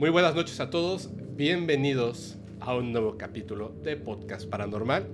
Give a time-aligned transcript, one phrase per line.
[0.00, 5.06] Muy buenas noches a todos, bienvenidos a un nuevo capítulo de Podcast Paranormal.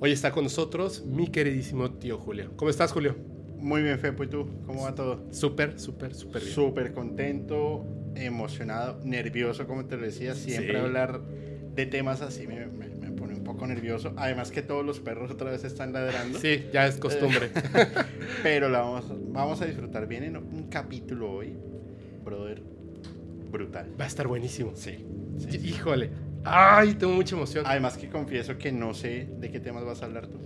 [0.00, 2.50] Hoy está con nosotros mi queridísimo tío Julio.
[2.56, 3.14] ¿Cómo estás, Julio?
[3.58, 4.48] Muy bien, Fepo, ¿y tú?
[4.66, 5.22] ¿Cómo va todo?
[5.30, 6.52] Súper, súper, súper bien.
[6.52, 10.34] Súper contento, emocionado, nervioso, como te lo decía.
[10.34, 11.20] Siempre hablar
[11.76, 14.14] de temas así me, me, pone un poco nervioso.
[14.16, 16.38] Además que todos los perros otra vez están ladrando.
[16.42, 17.50] Sí, ya es costumbre.
[18.42, 21.56] Pero la vamos, vamos a disfrutar bien en un capítulo hoy,
[22.24, 22.77] brother,
[23.50, 23.90] brutal.
[23.98, 24.72] Va a estar buenísimo.
[24.74, 25.04] Sí.
[25.64, 26.10] Híjole.
[26.44, 27.64] Ay, tengo mucha emoción.
[27.66, 30.38] Además que confieso que no sé de qué temas vas a hablar tú.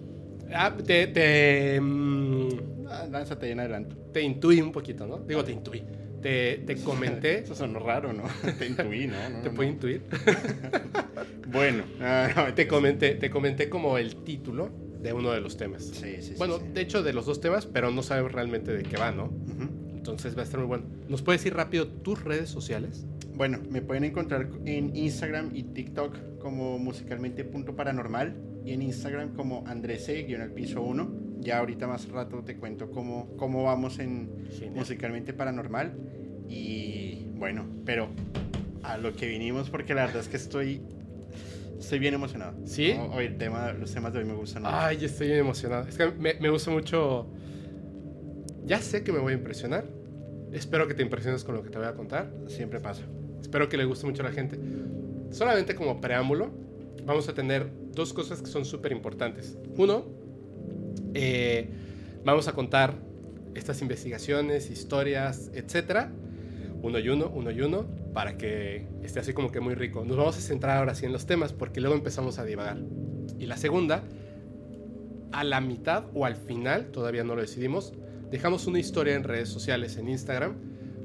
[0.54, 1.06] Ah, te...
[1.06, 2.48] te mm,
[2.88, 3.96] ah, lánzate en adelanto.
[4.12, 5.18] Te intuí un poquito, ¿no?
[5.18, 5.82] Digo, te intuí.
[6.20, 7.38] Te, te comenté...
[7.44, 8.24] Eso sonó raro, ¿no?
[8.58, 9.16] Te intuí, ¿no?
[9.42, 10.02] ¿Te puedo intuir?
[11.48, 11.84] bueno.
[12.00, 15.82] Ah, te, comenté, te comenté como el título de uno de los temas.
[15.84, 18.84] Sí, sí, Bueno, sí, de hecho, de los dos temas, pero no sabemos realmente de
[18.84, 19.32] qué va, ¿no?
[20.02, 20.84] Entonces va a estar muy bueno.
[21.08, 23.06] ¿Nos puedes decir rápido tus redes sociales?
[23.36, 30.10] Bueno, me pueden encontrar en Instagram y TikTok como musicalmente.paranormal y en Instagram como Andrés
[30.56, 31.38] piso 1.
[31.38, 34.28] Ya ahorita más rato te cuento cómo, cómo vamos en
[34.74, 35.92] musicalmente paranormal.
[36.48, 38.08] Y bueno, pero
[38.82, 40.80] a lo que vinimos porque la verdad es que estoy
[41.78, 42.56] estoy bien emocionado.
[42.64, 42.92] ¿Sí?
[43.12, 44.74] Hoy el tema, los temas de hoy me gustan mucho.
[44.74, 45.86] Ay, estoy bien emocionado.
[45.86, 47.28] Es que me, me gusta mucho.
[48.64, 49.84] Ya sé que me voy a impresionar.
[50.52, 52.32] Espero que te impresiones con lo que te voy a contar.
[52.46, 53.02] Siempre pasa.
[53.40, 54.58] Espero que le guste mucho a la gente.
[55.30, 56.50] Solamente como preámbulo,
[57.04, 59.56] vamos a tener dos cosas que son súper importantes.
[59.76, 60.04] Uno,
[61.14, 61.68] eh,
[62.24, 62.94] vamos a contar
[63.54, 66.10] estas investigaciones, historias, etcétera,
[66.82, 70.04] uno y uno, uno y uno, para que esté así como que muy rico.
[70.04, 72.78] Nos vamos a centrar ahora sí en los temas, porque luego empezamos a divagar.
[73.38, 74.02] Y la segunda,
[75.32, 77.92] a la mitad o al final, todavía no lo decidimos,
[78.32, 80.54] dejamos una historia en redes sociales, en Instagram,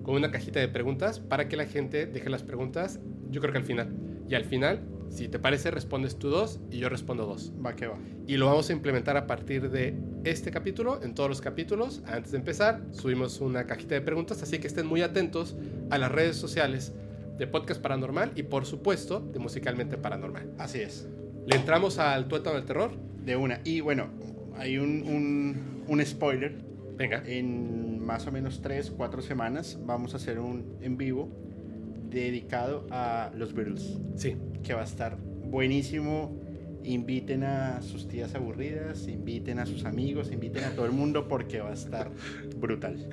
[0.02, 3.60] con una cajita de preguntas para que la gente deje las preguntas, yo creo que
[3.60, 3.94] al final.
[4.30, 4.80] Y al final,
[5.10, 7.52] si te parece, respondes tú dos y yo respondo dos.
[7.64, 7.98] Va que va.
[8.26, 12.02] Y lo vamos a implementar a partir de este capítulo, en todos los capítulos.
[12.08, 15.58] Antes de empezar, subimos una cajita de preguntas, así que estén muy atentos
[15.90, 16.94] a las redes sociales
[17.38, 20.54] de Podcast Paranormal y por supuesto de Musicalmente Paranormal.
[20.58, 21.10] Así es.
[21.46, 22.92] ¿Le entramos al tuétano del terror?
[23.26, 23.60] De una.
[23.66, 24.08] Y bueno,
[24.56, 26.68] hay un, un, un spoiler.
[26.98, 27.24] Venga.
[27.26, 31.30] En más o menos 3, 4 semanas vamos a hacer un en vivo
[32.10, 33.98] dedicado a los Beatles.
[34.16, 34.36] Sí.
[34.64, 36.36] Que va a estar buenísimo.
[36.84, 41.60] Inviten a sus tías aburridas, inviten a sus amigos, inviten a todo el mundo porque
[41.60, 42.10] va a estar
[42.56, 43.10] brutal.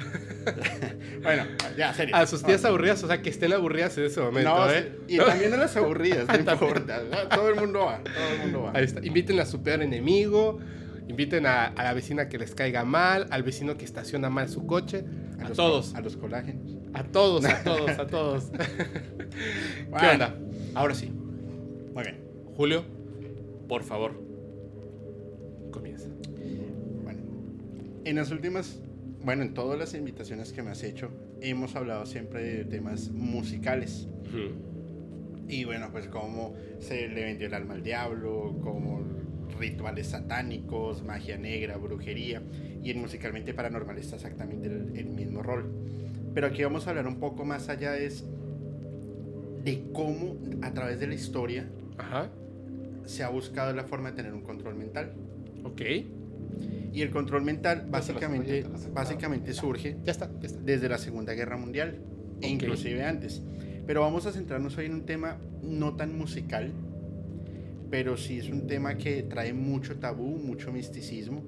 [1.25, 1.43] bueno,
[1.77, 2.15] ya, serio.
[2.15, 4.93] A sus tías aburridas, o sea, que estén aburridas en ese momento, ¿eh?
[5.09, 7.03] Y también a las aburridas, no importa.
[7.35, 8.73] Todo el mundo va, todo el mundo va.
[8.75, 9.05] Ahí está.
[9.05, 10.61] Inviten a su peor enemigo,
[11.09, 14.67] Inviten a, a, la vecina que les caiga mal, al vecino que estaciona mal su
[14.67, 15.05] coche,
[15.43, 15.95] a, todos.
[15.95, 16.79] A los colágenos.
[16.95, 18.51] A todos, a todos, a todos.
[20.01, 20.39] ¿Qué onda?
[20.75, 21.11] Ahora sí.
[21.93, 22.25] Muy bien.
[22.57, 22.85] Julio,
[23.69, 24.13] por favor,
[25.71, 26.09] comienza.
[27.03, 27.21] Bueno,
[28.05, 28.81] en las últimas,
[29.25, 31.11] bueno, en todas las invitaciones que me has hecho,
[31.41, 34.09] hemos hablado siempre de temas musicales.
[35.49, 39.03] Y bueno, pues cómo se le vendió el alma al diablo, cómo
[39.65, 42.43] rituales satánicos, magia negra, brujería,
[42.83, 45.73] y en Musicalmente Paranormal está exactamente el, mismo rol.
[46.35, 48.25] Pero aquí vamos a hablar un poco más allá es
[49.65, 51.67] de cómo a través de la historia
[53.07, 55.15] se ha buscado la forma de tener un control mental.
[55.63, 55.81] Ok.
[56.93, 60.29] Y el control mental básicamente, básicamente surge ya está,
[60.63, 62.01] desde la Segunda Guerra Mundial
[62.43, 63.41] e inclusive antes.
[63.87, 66.71] Pero vamos a centrarnos hoy en un tema no tan musical,
[67.91, 71.43] pero sí es un tema que trae mucho tabú, mucho misticismo,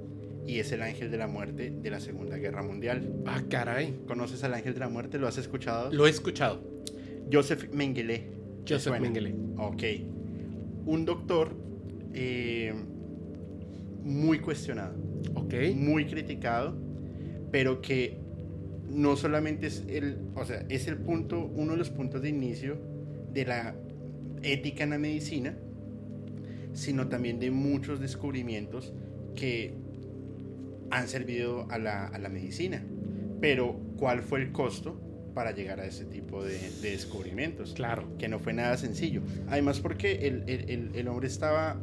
[0.47, 3.12] y es el ángel de la muerte de la Segunda Guerra Mundial.
[3.26, 3.98] Ah, caray.
[4.06, 5.19] ¿Conoces al ángel de la muerte?
[5.19, 5.92] ¿Lo has escuchado?
[5.92, 6.62] Lo he escuchado.
[7.32, 8.28] Joseph Mengele.
[8.68, 9.34] Joseph Mengele.
[9.59, 9.83] Ok.
[10.86, 11.53] Un doctor
[12.15, 12.72] eh,
[14.04, 14.94] muy cuestionado.
[15.34, 15.54] Ok.
[15.74, 16.77] Muy criticado,
[17.50, 18.18] pero que
[18.88, 22.78] no solamente es el, o sea, es el punto, uno de los puntos de inicio
[23.33, 23.74] de la
[24.42, 25.56] ética en la medicina,
[26.76, 28.92] sino también de muchos descubrimientos
[29.34, 29.74] que
[30.90, 32.84] han servido a la, a la medicina.
[33.40, 35.00] Pero, ¿cuál fue el costo
[35.34, 37.72] para llegar a ese tipo de, descubrimientos?
[37.72, 38.06] Claro.
[38.18, 39.22] Que no fue nada sencillo.
[39.48, 41.80] Además, porque el, el, el hombre estaba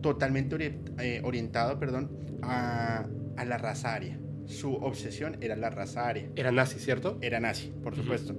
[0.00, 2.10] totalmente eh, orientado perdón,
[2.42, 4.18] a, a, la raza aria.
[4.46, 6.28] Su obsesión era la raza aria.
[6.34, 7.18] Era nazi, ¿cierto?
[7.20, 8.34] Era nazi, por supuesto.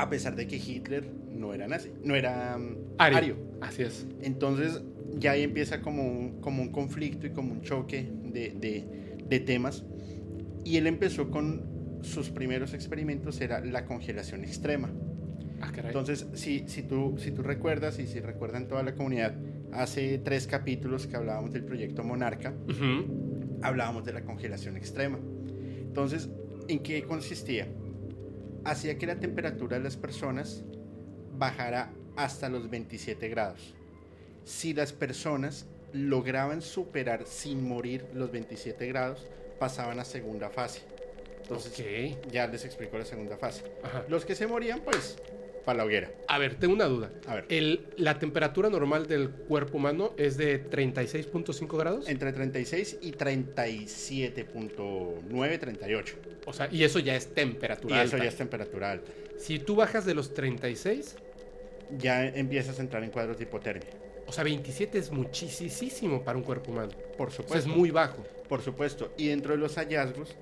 [0.00, 3.36] A pesar de que Hitler no era nazi, no era um, ario.
[3.60, 4.06] Así es.
[4.22, 4.80] Entonces
[5.18, 8.84] ya ahí empieza como un, como un conflicto y como un choque de, de,
[9.28, 9.84] de temas.
[10.64, 11.62] Y él empezó con
[12.02, 14.88] sus primeros experimentos, era la congelación extrema.
[15.60, 15.86] Ah, caray.
[15.88, 19.34] Entonces, si, si, tú, si tú recuerdas y si recuerdan toda la comunidad,
[19.72, 23.58] hace tres capítulos que hablábamos del proyecto Monarca, Ujú.
[23.62, 25.18] hablábamos de la congelación extrema.
[25.80, 26.28] Entonces,
[26.68, 27.66] ¿en qué consistía?
[28.64, 30.62] Hacía que la temperatura de las personas
[31.36, 33.74] bajara hasta los 27 grados.
[34.44, 39.26] Si las personas lograban superar sin morir los 27 grados,
[39.58, 40.82] pasaban a segunda fase.
[41.42, 43.64] Entonces, ya les explico la segunda fase.
[43.82, 44.04] Ajá.
[44.08, 45.16] Los que se morían, pues,
[45.68, 46.10] para la hoguera.
[46.28, 47.10] A ver, tengo una duda.
[47.26, 47.44] A ver.
[47.50, 52.08] El, ¿La temperatura normal del cuerpo humano es de 36.5 grados?
[52.08, 56.14] Entre 36 y 37.9, 38.
[56.46, 58.24] O sea, y eso ya es Y temperatura eso alta.
[58.24, 59.12] ya es temperatura alta.
[59.36, 61.16] Si tú bajas de los 36,
[61.98, 63.90] Ya empiezas a entrar en cuadros de hipotermia.
[64.26, 66.92] o sea, 27 es muchísimo para un cuerpo humano.
[67.18, 67.68] Por O sea, supuesto.
[67.70, 68.24] es muy bajo.
[68.48, 69.12] Por supuesto.
[69.18, 70.34] Y dentro de los hallazgos,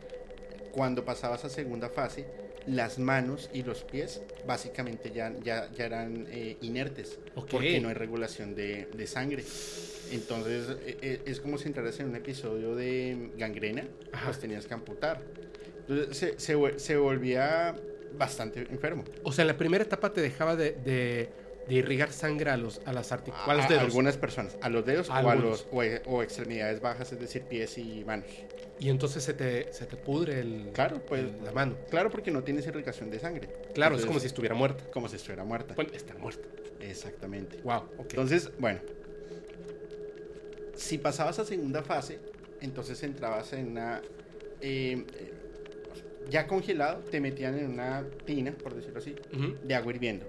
[0.71, 2.27] cuando pasabas a segunda fase,
[2.67, 7.19] las manos y los pies básicamente ya, ya, ya eran eh, inertes.
[7.35, 9.45] Porque no hay regulación de, de sangre.
[10.11, 14.27] Entonces eh, eh, es como si entraras en un episodio de gangrena, Ajá.
[14.27, 15.21] pues tenías que amputar.
[15.89, 17.75] Entonces se, se, volvía
[18.19, 19.05] bastante enfermo.
[19.23, 21.29] O sea, en la primera etapa te dejaba de, de-
[21.69, 23.79] de irrigar sangre a, los, a las A, articulaciones.
[23.79, 27.19] a algunas personas, a los dedos o, a los, o, e- o extremidades bajas, es
[27.19, 28.27] decir, pies y manos.
[28.79, 31.77] Y entonces se te, se te pudre el, Claro, pues el- la mano.
[31.91, 33.49] Claro, porque no tienes irrigación de sangre.
[33.75, 34.85] Claro, es como si estuviera muerta.
[34.93, 35.75] como si estuviera muerta.
[35.75, 36.47] Bueno, está muerta.
[36.81, 37.59] Exactamente.
[37.65, 37.83] Wow.
[37.99, 38.81] Entonces, bueno,
[40.75, 42.19] si pasabas a segunda fase,
[42.61, 44.01] entonces entrabas en una...
[44.61, 45.33] eh, eh,
[46.29, 49.15] ya congelado, te metían en una tina, por decirlo así,
[49.63, 50.27] de agua hirviendo,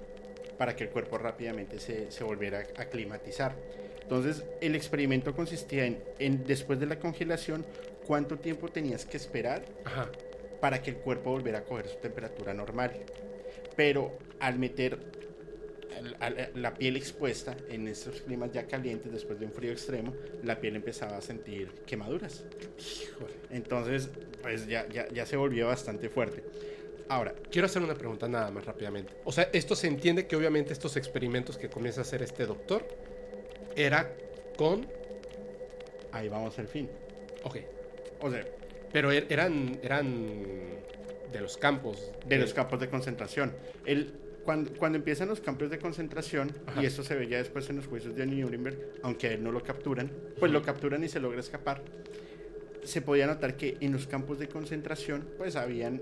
[0.57, 3.55] para que el cuerpo rápidamente se, se volviera a aclimatizar.
[4.01, 7.65] Entonces, el experimento consistía en, en, después de la congelación,
[8.05, 10.09] cuánto tiempo tenías que esperar Ajá.
[10.61, 12.93] para que el cuerpo volviera a coger su temperatura normal.
[13.75, 14.97] Pero al meter
[16.55, 20.13] la piel expuesta en estos climas ya calientes después de un frío extremo,
[20.43, 22.43] la piel empezaba a sentir quemaduras.
[23.49, 24.09] Entonces,
[24.41, 26.43] pues ya, ya, ya se volvió bastante fuerte.
[27.09, 29.13] Ahora, Quiero hacer una pregunta nada más rápidamente.
[29.23, 32.85] O sea, esto se entiende que obviamente estos experimentos que comienza a hacer este doctor
[33.75, 34.13] era
[34.57, 34.85] con...
[36.11, 36.89] ahí vamos al fin.
[37.43, 37.57] Ok.
[38.21, 38.45] O sea,
[38.91, 40.35] Pero er- eran, eran
[41.31, 42.11] de los campos.
[42.25, 43.53] de los campos de concentración.
[43.85, 44.11] El,
[44.43, 46.81] cuando, cuando empiezan los campos de concentración, Ajá.
[46.81, 49.51] y esto se ve ya después en los juicios de Nuremberg, aunque a él no
[49.51, 51.81] lo capturan, pues lo capturan y se logra escapar,
[52.83, 56.01] se podía notar que en los campos de concentración, pues habían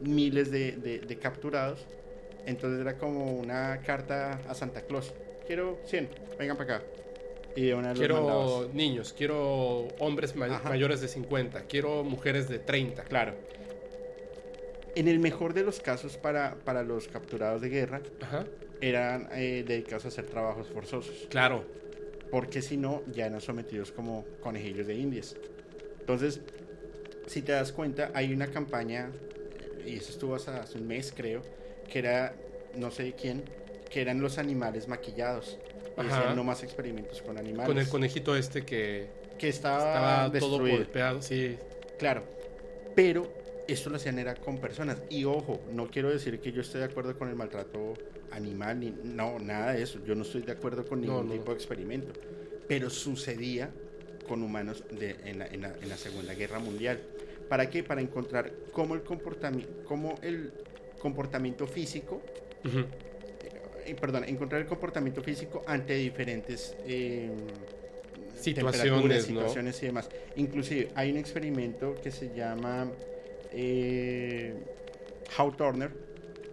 [0.00, 1.84] miles de, de- de capturados,
[2.46, 5.12] entonces era como una carta a Santa Claus.
[5.46, 6.08] Quiero 100,
[6.38, 6.86] vengan para acá.
[7.56, 8.74] Y de una los Quiero mandabas.
[8.74, 10.68] niños, quiero hombres Ajá.
[10.68, 13.04] mayores de 50, quiero mujeres de 30.
[13.04, 13.34] Claro.
[14.96, 18.44] En el mejor de los casos para, para los capturados de guerra, Ajá.
[18.80, 21.64] eran eh, dedicados a hacer trabajos forzosos, Claro.
[22.30, 25.36] porque si no, ya eran sometidos como conejillos de indias.
[26.00, 26.40] Entonces,
[27.26, 29.10] si te das cuenta, hay una campaña,
[29.86, 31.42] y eso estuvo hasta hace un mes, creo,
[31.90, 32.34] que era,
[32.76, 33.42] no sé quién,
[33.90, 35.58] que eran los animales maquillados.
[35.96, 37.66] Y decían, no más experimentos con animales.
[37.68, 39.06] Con el conejito este que
[39.38, 41.20] que estaba, estaba todo golpeado.
[41.22, 41.56] Sí.
[41.98, 42.22] Claro,
[42.94, 43.32] pero
[43.68, 44.98] esto lo hacían era con personas.
[45.10, 47.94] Y ojo, no quiero decir que yo esté de acuerdo con el maltrato
[48.32, 50.00] animal, ni, no, nada de eso.
[50.04, 51.32] Yo no estoy de acuerdo con No, ningún no.
[51.34, 52.12] tipo de experimento.
[52.68, 53.70] Pero sucedía
[54.28, 57.00] con humanos de- en, la, en la- en la Segunda Guerra Mundial.
[57.48, 57.82] ¿Para qué?
[57.82, 60.52] Para encontrar cómo el comportamiento, cómo el
[60.98, 62.22] comportamiento físico,
[63.84, 67.30] eh, perdón, encontrar el comportamiento físico ante diferentes eh,
[68.44, 70.08] Situaciones, situaciones y demás.
[70.36, 72.90] Inclusive hay un experimento que se llama
[73.52, 74.54] eh,
[75.38, 75.90] How Turner,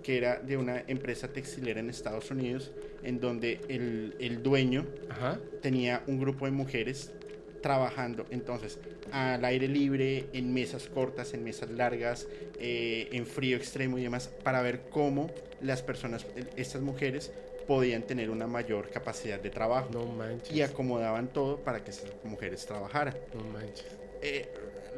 [0.01, 2.71] que era de una empresa textilera en Estados Unidos,
[3.03, 5.39] en donde el, el dueño Ajá.
[5.61, 7.11] tenía un grupo de mujeres
[7.61, 8.79] trabajando entonces
[9.11, 12.27] al aire libre, en mesas cortas, en mesas largas,
[12.59, 15.29] eh, en frío extremo y demás, para ver cómo
[15.61, 16.25] las personas,
[16.55, 17.31] estas mujeres,
[17.67, 20.53] podían tener una mayor capacidad de trabajo No manches.
[20.53, 23.15] y acomodaban todo para que esas mujeres trabajaran.
[23.33, 23.85] No manches.
[24.21, 24.51] Eh,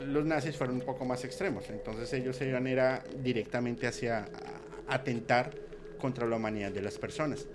[0.08, 4.28] los nazis fueron un poco más extremos, entonces ellos se iban era directamente hacia
[4.88, 5.52] atentar
[6.00, 7.46] contra la humanidad de las personas.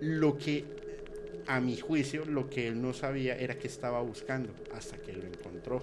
[0.00, 0.64] Lo que,
[1.48, 5.24] a mi juicio, lo que él no sabía era que estaba buscando hasta que lo
[5.26, 5.82] encontró.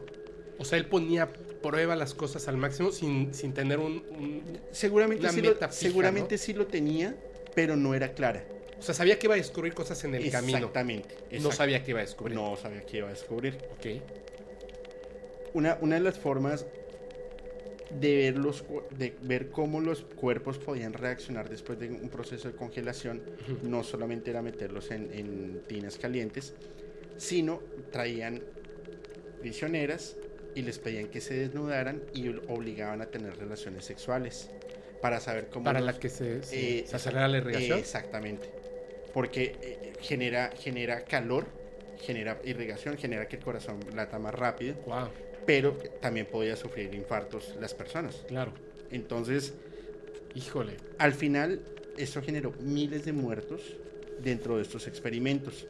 [0.57, 5.23] O sea, él ponía prueba las cosas al máximo sin, sin tener un, un- Seguramente,
[5.23, 7.15] Una sí, meta lo, fija, seguramente sí lo tenía,
[7.53, 8.45] pero no era clara.
[8.79, 10.57] O sea, sabía que iba a descubrir cosas en el camino.
[10.59, 11.15] Exactamente.
[11.41, 12.35] No sabía que iba a descubrir.
[12.35, 13.57] No sabía que iba a descubrir.
[13.77, 14.01] Ok.
[15.53, 16.65] Una, una de las formas
[17.99, 18.63] de ver, los,
[18.97, 23.21] de ver cómo los cuerpos podían reaccionar después de un proceso de congelación.
[23.63, 26.53] No solamente era meterlos en, en tinas calientes,
[27.17, 27.61] sino
[27.91, 28.41] traían
[29.41, 30.15] prisioneras
[30.55, 34.49] y les pedían que se desnudaran y obligaban a tener relaciones sexuales
[35.01, 37.79] para saber cómo Para los- la que se, se, eh, se acelera la irrigación.
[37.79, 38.49] Exactamente.
[39.13, 41.45] Porque eh, genera, genera calor,
[42.01, 45.07] genera irrigación, genera que el corazón lata más rápido, wow,
[45.45, 48.23] pero también podía sufrir infartos las personas.
[48.27, 48.51] claro.
[48.91, 49.53] Entonces,
[50.35, 50.77] Híjole.
[50.99, 51.61] al final,
[51.97, 53.61] eso generó miles de muertos
[54.19, 55.67] dentro de estos experimentos.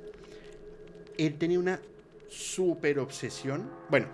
[1.18, 1.80] Él tenía una
[2.28, 3.70] super obsesión.
[3.90, 4.08] Bueno,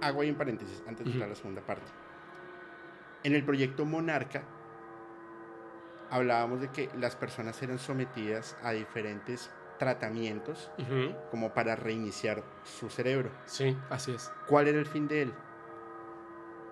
[0.00, 1.90] hago ahí un paréntesis antes de a la segunda parte.
[3.22, 4.44] En el proyecto Monarca,
[6.10, 10.70] hablábamos de que las personas eran sometidas a diferentes tratamientos
[11.30, 13.30] como para reiniciar su cerebro.
[13.46, 14.30] Sí, así es.
[14.46, 15.34] ¿Cuál era el fin de él?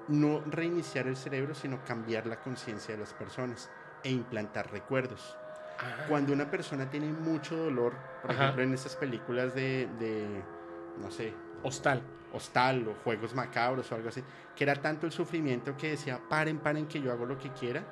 [0.09, 3.71] No reiniciar el cerebro, sino cambiar la conciencia de las personas
[4.03, 5.37] e implantar recuerdos.
[5.79, 8.43] Ah, Cuando una persona tiene mucho dolor, por Ajá.
[8.45, 10.43] ejemplo en esas películas de, de,
[11.01, 11.33] no sé,
[11.63, 12.03] Hostal.
[12.33, 14.23] hostal o juegos macabros o algo así,
[14.57, 17.85] que era tanto el sufrimiento que decía, paren, paren, que yo hago lo que quiera,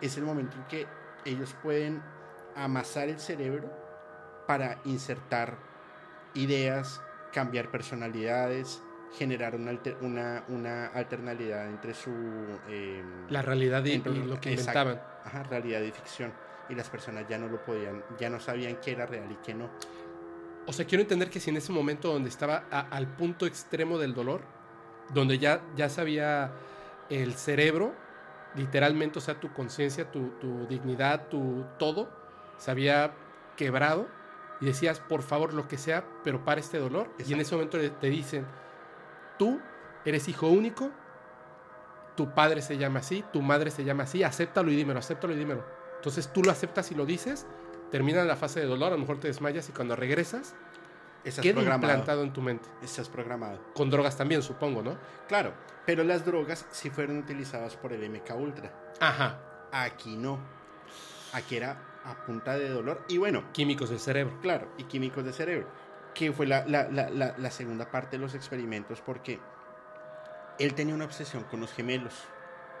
[0.00, 0.86] es el momento en que
[1.26, 2.02] ellos pueden
[2.56, 3.70] amasar el cerebro
[4.46, 5.56] para insertar
[6.34, 7.00] ideas,
[7.32, 8.82] cambiar personalidades,
[9.16, 12.10] generar una, alter- una, una alternalidad entre su...
[12.68, 15.00] eh, La realidad y, entre y lo que exacto, inventaban.
[15.24, 16.32] ajá, realidad y ficción.
[16.68, 19.54] Y las personas ya no lo podían, ya no sabían qué era real y qué
[19.54, 19.68] no.
[20.66, 23.98] O sea, quiero entender que si en ese momento donde estaba a- al punto extremo
[23.98, 24.42] del dolor,
[25.12, 26.52] donde ya, ya sabía
[27.08, 27.92] el cerebro,
[28.54, 32.08] literalmente, o sea, tu conciencia, tu, tu dignidad, tu todo,
[32.58, 33.10] se había
[33.56, 34.06] quebrado
[34.60, 37.08] y decías, por favor, lo que sea, pero para este dolor.
[37.26, 38.46] Y en ese momento te dicen,
[39.38, 39.60] tú
[40.04, 40.90] eres hijo único,
[42.16, 45.36] tu padre se llama así, tu madre se llama así, acéptalo y dímelo, acéptalo y
[45.36, 45.64] dímelo.
[45.96, 47.46] Entonces tú lo aceptas y lo dices,
[47.90, 50.54] termina la fase de dolor, a lo mejor te desmayas y cuando regresas,
[51.24, 51.92] Estás queda programado.
[51.92, 52.68] implantado en tu mente.
[52.82, 53.60] Estás programado.
[53.74, 54.96] Con drogas también, supongo, ¿no?
[55.28, 55.52] Claro,
[55.84, 58.72] pero las drogas sí fueron utilizadas por el MK Ultra.
[59.00, 59.38] Ajá.
[59.70, 60.38] Aquí no.
[61.32, 61.76] Aquí era
[62.10, 63.02] a punta de dolor.
[63.08, 64.36] Y bueno, Químicos del cerebro.
[64.42, 65.66] claro, y químicos de cerebro.
[66.14, 69.38] Que fue la, la- la- segunda parte de los experimentos porque
[70.58, 72.24] él tenía una obsesión con los gemelos.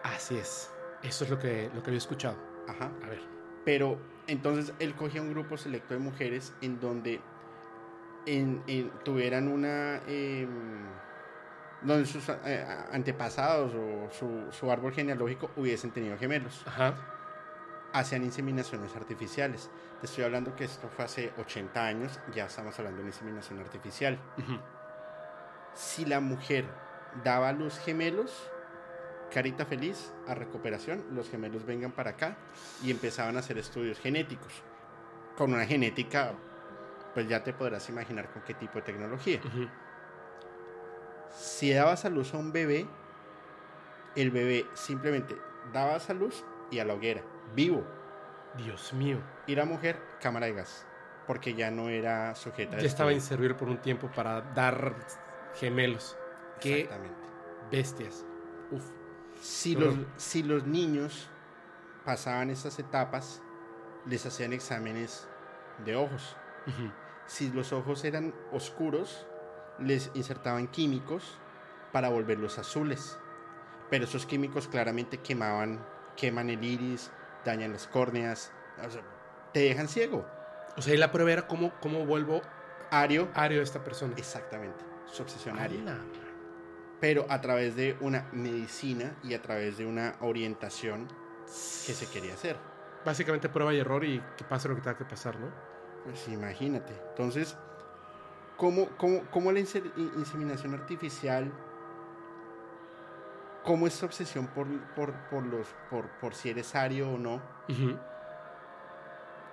[0.02, 0.70] Así es.
[1.02, 2.36] Eso es lo que, lo que había escuchado.
[2.68, 2.90] Ajá.
[3.04, 3.20] A ver.
[3.64, 7.20] Pero entonces él cogía un grupo selecto de mujeres en donde
[8.26, 10.00] en- en- tuvieran una...
[10.06, 10.48] em,
[11.82, 16.62] donde sus eh, antepasados o su, su árbol genealógico hubiesen tenido gemelos.
[16.66, 16.94] Ajá.
[17.92, 19.70] Hacían inseminaciones artificiales.
[20.00, 23.58] Te estoy hablando que esto fue hace 80 años, ya estamos hablando de una inseminación
[23.58, 24.18] artificial.
[25.74, 26.66] Si la mujer
[27.24, 28.50] daba a luz gemelos,
[29.32, 32.36] carita feliz, a recuperación, los gemelos vengan para acá
[32.82, 34.52] y empezaban a hacer estudios genéticos.
[35.36, 36.34] Con una genética,
[37.14, 39.40] pues ya te podrás imaginar con qué tipo de tecnología.
[41.36, 42.86] Si dabas a luz a un bebé,
[44.16, 45.36] el bebé simplemente
[45.72, 47.22] dabas a luz y a la hoguera,
[47.54, 47.84] vivo.
[48.56, 49.18] Dios mío.
[49.46, 50.86] Y la mujer, cámara de gas,
[51.26, 53.16] porque ya no era sujeta Ya estaba estudio.
[53.24, 54.94] inservible por un tiempo para dar
[55.54, 56.16] gemelos.
[56.60, 57.16] Qué Exactamente.
[57.70, 58.24] bestias.
[58.70, 58.84] Uf.
[59.40, 61.28] Si los, si los niños
[62.04, 63.40] pasaban estas etapas,
[64.04, 65.28] les hacían exámenes
[65.84, 66.36] de ojos.
[67.26, 69.26] Si los ojos eran oscuros,
[69.78, 71.38] les insertaban químicos
[71.92, 73.18] para volverlos azules.
[73.88, 75.84] Pero esos químicos claramente quemaban,
[76.16, 77.10] queman el iris,
[77.44, 78.52] dañan las córneas,
[78.86, 79.02] o sea,
[79.52, 80.26] te dejan ciego.
[80.76, 82.42] O sea, y la prueba era cómo, cómo vuelvo
[82.90, 84.14] Ario, ario esta persona.
[84.16, 85.80] exactamente, su obsesión aria.
[85.80, 85.98] ¡Hala!
[87.00, 91.08] Pero a través de una medicina y a través de una orientación
[91.46, 92.56] que se quería hacer.
[93.04, 95.48] Básicamente prueba y error y que pase lo que tenga que pasar, ¿no?
[96.04, 96.92] Pues imagínate.
[97.10, 97.56] Entonces,
[98.56, 101.50] ¿cómo, cómo, cómo la inse- in- inseminación artificial,
[103.64, 107.40] cómo esta obsesión por, por, por los, por, por si eres ario o no,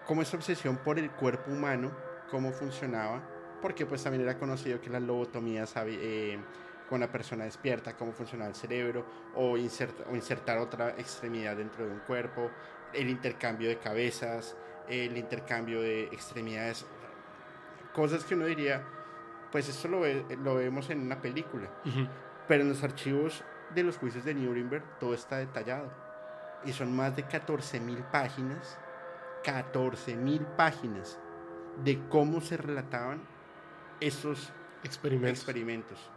[0.06, 1.92] cómo esta obsesión por el cuerpo humano,
[2.32, 3.22] cómo funcionaba?
[3.62, 6.40] Porque pues también era conocido que las lobotomías eh,
[6.90, 11.86] con la persona despierta, cómo funcionaba el cerebro, o, inserta- o insertar otra extremidad dentro
[11.86, 12.50] de un cuerpo,
[12.94, 14.56] el intercambio de cabezas,
[14.88, 16.86] el intercambio de extremidades,
[17.94, 18.84] cosas que uno diría,
[19.52, 22.08] pues esto lo, ve- lo vemos en una película, Ujú.
[22.48, 23.44] pero en los archivos
[23.76, 25.92] de los juicios de Nuremberg todo está detallado.
[26.66, 28.78] Y son más de 14.000 páginas,
[29.44, 31.20] 14.000 páginas
[31.84, 33.22] de cómo se relataban
[34.00, 34.52] esos
[34.84, 35.40] Experimentos.
[35.40, 36.10] experimentos.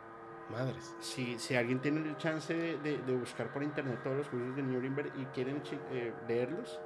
[0.50, 0.94] Madres.
[1.00, 4.56] Si, si alguien tiene el chance de, de- de buscar por internet todos los juicios
[4.56, 6.80] de Nuremberg y quieren eh, leerlos,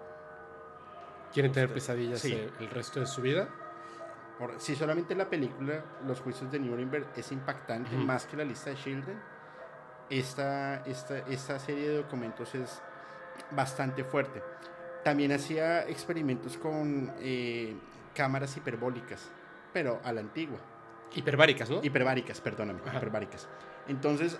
[1.33, 2.33] ¿Quieren tener pesadillas Sí.
[2.33, 3.49] eh, el resto de su vida?
[4.39, 8.71] por- si solamente la película Los juicios de Nuremberg es impactante, más que la lista
[8.71, 9.19] de Children,
[10.11, 12.81] esta, esta, esta serie de documentos es
[13.51, 14.43] bastante fuerte.
[15.03, 17.77] También hacía experimentos con eh,
[18.15, 19.31] cámaras hiperbólicas,
[19.73, 20.59] pero a la antigua.
[21.15, 21.81] Hiperbáricas, ¿no?
[21.83, 22.97] Hiperbáricas, perdóname, Ajá.
[22.97, 23.49] hiperbáricas.
[23.87, 24.39] Entonces,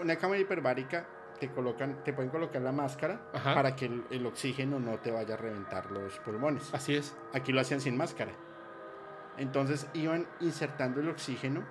[0.00, 1.06] una cámara hiperbárica
[1.38, 3.54] te colocan, te pueden colocar la máscara Ajá.
[3.54, 6.74] para que el, el oxígeno no te vaya a reventar los pulmones.
[6.74, 7.16] Así es.
[7.32, 8.32] Aquí lo hacían sin máscara.
[9.38, 11.64] Entonces iban insertando el oxígeno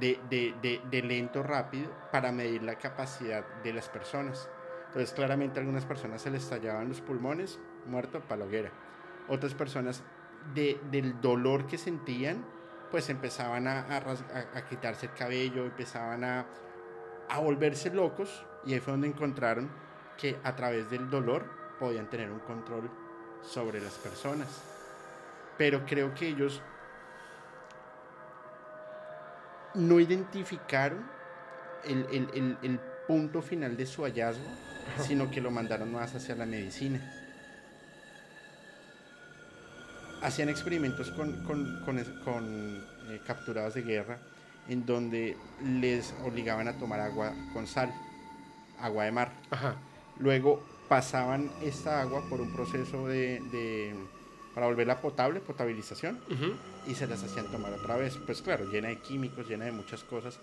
[0.00, 4.48] de, de- de- lento rápido para medir la capacidad de las personas.
[4.88, 8.70] Entonces claramente a algunas personas se les estallaban los pulmones, muerto para.
[9.28, 10.02] Otras personas
[10.54, 12.44] de- del dolor que sentían,
[12.90, 13.86] pues empezaban a-
[14.54, 16.46] a quitarse el cabello, empezaban a,
[17.28, 19.70] a volverse locos y ahí fue donde encontraron
[20.16, 21.44] que a través del dolor
[21.80, 22.88] podían tener un control
[23.42, 24.62] sobre las personas.
[25.58, 26.62] Pero creo que ellos
[29.74, 31.04] no identificaron
[31.84, 34.44] el, el- el- el punto final de su hallazgo,
[35.06, 37.00] sino que lo mandaron más hacia la medicina.
[40.22, 41.84] Hacían experimentos con, con-
[42.24, 44.18] con eh, capturados de guerra
[44.68, 47.92] en donde les obligaban a tomar agua con sal,
[48.80, 49.32] agua de mar.
[49.50, 49.76] Ajá.
[50.18, 53.94] Luego pasaban esta agua por un proceso de, de-
[54.54, 56.54] para volverla potable, potabilización, Ujú.
[56.86, 58.16] y se las hacían tomar otra vez.
[58.24, 60.38] Pues claro, llena de químicos, llena de muchas cosas,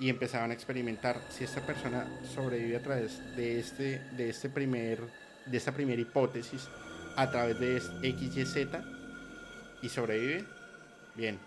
[0.00, 5.00] y empezaban a experimentar si esta persona sobrevive a través de este, de este primer,
[5.46, 6.68] de esta primera hipótesis,
[7.16, 8.82] a través de es- X, Y, Z,
[9.82, 10.44] y sobrevive,
[11.14, 11.38] bien.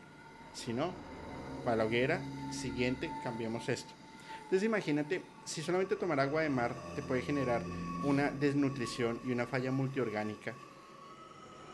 [0.54, 0.94] Si no,
[1.66, 3.92] para la hoguera, siguiente, cambiamos esto.
[4.44, 7.64] Entonces imagínate, si solamente tomar agua de mar te puede generar
[8.04, 10.54] una desnutrición y una falla multiorgánica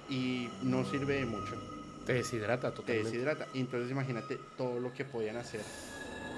[0.10, 1.56] y no sirve de mucho,
[2.06, 3.10] Te deshidrata te totalmente.
[3.12, 3.48] deshidrata.
[3.54, 5.62] Y entonces imagínate todo lo que podían hacer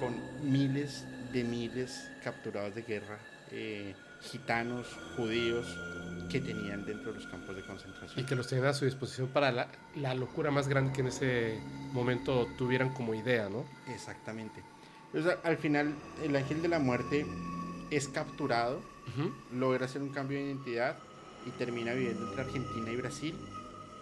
[0.00, 0.14] con
[0.50, 3.18] miles de miles capturados de guerra,
[3.50, 5.66] eh, gitanos, judíos,
[6.30, 8.26] que tenían dentro de los campos de Y concentración.
[8.26, 11.60] que los tenían a su disposición para la, la locura más grande que en ese
[11.92, 13.64] momento tuvieran como idea, ¿no?
[13.92, 14.62] Exactamente.
[15.12, 17.26] Entonces al final el ángel de la muerte
[17.90, 18.80] es capturado
[19.52, 20.96] logra hacer un cambio de identidad
[21.46, 23.34] y termina viviendo entre Argentina y Brasil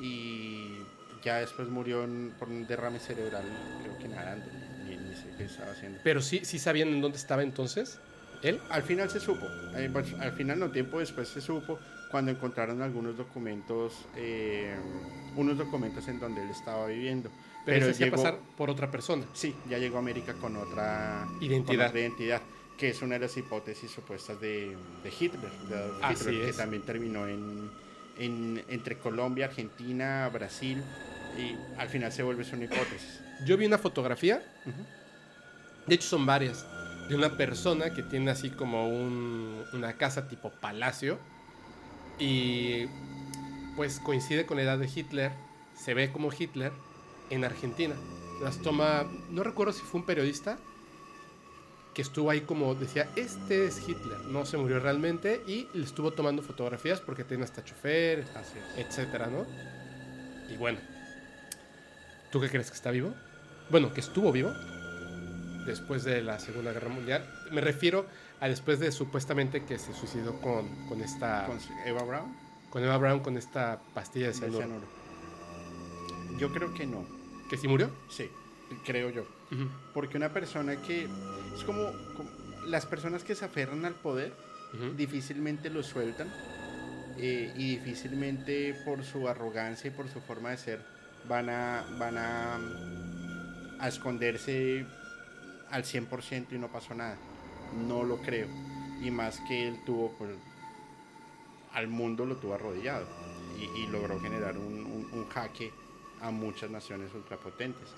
[0.00, 0.78] y
[1.22, 3.44] ya después murió en- por un derrame cerebral,
[3.82, 4.46] creo que nadando,
[4.84, 6.00] ni, ni sé qué estaba haciendo.
[6.02, 7.98] Pero sí, sí sabían en dónde estaba entonces
[8.42, 8.60] él.
[8.70, 11.78] Al final se supo, eh, pues, al final no tiempo después se supo
[12.10, 14.74] cuando encontraron algunos documentos, eh,
[15.36, 17.30] unos documentos en donde él estaba viviendo.
[17.64, 19.24] Pero, Pero se llegó- pasar por otra persona.
[19.32, 21.78] Sí, ya llegó a América con otra Identidad.
[21.78, 22.42] con otra identidad,
[22.76, 26.48] que es una de las hipótesis supuestas de, de Hitler, de Adolf Así Hitler, que
[26.50, 26.56] es.
[26.56, 27.70] también terminó en,
[28.18, 30.82] en- entre Colombia, Argentina, Brasil,
[31.38, 33.20] y al final se vuelve una hipótesis.
[33.46, 34.42] Yo vi una fotografía,
[35.86, 36.64] de hecho son varias,
[37.08, 41.18] de una persona que tiene así como un- una casa tipo palacio
[42.18, 42.86] y
[43.76, 45.32] pues coincide con la edad de Hitler,
[45.74, 46.72] se ve como Hitler
[47.30, 47.94] en Argentina.
[48.42, 50.58] Las toma, no recuerdo si fue un periodista
[51.94, 56.12] que estuvo ahí como decía, este es Hitler, no se murió realmente y le estuvo
[56.12, 58.24] tomando fotografías porque tiene hasta chofer,
[58.76, 59.46] etcétera, ¿no?
[60.52, 60.78] Y bueno,
[62.30, 63.14] ¿tú qué crees que está vivo?
[63.70, 64.52] Bueno, que estuvo vivo
[65.66, 67.28] después de la Segunda Guerra Mundial.
[67.50, 68.06] Me refiero
[68.40, 72.36] a después de supuestamente que se suicidó con, con esta Con Eva Brown,
[72.70, 74.86] con Eva Brown con esta pastilla de cianuro.
[76.38, 77.06] Yo creo que no,
[77.50, 77.90] ¿Que sí murió?
[78.08, 78.30] sí,
[78.84, 79.24] creo yo.
[79.92, 81.04] Porque una persona que
[81.54, 81.84] es como,
[82.16, 82.30] como
[82.66, 84.32] las personas que se aferran al poder,
[84.96, 86.32] difícilmente lo sueltan
[87.18, 90.80] eh, y difícilmente por su arrogancia y por su forma de ser
[91.28, 92.58] van a, van a,
[93.80, 94.86] a esconderse
[95.70, 97.16] al 100% y no pasó nada.
[97.86, 98.46] No lo creo.
[99.02, 100.30] Y más que él tuvo, pues,
[101.72, 103.06] al mundo lo tuvo arrodillado
[103.58, 105.72] y, y logró generar un, un- un jaque
[106.20, 107.88] a muchas naciones ultrapotentes.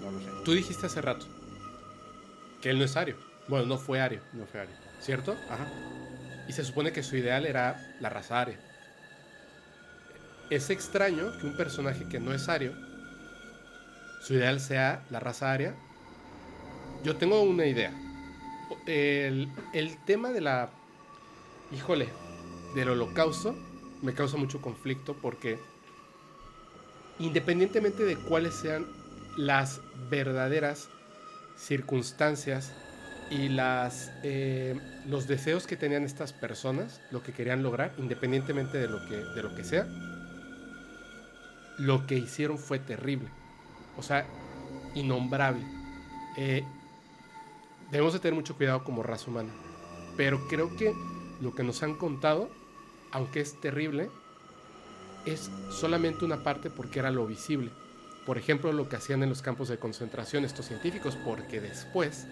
[0.00, 0.26] No lo sé.
[0.44, 1.26] Tú dijiste hace rato
[2.60, 3.16] que él no es ario.
[3.48, 4.72] Bueno, no fue ario, No fue Ari.
[5.00, 5.36] ¿cierto?
[5.48, 5.66] Ajá.
[6.48, 8.58] Y se supone que su ideal era la raza aria.
[10.50, 12.72] Es extraño que un personaje que no es ario,
[14.22, 15.74] su ideal sea la raza aria.
[17.04, 17.92] Yo tengo una idea.
[18.86, 20.70] El, el tema de la...
[21.72, 22.08] Híjole,
[22.74, 23.56] del holocausto
[24.02, 25.58] me causa mucho conflicto porque
[27.18, 28.86] independientemente de cuáles sean
[29.36, 30.88] las verdaderas
[31.56, 32.72] circunstancias
[33.30, 38.88] y las, eh, los deseos que tenían estas personas, lo que querían lograr, independientemente de
[38.88, 39.86] lo que, de lo que sea,
[41.78, 43.28] lo que hicieron fue terrible.
[43.96, 44.26] O sea,
[44.94, 45.64] innombrable.
[46.36, 46.64] Eh,
[47.90, 49.52] debemos de tener mucho cuidado como raza humana.
[50.16, 50.94] Pero creo que
[51.40, 52.50] lo que nos han contado,
[53.12, 54.10] aunque es terrible,
[55.24, 57.70] es solamente una parte porque era lo visible.
[58.26, 62.26] Por ejemplo, lo que hacían en los campos de concentración estos científicos, porque después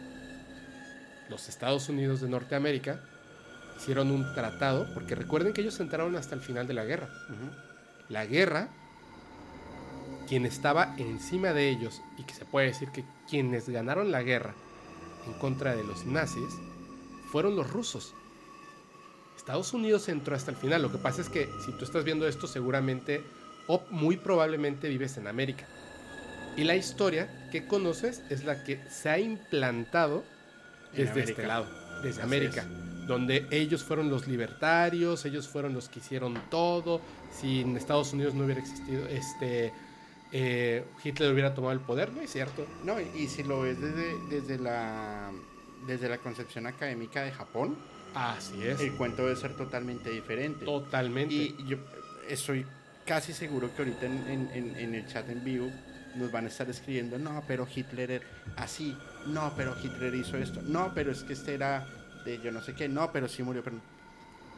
[1.29, 3.01] los Estados Unidos de Norteamérica
[3.77, 7.09] hicieron un tratado, porque recuerden que ellos entraron hasta el final de la guerra.
[8.09, 8.71] La guerra,
[10.29, 14.55] quien estaba encima de ellos, y que se puede decir que quienes ganaron la guerra
[15.27, 16.55] en contra de los nazis,
[17.31, 18.15] fueron los rusos.
[19.37, 20.83] Estados Unidos entró hasta el final.
[20.83, 23.23] Lo que pasa es que si tú estás viendo esto, seguramente
[23.67, 25.69] o muy probablemente vives en América.
[26.57, 30.25] Y la historia que conoces es la que se ha implantado
[30.93, 31.67] desde este lado,
[32.03, 32.65] desde América,
[33.07, 37.01] donde ellos fueron los libertarios, ellos fueron los que hicieron todo.
[37.33, 39.73] Si en Estados Unidos no hubiera existido, este,
[40.33, 42.67] eh, Hitler hubiera tomado el poder, ¿no es cierto?
[42.85, 45.33] No, y, si lo ves desde, desde, la,
[45.87, 47.77] desde la concepción académica de Japón,
[48.15, 48.81] Así es.
[48.81, 50.65] El cuento debe ser totalmente diferente.
[50.65, 51.35] Totalmente.
[51.35, 51.79] Y yo
[52.29, 52.65] estoy
[53.05, 55.71] casi seguro que ahorita en, el chat en vivo
[56.17, 58.97] nos van a estar escribiendo, no, pero Hitler era así,
[59.27, 61.87] no, pero Hitler hizo esto, no, pero es que este era
[62.25, 63.77] de yo no sé qué, no, pero sí murió, pero...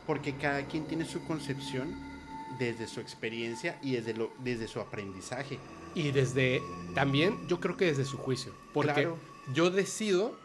[0.06, 1.92] Porque cada quien tiene su concepción
[2.60, 5.58] desde su experiencia y desde, lo, desde su aprendizaje.
[5.96, 6.62] Y desde,
[6.94, 9.08] también yo creo que desde su juicio, porque
[9.52, 10.38] yo decido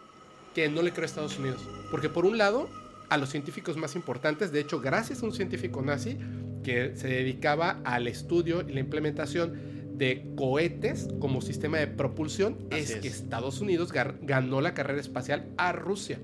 [0.55, 2.69] que no le creo a Estados Unidos, porque por un lado
[3.11, 4.53] a los científicos más importantes.
[4.53, 6.17] De hecho, gracias a un científico nazi
[6.63, 12.95] que se dedicaba al estudio y la implementación de cohetes como sistema de propulsión, es,
[12.95, 16.19] que Estados Unidos ganó la carrera espacial a Rusia.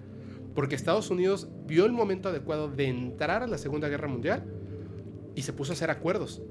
[0.55, 4.43] Porque Estados Unidos vio el momento adecuado de entrar a la Segunda Guerra Mundial
[5.35, 6.41] y se puso a hacer acuerdos.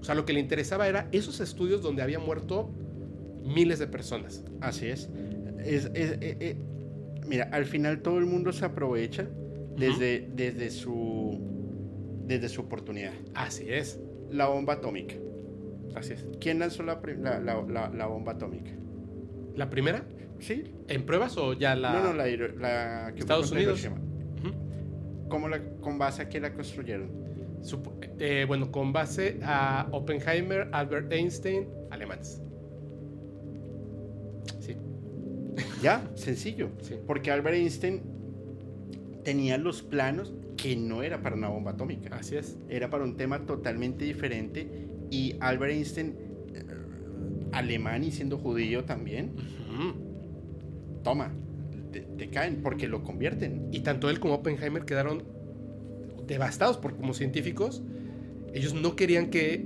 [0.00, 2.70] O sea, lo que le interesaba era esos estudios donde había muerto
[3.44, 4.42] miles de personas.
[4.60, 5.08] Así es.
[5.64, 6.56] es, eh, eh,
[7.26, 9.28] mira, al final todo el mundo se aprovecha
[9.76, 11.38] desde, desde, su,
[12.26, 13.12] desde su oportunidad.
[13.34, 14.00] Así es.
[14.30, 15.14] La bomba atómica.
[15.94, 16.26] Así es.
[16.40, 18.72] ¿Quién lanzó la, la, la, bomba atómica?
[19.54, 20.04] ¿La primera?
[20.40, 20.74] Sí.
[20.88, 21.92] ¿En pruebas o ya la.?
[21.92, 23.88] No, no, la, que Estados Unidos.
[25.28, 27.10] ¿Cómo la, ¿Con base a qué la construyeron?
[28.18, 32.40] Eh, bueno, con base a Oppenheimer, Albert Einstein, alemanes.
[35.82, 36.70] Ya, sencillo.
[37.06, 38.02] Porque Albert Einstein
[39.22, 42.16] tenía los planos que no era para una bomba atómica.
[42.16, 42.58] Así es.
[42.68, 44.88] Era para un tema totalmente diferente.
[45.14, 46.16] Y Albert Einstein,
[46.54, 46.64] eh,
[47.52, 49.30] alemán y siendo judío también,
[51.04, 51.30] toma,
[51.92, 53.68] te, caen porque lo convierten.
[53.70, 55.22] Y tanto él como Oppenheimer quedaron
[56.26, 57.84] devastados porque como científicos,
[58.52, 59.64] ellos no querían que,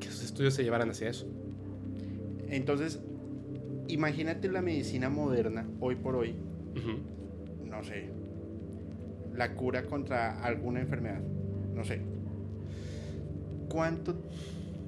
[0.00, 1.28] que sus estudios se llevaran hacia eso.
[2.48, 2.98] Entonces,
[3.86, 6.34] imagínate la medicina moderna, hoy por hoy,
[7.64, 8.10] no sé,
[9.32, 11.20] la cura contra alguna enfermedad,
[11.72, 12.02] no sé.
[13.70, 14.16] ¿Cuánto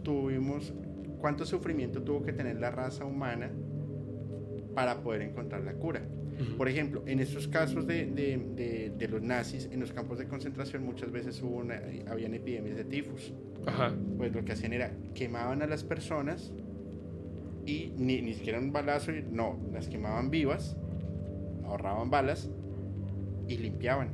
[0.02, 0.72] tuvimos,
[1.20, 3.50] cuánto sufrimiento tuvo que tener la raza humana
[4.74, 6.02] para poder encontrar la cura?
[6.56, 10.84] Por ejemplo, en estos casos de, de, de, los nazis, en los campos de concentración
[10.84, 13.32] muchas veces hubo una, habían epidemias de tifus.
[14.16, 16.52] Pues lo que hacían era quemaban a las personas
[17.64, 20.76] y ni, ni siquiera un balazo, no, las quemaban vivas,
[21.64, 22.50] ahorraban balas
[23.46, 24.08] y limpiaban.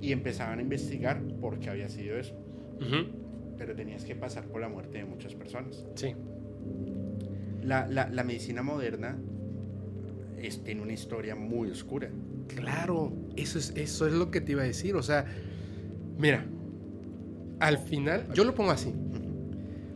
[0.00, 2.34] Y empezaban a investigar por qué había sido eso.
[3.58, 5.84] Pero tenías que pasar por la muerte de muchas personas.
[5.94, 6.14] Sí.
[7.62, 9.18] La, la, la medicina moderna
[10.38, 12.10] es, tiene una historia muy oscura.
[12.48, 14.96] Claro, eso es, eso es lo que te iba a decir.
[14.96, 15.26] O sea,
[16.18, 16.44] mira,
[17.60, 18.92] al final, yo lo pongo así.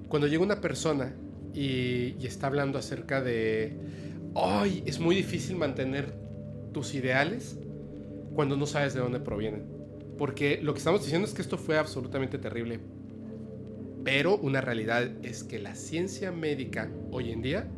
[0.08, 1.12] Cuando llega una persona
[1.52, 3.76] y, está hablando acerca de,
[4.34, 6.14] ay, es muy difícil mantener
[6.72, 7.58] tus ideales
[8.34, 9.64] cuando no sabes de dónde provienen.
[10.16, 12.80] Porque lo que estamos diciendo es que esto fue absolutamente terrible.
[14.06, 17.68] Pero una realidad es que la ciencia médica hoy en día,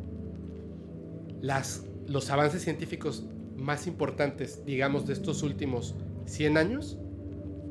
[1.41, 3.25] las, los avances científicos
[3.57, 5.95] más importantes, digamos, de estos últimos
[6.27, 6.99] 100 años,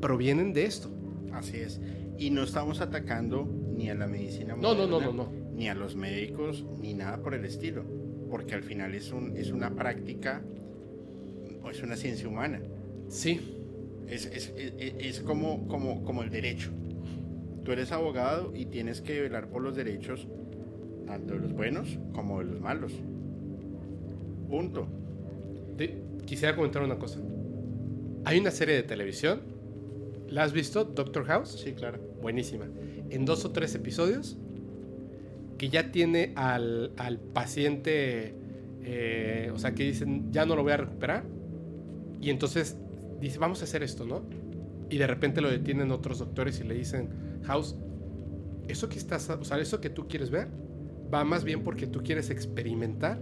[0.01, 0.90] provienen de esto.
[1.33, 1.81] Así es.
[2.18, 5.75] Y no estamos atacando ni a la medicina no, no, no, no, no ni a
[5.75, 7.85] los médicos, ni nada por el estilo,
[8.31, 10.40] porque al final es, un, es una práctica,
[11.62, 12.61] o es una ciencia humana.
[13.09, 13.40] Sí.
[14.07, 16.71] Es, es, es, como, como, como el derecho.
[17.69, 20.27] Tú eres abogado y tienes que velar por los derechos
[21.07, 22.95] tanto de los buenos como de los malos.
[24.49, 24.89] Punto.
[26.25, 27.21] quisiera comentar una cosa.
[28.25, 29.43] Hay una serie de televisión,
[30.29, 30.85] ¿la has visto?
[30.85, 31.61] Doctor House.
[31.63, 31.99] Sí, claro.
[32.23, 32.65] Buenísima.
[33.11, 34.39] En dos o tres episodios,
[35.59, 38.35] que ya tiene al, al paciente,
[38.83, 41.25] eh, o sea, que dicen, ya no lo voy a recuperar.
[42.19, 42.79] Y entonces
[43.21, 44.23] dice, vamos a hacer esto, ¿no?
[44.89, 47.77] Y de repente lo detienen otros doctores y le dicen, House,
[48.69, 50.49] eso que estás, o sea, eso que tú quieres ver,
[51.13, 53.21] va más bien porque tú quieres experimentar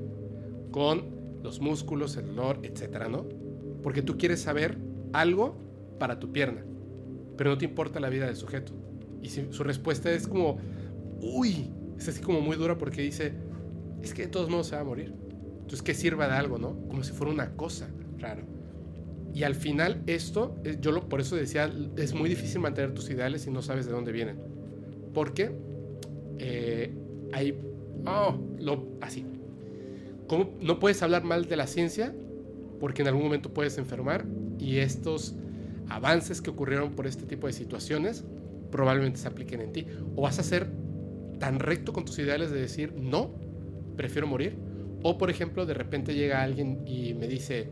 [0.73, 1.05] con
[1.43, 3.25] los músculos, el dolor, etcétera, ¿no?
[3.83, 4.79] Porque tú quieres saber
[5.12, 5.57] algo
[6.01, 6.65] para tu pierna,
[7.37, 8.73] pero no te importa la vida del sujeto.
[9.23, 10.59] Y si, su respuesta es como,
[11.21, 13.33] uy, es así como muy dura porque dice,
[14.03, 15.15] es que de todos modos se va a morir.
[15.61, 16.77] Entonces que sirva de algo, ¿no?
[16.89, 17.89] Como si fuera una cosa.
[18.19, 18.56] Claro.
[19.37, 23.11] Y al final esto, eh, yo lo, por eso decía, es muy difícil mantener tus
[23.11, 24.38] ideales si no sabes de dónde vienen.
[25.12, 25.53] Porque
[26.38, 26.90] eh,
[27.35, 27.55] hay,
[28.07, 28.38] oh,
[29.03, 29.27] así.
[30.27, 32.14] ¿Cómo no puedes hablar mal de la ciencia?
[32.81, 34.25] Porque en algún momento puedes enfermar
[34.59, 35.35] y estos
[35.90, 38.25] avances que ocurrieron por este tipo de situaciones
[38.70, 39.87] probablemente se apliquen en ti.
[40.14, 40.66] O vas a ser
[41.38, 43.35] tan recto con tus ideales de decir, no,
[43.99, 44.57] prefiero morir.
[45.03, 47.68] O por ejemplo, de repente llega alguien y me dice,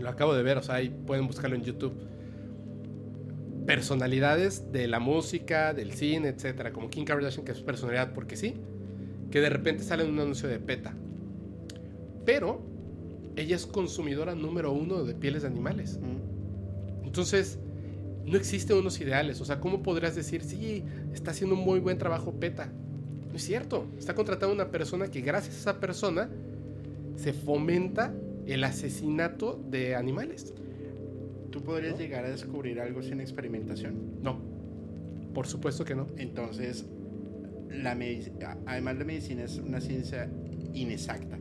[0.00, 1.94] lo acabo de ver, o sea, ahí pueden buscarlo en YouTube.
[3.66, 8.54] Personalidades de la música, del cine, etcétera, como Kim Kardashian, que es personalidad porque sí,
[9.30, 10.94] que de repente sale en un anuncio de PETA.
[12.24, 12.62] Pero
[13.36, 15.98] ella es consumidora número uno de pieles de animales.
[17.04, 17.58] Entonces,
[18.24, 19.40] no existen unos ideales.
[19.40, 22.72] O sea, ¿cómo podrías decir, sí, está haciendo un muy buen trabajo PETA?
[23.30, 23.86] No es cierto.
[23.98, 26.28] Está contratando a una persona que gracias a esa persona
[27.16, 28.12] se fomenta
[28.46, 30.52] el asesinato de animales.
[31.50, 31.98] ¿Tú podrías ¿No?
[31.98, 34.22] llegar a descubrir algo sin experimentación?
[34.22, 34.38] No,
[35.34, 36.06] por supuesto que no.
[36.16, 36.86] Entonces,
[37.70, 37.92] la
[38.66, 40.30] además la medicina es una ciencia
[40.74, 41.38] inexacta.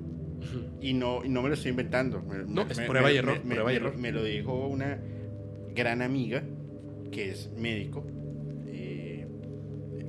[0.82, 2.22] Y no, y no me lo estoy inventando.
[2.24, 3.98] Me- No, me- es me- prueba y prueba error.
[3.98, 4.98] Me lo dijo una
[5.76, 6.44] gran amiga
[7.12, 8.04] que es médico.
[8.68, 9.26] eh,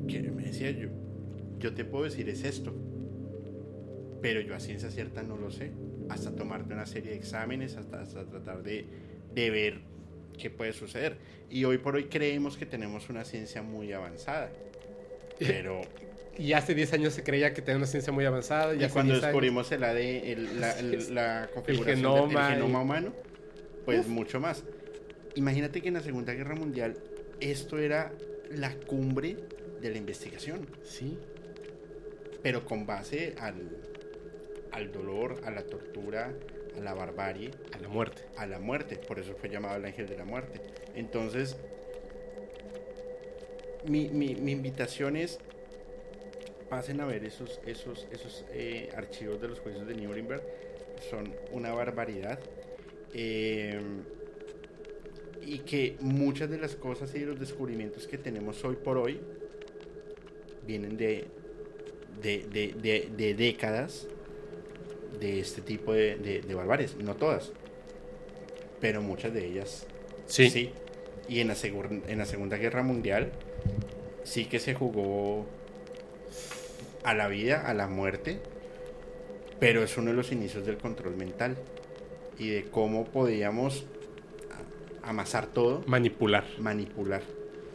[0.09, 0.89] que me decía yo,
[1.59, 2.73] yo te puedo decir es esto.
[4.23, 5.73] Pero yo a ciencia cierta no lo sé.
[6.11, 8.85] Hasta tomarte una serie de exámenes, hasta, hasta tratar de,
[9.35, 9.81] de ver
[10.39, 11.17] qué puede suceder.
[11.49, 14.51] Y hoy por hoy creemos que tenemos una ciencia muy avanzada.
[15.39, 15.81] Pero
[16.39, 18.75] Y hace 10 años se creía que tenía una ciencia muy avanzada.
[18.75, 19.97] Y, y cuando 10 años- descubrimos el AD,
[20.33, 23.13] el- la, el- la configuración genoma del y- genoma humano,
[23.85, 24.09] pues Uf.
[24.09, 24.65] mucho más.
[25.37, 26.97] Imagínate que en la Segunda Guerra Mundial
[27.41, 28.13] esto era
[28.51, 29.37] la cumbre
[29.81, 31.17] de la investigación, Sí,
[32.43, 33.55] pero con base al,
[34.73, 36.33] al dolor, a la tortura,
[36.77, 38.23] a la barbarie, a la muerte.
[38.37, 38.97] a la muerte.
[38.97, 40.61] Por eso fue llamado el ángel de la muerte.
[40.95, 41.57] Entonces,
[43.87, 45.39] mi, mi- mi invitación es
[46.69, 50.43] pasen a ver esos, esos, esos eh, archivos de los juicios de Nuremberg.
[51.11, 52.39] Son una barbaridad.
[53.13, 53.81] Eh,
[55.43, 59.19] y que muchas de las cosas y de los descubrimientos que tenemos hoy por hoy
[60.67, 61.25] vienen de,
[62.23, 64.07] de, de- de- de décadas
[65.21, 66.97] de este tipo de, de, de barbaries.
[66.97, 67.53] No todas,
[68.81, 69.87] pero muchas de ellas
[70.31, 70.71] Sí.
[71.29, 73.33] Y en la, en la Segunda Guerra Mundial
[74.23, 75.47] sí que se jugó
[77.03, 78.41] a la vida, a la muerte,
[79.59, 81.57] pero es uno de los inicios del control mental
[82.39, 83.85] y de cómo podíamos
[85.03, 86.45] amasar todo, Manipular.
[86.59, 87.23] manipular.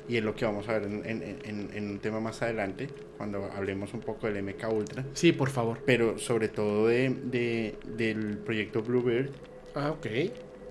[0.07, 2.87] Y es lo que vamos a ver en, en- en- en un tema más adelante,
[3.17, 5.79] cuando hablemos un poco del MK Ultra, Sí, por favor.
[5.85, 9.31] pero sobre todo de, de- del proyecto Bluebird,
[9.73, 10.05] Ah, ok.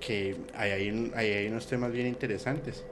[0.00, 2.84] que ahí hay, un- ahí hay unos temas bien interesantes.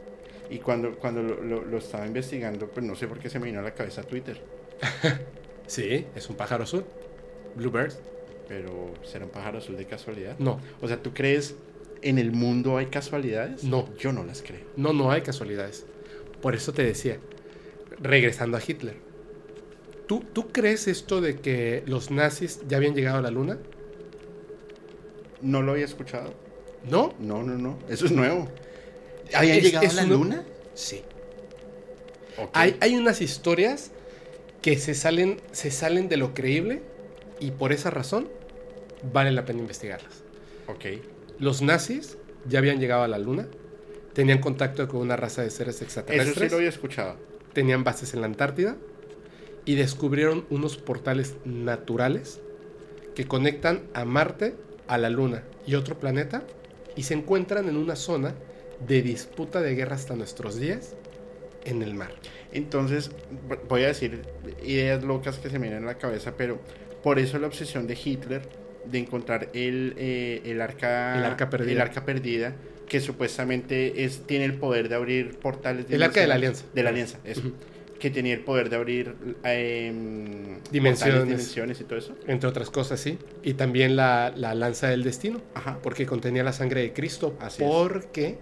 [0.50, 3.46] Y cuando, cuando lo, lo- lo estaba investigando, pues no sé por qué se me
[3.46, 4.40] vino a la cabeza Twitter.
[5.66, 6.84] Sí, es un pájaro azul.
[7.54, 7.92] Bluebird.
[8.48, 10.36] Pero ¿será un pájaro azul de casualidad?
[10.38, 11.54] No, O sea, ¿tú crees
[12.02, 13.64] en el mundo hay casualidades?
[13.64, 13.88] No.
[13.96, 14.60] Yo no las creo.
[14.76, 15.86] no, no hay casualidades.
[16.42, 17.18] Por eso te decía,
[18.00, 18.96] regresando a Hitler.
[20.06, 23.58] ¿Tú, ¿Tú crees esto de que los nazis ya habían llegado a la luna?
[25.40, 26.34] No lo había escuchado.
[26.88, 27.14] ¿No?
[27.20, 27.78] No, no, no.
[27.88, 28.48] Eso es nuevo.
[29.34, 30.44] ¿Habían Es- llegado es a la luna?
[30.74, 31.02] Sí.
[32.38, 32.50] Ok.
[32.54, 33.92] Hay, hay unas historias
[34.60, 36.82] que se salen, se salen de lo creíble
[37.40, 38.28] y por esa razón
[39.12, 40.22] vale la pena investigarlas.
[40.68, 41.00] Ok.
[41.38, 43.48] Los nazis ya habían llegado a la luna,
[44.14, 47.16] tenían contacto con una raza de seres Eso extraterrestres, sí lo había escuchado.
[47.52, 48.76] tenían bases en la Antártida
[49.64, 52.40] y descubrieron unos portales naturales
[53.14, 54.54] que conectan a Marte,
[54.88, 56.42] a la Luna y otro planeta
[56.96, 58.34] y se encuentran en una zona
[58.86, 60.94] de disputa de guerra hasta nuestros días
[61.64, 62.10] en el mar.
[62.52, 63.10] Entonces,
[63.48, 64.22] vo- voy a decir
[64.64, 66.58] ideas locas que se me vienen a la cabeza, pero
[67.02, 68.42] por eso la obsesión de Hitler
[68.84, 71.72] de encontrar el, eh, el, arca, El arca perdida.
[71.72, 72.56] el arca perdida,
[72.92, 75.86] que supuestamente es, tiene el poder de abrir portales.
[75.88, 76.66] El arca de la alianza.
[76.74, 77.40] De la alianza, eso.
[77.98, 81.14] Que tenía el poder de abrir em, Dimensiones.
[81.14, 82.14] portales, dimensiones y todo eso.
[82.26, 83.18] Entre otras cosas, sí.
[83.42, 85.40] Y también la, la lanza del destino.
[85.54, 85.78] Ajá.
[85.82, 87.34] Porque contenía la sangre de Cristo.
[87.40, 87.70] Así es.
[87.70, 88.36] porque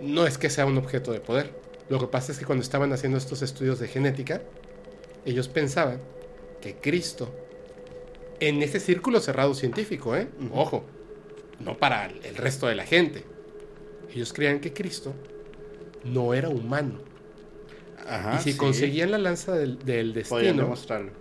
[0.00, 1.50] no es que sea un objeto de poder.
[1.88, 4.42] Lo que pasa es que cuando estaban haciendo estos estudios de genética,
[5.26, 5.98] ellos pensaban
[6.60, 7.34] que Cristo,
[8.38, 10.28] en ese círculo cerrado científico, ¿eh?
[10.52, 10.84] Ojo,
[11.58, 13.24] no para el resto de la gente,
[14.16, 15.14] ellos creían que Cristo
[16.02, 17.04] no era humano.
[17.96, 18.56] Ajá, y si sí.
[18.56, 21.12] conseguían la lanza del, del Podían destino, demostrarlo.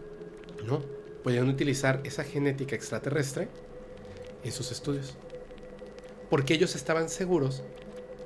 [0.61, 0.89] no,
[1.23, 3.49] podían utilizar esa genética extraterrestre
[4.43, 5.19] en sus estudios.
[6.29, 7.65] Porque ellos estaban seguros,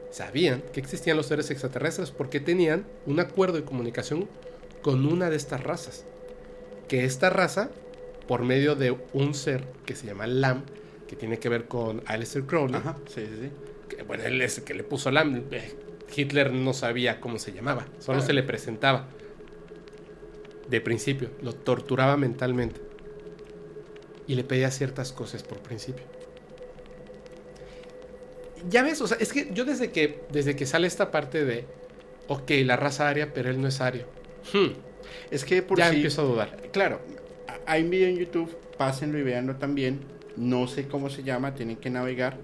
[0.09, 4.31] sabían que existían los seres extraterrestres porque tenían un acuerdo de comunicación
[4.81, 6.07] con una de estas razas.
[6.87, 7.71] Que esta raza,
[8.27, 10.65] por medio de un ser que se llama Lam,
[11.07, 13.51] que tiene que ver con Aleister Crowley, Ajá, sí, sí, sí.
[13.95, 15.43] Que, bueno, él es el que le puso Lam.
[15.51, 15.71] eh,
[16.15, 18.21] Hitler no sabía cómo se llamaba, solo Ah.
[18.21, 19.07] se le presentaba.
[20.69, 22.79] De principio, lo torturaba mentalmente.
[24.27, 26.05] Y le pedía ciertas cosas por principio.
[28.69, 31.65] Ya ves, o sea, es que yo desde que, desde que sale esta parte de,
[32.27, 34.05] ok, la raza aria, pero él no es ario.
[34.53, 34.71] Hmm,
[35.31, 36.61] Es que por ya sí- empiezo a dudar.
[36.71, 37.01] Claro,
[37.65, 39.99] hay un video en YouTube, pásenlo y véanlo también.
[40.37, 42.37] No sé cómo se llama, tienen que navegar.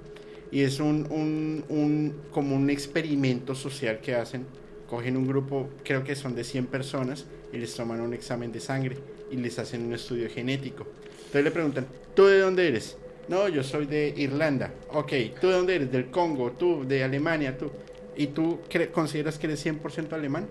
[0.51, 4.45] Y es un, un, un- como un experimento social que hacen.
[4.89, 8.59] Cogen un grupo, creo que son de 100 personas, y les toman un examen de
[8.59, 8.97] sangre
[9.31, 10.88] y les hacen un estudio genético.
[11.17, 11.85] Entonces le preguntan,
[12.15, 12.97] ¿tú de dónde eres?
[13.27, 14.73] No, yo soy de Irlanda.
[14.91, 15.91] Ok, ¿tú de dónde eres?
[15.91, 17.69] Del Congo, tú, de Alemania, tú.
[18.17, 18.59] ¿Y tú
[18.91, 20.47] consideras que eres 100% alemán?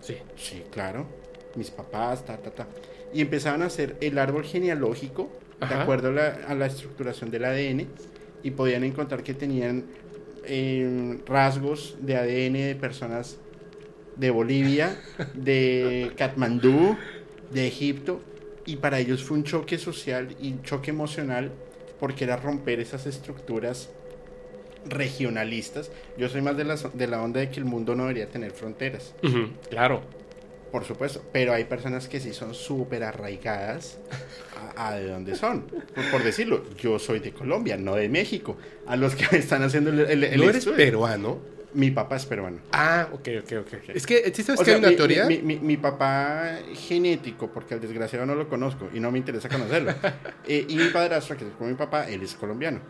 [0.00, 0.16] Sí.
[0.36, 1.06] Sí, claro.
[1.54, 2.66] Mis papás, ta, ta, ta.
[3.12, 5.82] Y empezaban a hacer el árbol genealógico de Ajá.
[5.82, 7.86] acuerdo a la, a la estructuración del ADN
[8.42, 9.84] y podían encontrar que tenían
[10.44, 13.38] eh, rasgos de ADN de personas
[14.16, 14.96] de Bolivia,
[15.34, 16.96] de Katmandú,
[17.52, 18.20] de Egipto.
[18.64, 21.50] Y para ellos fue un choque social y un choque emocional
[21.98, 23.90] porque era romper esas estructuras
[24.84, 25.90] regionalistas.
[26.16, 28.52] Yo soy más de la, de la onda de que el mundo no debería tener
[28.52, 29.14] fronteras.
[29.70, 30.02] Claro.
[30.72, 33.98] Por supuesto, pero hay personas que sí son súper arraigadas
[34.76, 35.62] a, a de dónde son.
[35.94, 38.56] Por, por decirlo, yo soy de Colombia, no de México.
[38.86, 40.76] A los que me están haciendo el, el, el ¿No eres estudio.
[40.78, 41.38] peruano?
[41.74, 42.58] Mi papá es peruano.
[42.72, 43.88] Ah, ok, ok, ok.
[43.94, 45.24] Es que, ¿sí sabes O que sea, hay una mi, teoría?
[45.26, 49.48] Mi, mi- mi papá genético, porque al desgraciado no lo conozco y no me interesa
[49.48, 49.92] conocerlo.
[50.48, 52.80] Eh, y mi padrastro, que es como mi papá, él es colombiano.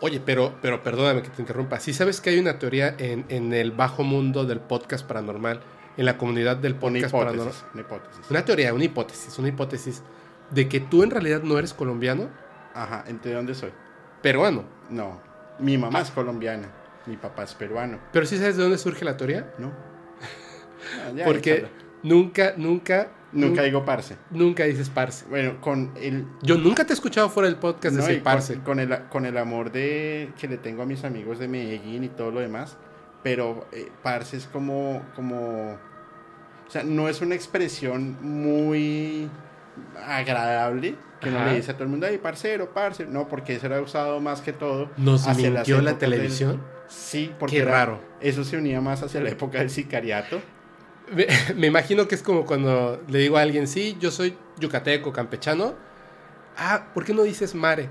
[0.00, 1.78] Oye, pero, pero perdóname que te interrumpa.
[1.80, 5.60] ¿Sí sabes que hay una teoría en, en el bajo mundo del podcast paranormal,
[5.98, 7.46] en la comunidad del Una podcast paranormal?
[7.48, 7.64] hipótesis.
[7.74, 8.30] Una hipótesis.
[8.30, 10.02] Una teoría, una hipótesis, una hipótesis
[10.50, 12.30] de que tú en realidad no eres colombiano,
[12.74, 13.70] Ajá, ¿entre dónde soy?
[14.22, 14.64] peruano.
[14.88, 15.20] No,
[15.58, 16.68] mi mamá es colombiana,
[17.06, 17.98] mi papá es peruano.
[18.12, 19.52] Pero sí sabes de dónde surge la teoría.
[19.58, 19.72] ¿No?
[21.06, 21.66] Ah, ya, Porque
[22.02, 24.16] nunca, nunca, Nunca nun- digo parce.
[24.30, 25.26] nunca dices parce.
[25.28, 28.96] Bueno, con el, Yo nunca te he escuchado fuera del podcast no, decir con el,
[29.10, 32.40] con el amor de que le tengo a mis amigos de Medellín y todo lo
[32.40, 32.78] demás,
[33.22, 35.76] pero eh, parce es como, como,
[36.68, 39.28] o sea, no es una expresión muy
[40.06, 43.66] agradable que no le dice a todo el mundo, ay, parcero, parce, no, porque eso
[43.66, 44.88] era usado más que todo.
[44.96, 46.62] ¿Nos hacia mintió la del- televisión?
[46.86, 48.00] Sí, porque Qué era- raro.
[48.20, 50.40] eso se unía más hacia la época del sicariato.
[51.12, 51.26] Me,
[51.56, 55.74] me imagino que es como cuando le digo a alguien, sí, yo soy yucateco, campechano.
[56.56, 57.88] Ah, ¿por qué no dices mare?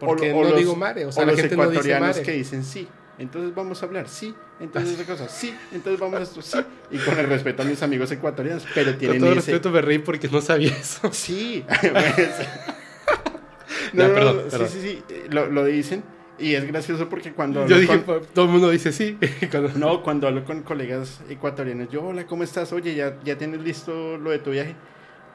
[0.00, 1.62] Porque O lo- o no los- digo mare, o sea, o la los gente no
[1.64, 2.22] dice ecuatorianos mare.
[2.22, 2.88] que dicen sí.
[3.22, 4.34] Entonces vamos a hablar, sí.
[4.60, 5.54] Entonces esa cosa, sí.
[5.72, 6.58] Entonces vamos a esto, sí.
[6.90, 9.36] Y con el respeto a mis amigos ecuatorianos, pero Con tienen todo ese...
[9.40, 11.08] respeto me reí porque no sabía eso.
[11.12, 11.64] Sí.
[11.80, 11.86] Pues,
[13.94, 14.68] no, perdón, no, perdón.
[14.68, 15.14] sí, sí, sí.
[15.30, 16.02] Lo, lo dicen.
[16.38, 19.18] Y es gracioso porque cuando Yo dije, con- "Pa- todo el mundo dice sí.
[19.50, 22.72] Cuando- No, cuando hablo con colegas ecuatorianos, yo, hola, ¿cómo estás?
[22.72, 24.74] Oye, ¿ya, ya tienes listo lo de tu viaje?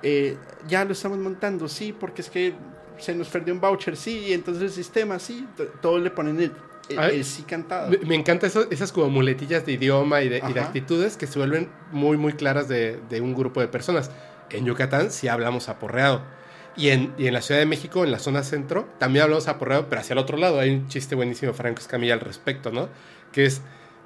[0.03, 2.53] "Eh, ya lo estamos montando, sí, porque es que
[2.97, 5.47] se nos perdió un voucher, sí, y entonces el sistema, sí.
[5.81, 6.51] Todos le ponen el,
[6.89, 7.89] el- Ay, el sí cantado.
[7.89, 10.67] Me, me encantan esas como muletillas de idioma y de, y de Ajá.
[10.69, 14.11] actitudes que se vuelven muy, muy claras de, de un grupo de personas.
[14.49, 16.21] En Yucatán sí hablamos aporreado.
[16.75, 19.87] Y en, y en la Ciudad de México, en la zona centro, también hablamos aporreado,
[19.89, 20.59] pero hacia el otro lado.
[20.59, 22.87] Hay un chiste buenísimo Franco Escamilla al respecto, ¿no?
[23.31, 23.61] Que es,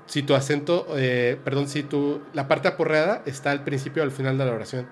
[0.05, 4.11] si tu acento, eh, perdón, si tu, la parte aporreada está al principio o al
[4.11, 4.87] final de la oración.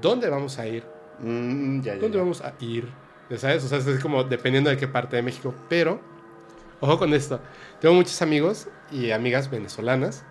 [0.00, 0.84] ¿Dónde vamos a ir?
[1.20, 2.22] Mm, ya, ya, ¿Dónde ya.
[2.22, 2.86] vamos a ir?
[3.30, 3.64] ¿Ya ¿Sabes?
[3.64, 5.54] O sea, es como dependiendo de qué parte de México.
[5.68, 6.00] Pero,
[6.80, 7.40] ojo con esto.
[7.80, 10.24] Tengo muchos amigos y amigas venezolanas.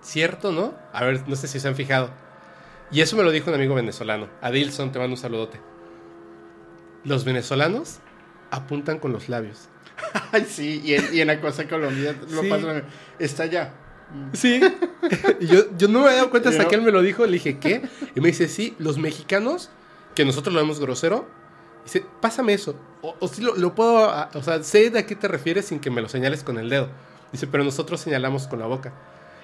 [0.00, 0.74] ¿Cierto, no?
[0.92, 2.10] A ver, no sé si se han fijado.
[2.90, 4.28] Y eso me lo dijo un amigo venezolano.
[4.40, 5.60] Adilson, te mando un saludote.
[7.04, 7.98] los venezolanos
[8.50, 9.68] apuntan con los labios.
[10.32, 12.48] Ay, sí, y en, y en la cosa Colombia lo Sí.
[12.48, 12.82] pasa.
[13.18, 13.72] Está allá.
[14.34, 14.60] Sí.
[15.40, 17.24] Yo, yo no me había dado cuenta hasta Yo- que él me lo dijo.
[17.26, 17.82] Le dije, ¿qué?
[18.14, 19.70] Y me dice, sí, los mexicanos,
[20.14, 21.26] que nosotros lo vemos grosero,
[21.84, 22.74] dice, pásame eso.
[23.02, 25.80] O, o sí lo, lo puedo, o sea, sé de a qué te refieres sin
[25.80, 26.88] que me lo señales con el dedo.
[27.32, 28.92] Dice, pero nosotros señalamos con la boca.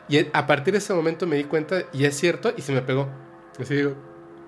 [0.08, 2.82] Y a partir de ese momento me di cuenta, y es cierto, y se me
[2.82, 3.08] pegó.
[3.60, 3.94] Así digo,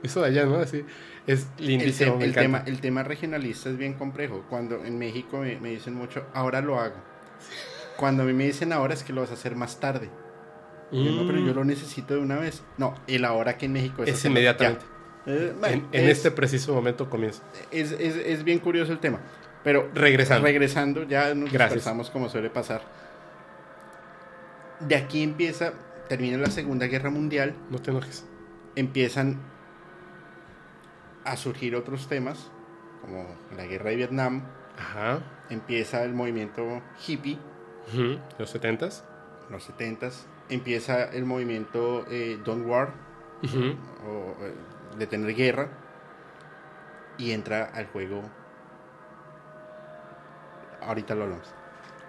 [0.02, 0.56] eso de allá, ¿no?
[0.56, 0.84] Así,
[1.26, 2.12] es El, lindísimo.
[2.12, 4.44] te- me el tema, el tema regionalista es bien complejo.
[4.48, 6.96] Cuando en México me, me dicen mucho, ahora lo hago.
[7.96, 10.08] Cuando a mí me dicen ahora es que lo vas a hacer más tarde.
[10.90, 12.62] No, pero yo Mm, lo necesito de una vez.
[12.78, 14.84] No, el ahora que en México es hacerlo inmediatamente.
[14.84, 14.99] ya.
[15.26, 17.42] Eh, En, bueno, en es, este preciso momento comienza.
[17.70, 19.18] es, es- es bien curioso el tema.
[19.62, 20.46] Pero Regresando.
[20.46, 22.80] regresando, ya nos dispersamos como suele pasar.
[24.80, 25.74] De aquí empieza,
[26.08, 28.24] termina la Segunda Guerra Mundial, no te enojes.
[28.76, 29.36] empiezan
[31.24, 32.50] a surgir otros temas,
[33.02, 34.42] como la guerra de Vietnam,
[34.78, 35.20] Ajá.
[35.50, 37.38] empieza el movimiento hippie,
[37.92, 39.04] Ujú, Los setentas.
[39.50, 42.92] los 70s, empieza el movimiento eh, Don't War,
[44.06, 44.54] o eh,
[44.98, 45.68] de tener guerra,
[47.18, 48.22] y entra al juego,
[50.82, 51.46] ahorita lo hablamos,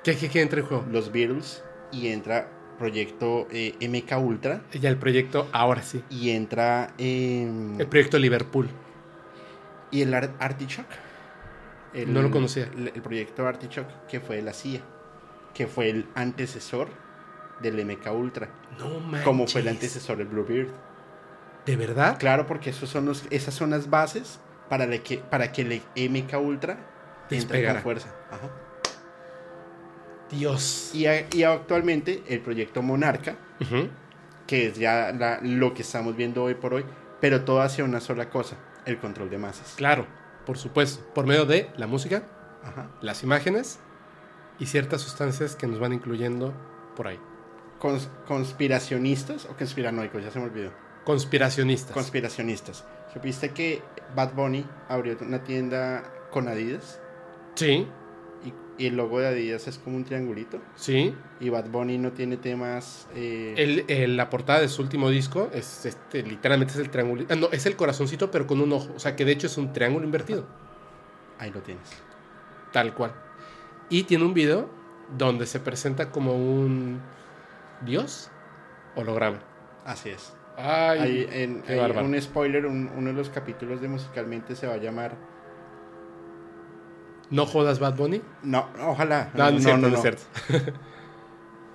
[0.04, 0.86] ¿Qué, qué, qué entra en juego?
[0.90, 2.48] los Beatles, y entra
[2.80, 6.04] proyecto eh, MK Ultra, Ya el proyecto, ahora sí.
[6.10, 8.70] y entra El proyecto Liverpool.
[9.92, 10.96] y el Ar- Artichoke.
[11.94, 12.64] El- No lo conocía.
[12.74, 14.80] El, el proyecto Artichoke, que fue de la CIA,
[15.54, 16.88] que fue el antecesor
[17.62, 19.24] del MK Ultra, No manches.
[19.26, 20.70] como fue el antecesor del Bluebeard.
[21.66, 22.18] ¿De verdad?
[22.20, 24.40] Claro, porque esos son los, esas son las bases
[24.70, 26.78] para, le que, para que el MK Ultra
[27.30, 28.10] entre con fuerza.
[28.32, 28.50] Ajá.
[30.30, 30.92] Dios.
[30.94, 33.36] Y, a- y actualmente el proyecto Monarca,
[34.48, 36.86] que es ya la- lo que estamos viendo hoy por hoy,
[37.20, 39.74] pero todo hacia una sola cosa, el control de masas.
[39.76, 40.08] Claro,
[40.46, 41.06] por supuesto.
[41.14, 42.24] Por medio de la música,
[42.64, 42.90] Ajá.
[43.02, 43.80] las imágenes
[44.58, 46.54] y ciertas sustancias que nos van incluyendo
[46.96, 47.20] por ahí.
[47.80, 50.72] Cons- conspiracionistas o conspiranoicos, ya se me olvidó.
[51.04, 51.94] Conspiracionistas.
[51.94, 52.84] Conspiracionistas.
[53.14, 53.82] ¿Supiste que
[54.16, 57.00] Bad Bunny abrió una tienda con Adidas?
[57.56, 57.88] sí,
[58.44, 60.60] Y, y el logo de Adidas es como un triangulito.
[60.76, 61.14] sí.
[61.40, 63.08] Y Bad Bunny no tiene temas.
[63.16, 67.26] eh, El- el- la portada de su último disco es este, literalmente es el triángulo.
[67.30, 68.94] ah, no, es el corazoncito, pero con un ojo.
[68.96, 70.46] O sea que de hecho es un triángulo invertido.
[71.40, 71.90] Ahí lo tienes.
[72.72, 73.14] Tal cual.
[73.90, 74.70] Y tiene un video
[75.18, 77.02] donde se presenta como un
[77.86, 78.30] dios
[78.96, 79.40] holograma.
[79.86, 80.34] Así es.
[80.58, 84.74] Ay, Ahí en, qué un spoiler: un- uno de los capítulos de Musicalmente se va
[84.74, 85.16] a llamar.
[87.30, 88.22] no jodas Bad Bunny.
[88.44, 89.30] No, ojalá.
[89.34, 90.22] No, no, es cierto, no es cierto.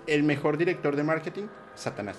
[0.06, 2.16] El mejor director de marketing, Satanás.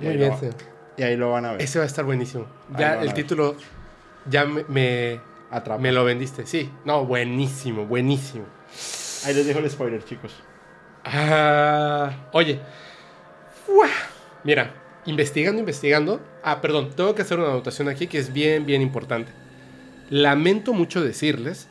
[0.00, 0.54] Muy bien, señor.
[0.96, 1.62] Y ahí lo van a ver.
[1.62, 2.46] Ese va a estar buenísimo.
[2.72, 3.54] Ahí Ya el título
[4.28, 5.80] ya me, me, Atrapa.
[5.80, 6.46] me lo vendiste.
[6.46, 8.46] Sí, no, buenísimo, buenísimo.
[9.26, 10.42] Ahí les dejo el spoiler, chicos.
[11.04, 12.60] Ah, oye.
[14.46, 14.74] Mira,
[15.04, 16.20] investigando, investigando.
[16.42, 19.32] Ah, perdón, tengo que hacer una anotación aquí que es bien, bien importante.
[20.08, 21.68] Lamento mucho decirles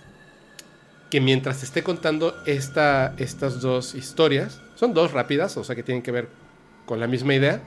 [1.09, 6.03] que mientras esté contando esta, estas dos historias, son dos rápidas, o sea que tienen
[6.03, 6.27] que ver
[6.85, 7.61] con la misma idea,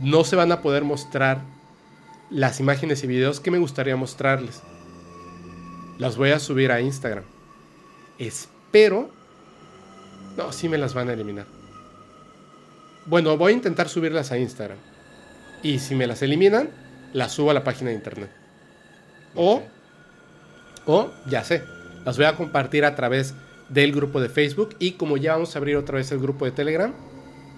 [0.00, 1.42] no se van a poder mostrar
[2.30, 4.62] las imágenes y videos que me gustaría mostrarles.
[5.98, 7.24] Las voy a subir a Instagram.
[8.18, 9.10] Espero
[10.36, 11.59] no, sí me las van a eliminar.
[13.10, 14.78] Bueno, voy a intentar subirlas a Instagram.
[15.64, 16.70] Y si me las eliminan,
[17.12, 18.30] las subo a la página de internet.
[19.34, 19.64] O,
[20.86, 21.64] o, ya sé,
[22.04, 23.34] las voy a compartir a través
[23.68, 24.76] del grupo de Facebook.
[24.78, 26.94] Y como ya vamos a abrir otra vez el grupo de Telegram,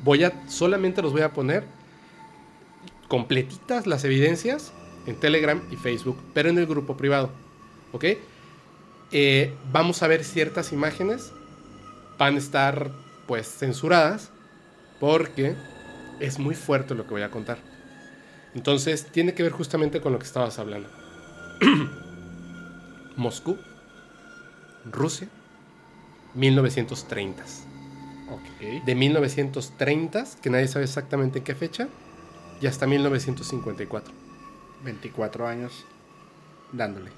[0.02, 1.64] voy a, solamente los voy a poner
[3.06, 4.72] completitas las evidencias
[5.06, 7.28] en Telegram y Facebook, pero en el grupo privado.
[7.92, 8.06] ¿Ok?
[9.10, 11.30] Eh, vamos a ver ciertas imágenes
[12.16, 12.90] van a estar
[13.26, 14.30] pues censuradas
[15.02, 15.56] porque
[16.20, 17.58] es muy fuerte lo que voy a contar.
[18.54, 20.88] Entonces tiene que ver justamente con lo que estabas hablando.
[23.16, 23.58] Moscú,
[24.88, 25.26] Rusia,
[26.34, 27.42] 1930.
[28.30, 28.84] Ok.
[28.86, 31.88] De 1930, que nadie sabe exactamente en qué fecha,
[32.60, 34.14] y hasta 1954.
[34.84, 35.84] 24 años
[36.70, 37.10] dándole.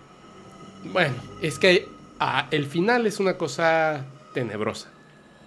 [0.90, 1.86] Bueno, es que
[2.18, 4.93] ah, el final es una cosa tenebrosa.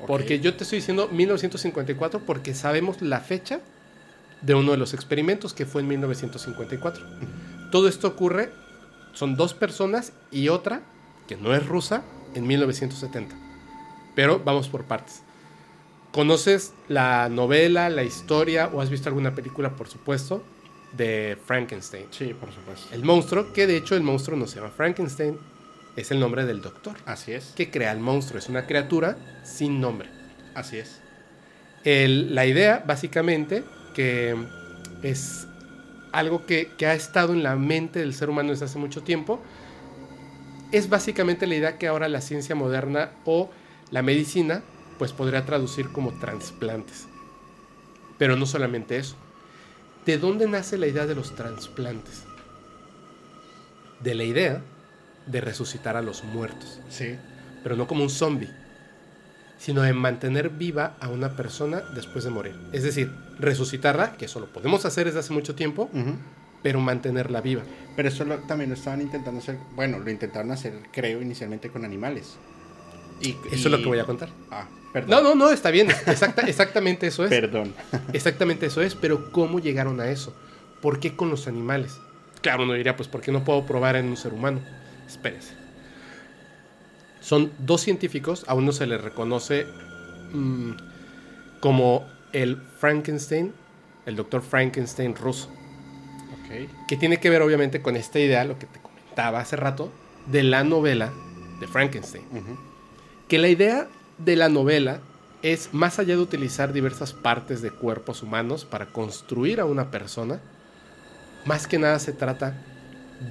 [0.05, 3.61] Porque yo te estoy diciendo 1954 porque sabemos la fecha
[4.41, 7.05] de uno de los experimentos que fue en 1954.
[7.71, 8.51] Todo esto ocurre,
[9.13, 10.83] son dos personas y otra,
[11.27, 12.03] que no es rusa,
[12.35, 13.35] en 1970.
[14.15, 15.23] Pero vamos por partes.
[16.11, 20.43] ¿Conoces la novela, la historia o has visto alguna película, por supuesto,
[20.93, 22.07] de Frankenstein.
[22.11, 22.93] Sí, por supuesto.
[22.93, 25.37] El monstruo, que de hecho el monstruo no se llama Frankenstein,
[25.97, 26.95] es el nombre del doctor.
[27.05, 27.51] Así es.
[27.55, 30.09] Que crea el monstruo, es una criatura sin nombre.
[30.55, 31.01] Así es.
[31.83, 34.35] El- la idea, básicamente, que
[35.03, 35.47] es
[36.11, 39.41] algo que, que ha estado en la mente del ser humano desde hace mucho tiempo,
[40.71, 43.49] es básicamente la idea que ahora la ciencia moderna o
[43.91, 44.63] la medicina,
[44.99, 47.07] pues podría traducir como trasplantes.
[48.17, 49.15] Pero no solamente eso.
[50.05, 52.23] ¿De dónde nace la idea de los trasplantes?
[54.01, 54.61] De la idea
[55.27, 57.15] de resucitar a los muertos Sí.
[57.63, 58.49] pero no como un zombie,
[59.59, 62.55] sino de mantener viva a una persona después de morir.
[62.73, 65.89] Es decir, resucitarla, que eso lo podemos hacer desde hace mucho tiempo,
[66.63, 67.63] pero mantenerla viva.
[67.95, 69.57] Pero eso lo- también lo estaban intentando hacer.
[69.75, 72.37] Bueno, lo intentaron hacer, creo, inicialmente con animales.
[73.19, 74.29] Y, Eso es lo que voy a contar.
[74.51, 75.09] Ah, perdón.
[75.09, 75.89] No, no, no, está bien.
[75.89, 77.29] Exacta, exactamente eso es.
[77.31, 77.73] Perdón.
[78.13, 80.35] Exactamente eso es, pero ¿cómo llegaron a eso?
[80.83, 81.97] ¿Por qué con los animales?
[82.41, 84.61] Claro, uno diría, pues, ¿por qué no puedo probar en un ser humano?
[85.07, 85.53] Espérese.
[87.21, 89.65] Son dos científicos, a uno se le reconoce
[90.31, 90.71] mm,
[91.59, 93.53] como el Frankenstein,
[94.05, 95.49] el doctor Frankenstein ruso,
[96.87, 99.91] que tiene que ver obviamente con esta idea, lo que te comentaba hace rato,
[100.27, 101.11] de la novela
[101.59, 102.23] de Frankenstein.
[103.27, 103.87] Que la idea
[104.17, 105.01] de la novela
[105.41, 110.39] es, más allá de utilizar diversas partes de cuerpos humanos para construir a una persona,
[111.45, 112.63] más que nada se trata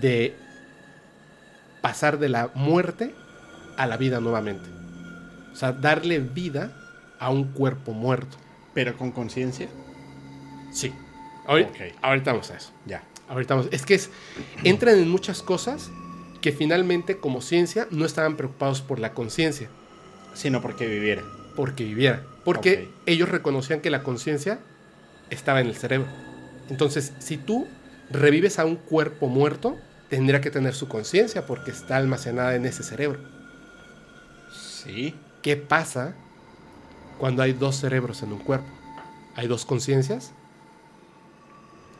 [0.00, 0.36] de
[1.86, 3.14] pasar de la muerte
[3.76, 4.68] a la vida nuevamente.
[5.52, 6.72] O sea, darle vida
[7.20, 8.36] a un cuerpo muerto.
[8.74, 9.68] Pero con conciencia.
[10.72, 10.92] Sí.
[11.46, 11.76] Ahorita, Ok.
[12.02, 12.72] ahorita vamos a eso.
[12.86, 13.04] Ya.
[13.28, 13.68] Ahorita vamos.
[13.70, 14.10] Es que es,
[14.64, 15.88] entran en muchas cosas
[16.42, 19.68] que finalmente como ciencia no estaban preocupados por la conciencia.
[20.34, 21.22] Sino porque viviera.
[21.54, 22.24] porque viviera.
[22.44, 24.58] Porque ellos reconocían que la conciencia
[25.30, 26.08] estaba en el cerebro.
[26.68, 27.68] Entonces, si tú
[28.10, 29.78] revives a un cuerpo muerto,
[30.08, 33.20] tendría que tener su conciencia porque está almacenada en ese cerebro.
[34.52, 35.14] Sí.
[35.42, 36.14] ¿Qué pasa
[37.18, 38.66] cuando hay dos cerebros en un cuerpo?
[39.34, 40.32] ¿Hay dos conciencias?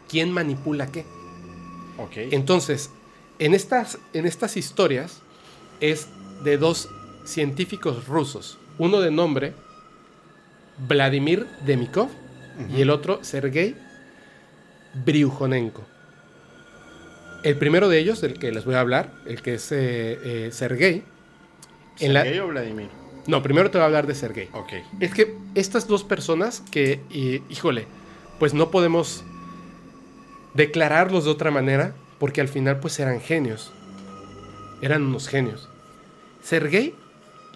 [0.09, 1.05] ¿Quién manipula qué?
[1.99, 2.17] Ok.
[2.33, 2.91] Entonces,
[3.39, 5.21] en estas, en estas historias
[5.81, 6.09] es
[6.45, 6.89] de dos
[7.25, 9.55] científicos rusos, uno de nombre
[10.79, 12.09] Vladimir Demikov
[12.75, 13.77] y el otro Sergei
[15.05, 15.96] Bryukhanenko.
[17.43, 20.49] El primero de ellos, del que les voy a hablar, el que es eh, eh,
[20.53, 21.05] Sergei,
[22.01, 22.89] en la- ¿Sergei o Vladimir?
[23.27, 24.49] no, primero te voy a hablar de Sergei.
[24.53, 24.73] Ok.
[25.01, 27.01] Es que estas dos personas que,
[27.49, 27.87] híjole,
[28.39, 29.25] pues no podemos
[30.55, 33.73] declararlos de otra manera porque al final pues eran genios.
[34.83, 35.69] Eran unos genios.
[36.43, 36.95] Sergei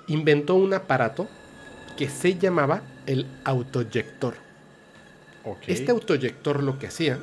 [0.07, 1.29] inventó un aparato
[1.97, 4.35] que se llamaba el autoyector.
[5.45, 5.59] Ok.
[5.67, 7.19] Este autoyector lo que hacía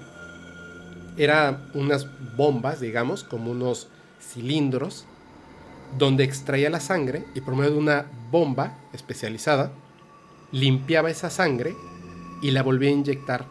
[1.17, 3.87] era unas bombas, digamos, como unos
[4.21, 5.05] cilindros,
[5.97, 9.71] donde extraía la sangre y por medio de una bomba especializada,
[10.51, 11.75] limpiaba esa sangre
[12.41, 13.45] y la volvía a inyectar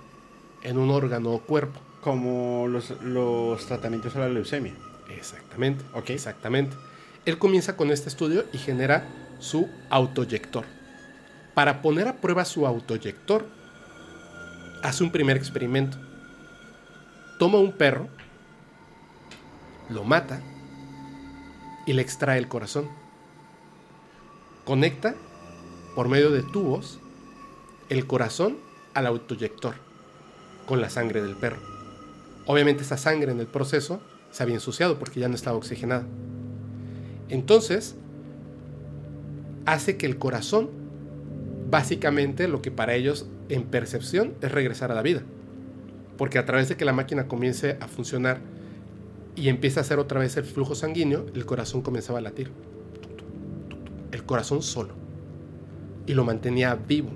[0.62, 1.81] en un órgano o cuerpo.
[2.03, 4.75] Como los, los tratamientos a la leucemia.
[5.11, 5.85] Exactamente.
[5.95, 6.11] Ok.
[6.11, 6.77] Exactamente.
[7.25, 9.09] Él comienza con este estudio y genera
[9.41, 10.64] su autoyector.
[11.55, 13.47] Para poner a prueba su autoyector,
[14.83, 15.99] hace un primer experimento.
[17.39, 18.09] Toma un perro,
[19.91, 20.41] lo mata
[21.87, 22.89] y le extrae el corazón.
[24.64, 25.14] Conecta
[25.95, 26.99] por medio de tubos
[27.89, 28.57] el corazón
[28.95, 29.74] al autoyector
[30.66, 31.61] con la sangre del perro.
[32.47, 36.07] Obviamente esa sangre en el proceso se había ensuciado porque ya no estaba oxigenada.
[37.28, 37.97] Entonces,
[39.66, 40.70] hace que el corazón,
[41.70, 45.22] básicamente lo que para ellos en percepción es regresar a la vida.
[46.17, 48.41] Porque a través de que la máquina comience a funcionar
[49.35, 52.51] y empieza a hacer otra vez el flujo sanguíneo, el corazón comenzaba a latir.
[54.12, 54.95] El corazón solo.
[56.07, 57.11] Y lo mantenía vivo.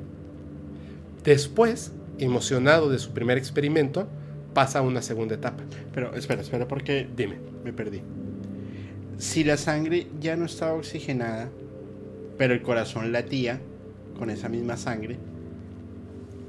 [1.24, 4.06] Después, emocionado de su primer experimento,
[4.52, 5.62] pasa a una segunda etapa.
[5.94, 7.38] Pero espera, espera, porque Dime.
[7.64, 8.02] me perdí.
[9.18, 11.50] Si la sangre ya no estaba oxigenada,
[12.38, 13.60] pero el corazón latía
[14.18, 15.18] con esa misma sangre,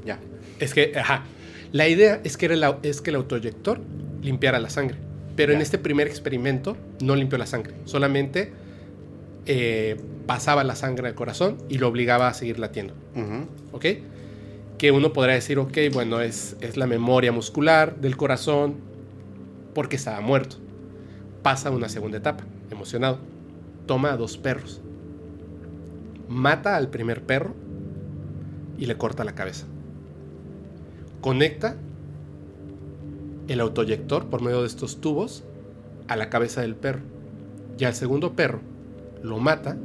[0.06, 0.20] ya.
[0.60, 1.24] Es que, ajá.
[1.72, 3.80] La idea es que, era el, es que el autoyector
[4.22, 4.98] limpiara la sangre.
[5.36, 7.74] Pero en este primer experimento no limpió la sangre.
[7.86, 8.52] Solamente
[9.46, 9.98] eh,
[10.28, 12.94] pasaba la sangre al corazón y lo obligaba a seguir latiendo.
[13.72, 13.86] ¿Ok?
[14.78, 18.76] Que uno podrá decir, ok, bueno, es, es la memoria muscular del corazón
[19.74, 20.58] porque estaba muerto.
[21.42, 23.20] Pasa a una segunda etapa, emocionado.
[23.86, 24.82] Toma a dos perros.
[26.28, 27.54] Mata al primer perro
[28.78, 29.66] y le corta la cabeza.
[31.22, 31.78] Conecta
[33.48, 35.44] el autoyector por medio de estos tubos
[36.08, 37.02] a la cabeza del perro.
[37.78, 38.60] Y al segundo perro
[39.24, 39.78] lo mata,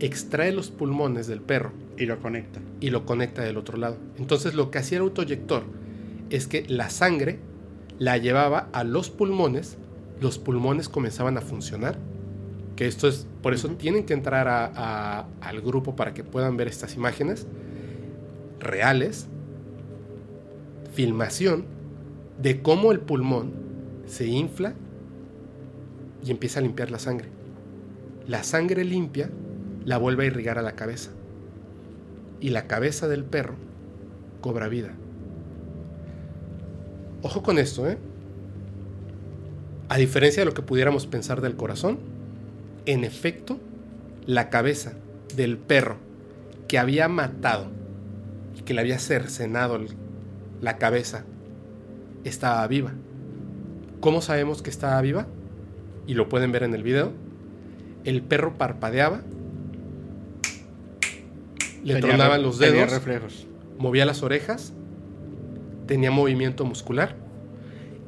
[0.00, 2.60] extrae los pulmones del perro Y lo conecta.
[2.80, 3.96] y lo conecta del otro lado.
[4.18, 5.64] Entonces lo que hacía el autoyector
[6.30, 7.38] es que la sangre
[7.98, 9.76] la llevaba a los pulmones,
[10.20, 11.98] los pulmones comenzaban a funcionar,
[12.76, 16.56] que esto es, por eso tienen que entrar a- a- al grupo para que puedan
[16.56, 17.46] ver estas imágenes
[18.60, 19.26] reales,
[20.98, 21.64] filmación
[22.42, 23.52] de cómo el pulmón
[24.06, 24.74] se infla
[26.26, 27.28] y empieza a limpiar la sangre.
[28.26, 29.30] La sangre limpia
[29.84, 31.10] la vuelve a irrigar a la cabeza
[32.40, 33.54] y la cabeza del perro
[34.40, 34.90] cobra vida.
[37.22, 37.96] Ojo con esto, ¿eh?
[39.88, 42.00] A diferencia de lo que pudiéramos pensar del corazón,
[42.86, 43.60] en efecto,
[44.26, 44.94] la cabeza
[45.36, 45.98] del perro
[46.66, 47.66] que había matado
[48.58, 49.90] y que le había cercenado el-
[50.60, 51.24] la cabeza
[52.24, 52.92] estaba viva.
[54.00, 55.26] ¿Cómo sabemos que estaba viva?
[56.06, 57.12] Y lo pueden ver en el video.
[58.04, 59.22] El perro parpadeaba,
[61.84, 63.46] le Tenía tronaban los tenía dedos, reflejos.
[63.78, 64.72] movía las orejas,
[65.86, 67.16] tenía movimiento muscular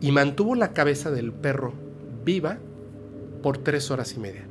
[0.00, 1.74] y mantuvo la cabeza del perro
[2.24, 2.58] viva
[3.42, 4.44] por tres horas y media.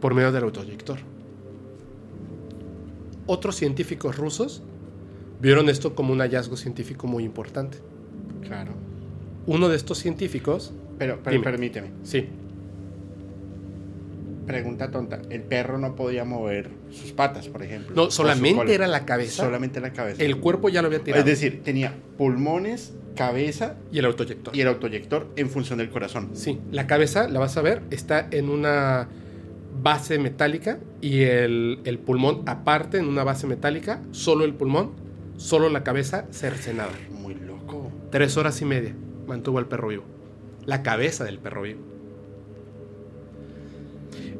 [0.00, 0.98] Por medio del autoyector.
[3.26, 4.62] Otros científicos rusos
[5.42, 7.78] vieron esto como un hallazgo científico muy importante.
[8.46, 8.72] Claro.
[9.46, 11.44] Uno de estos científicos, Pero, pero Dime.
[11.44, 11.90] permíteme.
[12.04, 12.28] sí,
[14.46, 15.22] Pregunta tonta.
[15.30, 17.94] El perro no podía mover sus patas, por ejemplo.
[17.94, 20.22] no, solamente era la cabeza, Solamente la cabeza.
[20.22, 24.54] el cuerpo ya lo había tirado es decir, tenía pulmones, cabeza y el autoyector.
[24.54, 26.30] y el autoyector en función del corazón.
[26.34, 29.06] Sí, la cabeza, la vas a ver, está en una
[29.80, 34.90] base metálica y el, el pulmón aparte en una base metálica, solo el pulmón,
[35.42, 36.92] solo la cabeza cercenada.
[37.10, 37.90] Muy loco.
[38.10, 38.94] Tres horas y media
[39.26, 40.04] mantuvo al perro vivo.
[40.64, 41.80] La cabeza del perro vivo.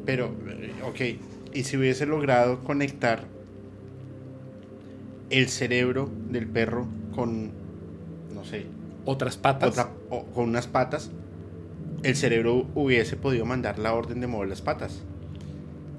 [0.05, 1.53] Pero, eh, ok.
[1.53, 3.25] Y si hubiese logrado conectar
[5.29, 7.51] el cerebro del perro con,
[8.33, 8.65] no sé,
[9.05, 9.71] Otras patas.
[9.71, 11.11] otra, o con unas patas,
[12.03, 15.01] el cerebro hubiese podido mandar la orden de mover las patas.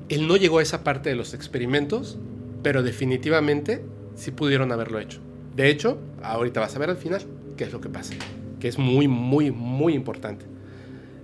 [0.09, 2.19] Él no llegó a esa parte de los experimentos,
[2.63, 3.85] pero definitivamente
[4.15, 5.21] sí pudieron haberlo hecho.
[5.57, 7.23] De hecho, ahorita vas a ver al final
[7.57, 8.15] qué es lo que pasa,
[8.59, 10.45] que es muy, muy, muy importante.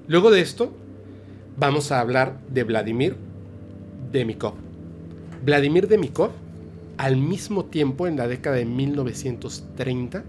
[0.07, 0.73] Luego de esto,
[1.57, 3.17] vamos a hablar de Vladimir
[4.13, 4.55] Demikov.
[5.45, 6.31] Vladimir Demikov,
[6.97, 10.25] al mismo tiempo, en la década de 1930,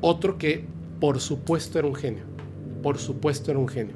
[0.00, 0.64] otro que
[1.00, 2.24] por supuesto era un genio,
[2.82, 3.94] por supuesto era un genio.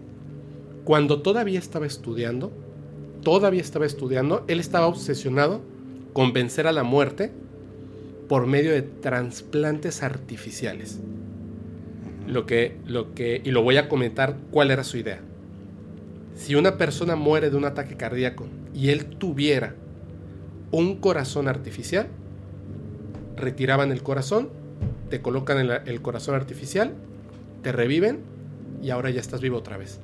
[0.84, 2.52] Cuando todavía estaba estudiando,
[3.22, 5.60] todavía estaba estudiando, él estaba obsesionado
[6.12, 7.30] con vencer a la muerte
[8.28, 11.00] por medio de trasplantes artificiales.
[12.26, 15.20] Lo que, lo que, y lo voy a comentar cuál era su idea.
[16.36, 19.74] Si una persona muere de un ataque cardíaco y él tuviera
[20.70, 22.06] un corazón artificial,
[23.36, 24.48] retiraban el corazón,
[25.08, 26.94] te colocan el, el corazón artificial,
[27.62, 28.20] te reviven
[28.80, 29.98] y ahora ya estás vivo otra vez.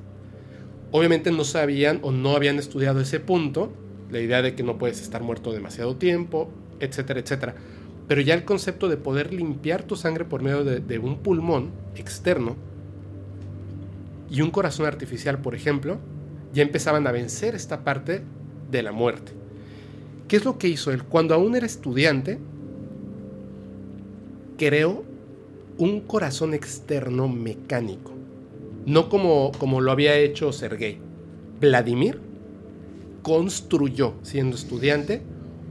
[0.91, 3.71] Obviamente no sabían o no habían estudiado ese punto,
[4.11, 6.49] la idea de que no puedes estar muerto demasiado tiempo,
[6.79, 7.55] etcétera, etcétera.
[8.07, 12.55] Pero ya el concepto de poder limpiar tu sangre por medio de, un pulmón externo
[14.29, 15.97] y un corazón artificial, por ejemplo,
[16.53, 18.23] ya empezaban a vencer esta parte
[18.71, 19.33] de la muerte.
[20.27, 21.03] ¿Qué es lo que hizo él?
[21.03, 22.39] Cuando aún era estudiante,
[24.57, 25.03] creó
[25.77, 28.13] un corazón externo mecánico.
[28.85, 30.99] No como, como lo había hecho Sergei.
[31.59, 32.26] Vladimir
[33.27, 35.21] construyó, siendo estudiante,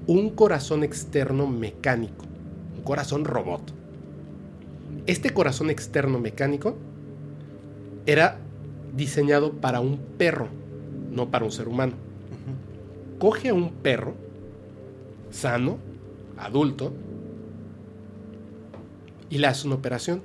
[0.07, 2.27] un corazón externo mecánico.
[2.77, 3.73] Un corazón robot.
[5.07, 6.77] Este corazón externo mecánico
[8.05, 8.37] era
[8.95, 10.49] diseñado para un perro,
[11.11, 11.95] no para un ser humano.
[13.19, 14.13] Coge a un perro
[15.31, 15.79] sano,
[16.37, 16.93] adulto,
[19.31, 20.21] y le hace una operación,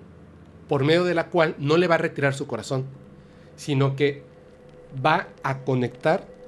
[0.68, 2.84] por medio de la cual no le va a retirar su corazón,
[3.56, 4.22] sino que
[5.04, 6.41] va a conectar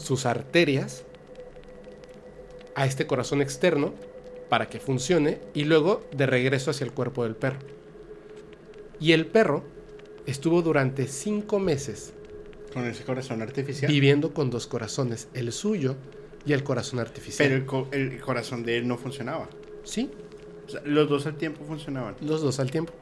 [0.00, 1.04] sus arterias
[2.74, 3.92] a este corazón externo
[4.48, 7.58] para que funcione y luego de regreso hacia el cuerpo del perro.
[8.98, 9.64] Y el perro
[10.26, 12.12] estuvo durante cinco meses
[12.72, 13.90] Con ese corazón artificial.
[13.90, 15.96] viviendo con dos corazones, el suyo
[16.46, 17.48] y el corazón artificial.
[17.48, 19.48] Pero el, co- el corazón de él no funcionaba.
[19.84, 20.10] sí,
[20.66, 22.16] O sea, los dos al tiempo funcionaban.
[22.20, 22.92] los dos al tiempo.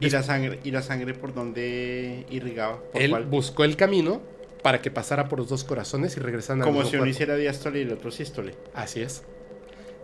[0.00, 2.80] ¿Y la sangre, y la sangre por dónde irrigaba?
[2.92, 3.24] ¿Por Él cuál?
[3.26, 4.20] buscó el camino
[4.62, 7.80] para que pasara por los dos corazones y regresaran al Como si uno hiciera diástole
[7.80, 8.54] y el otro sístole.
[8.74, 9.22] Así es.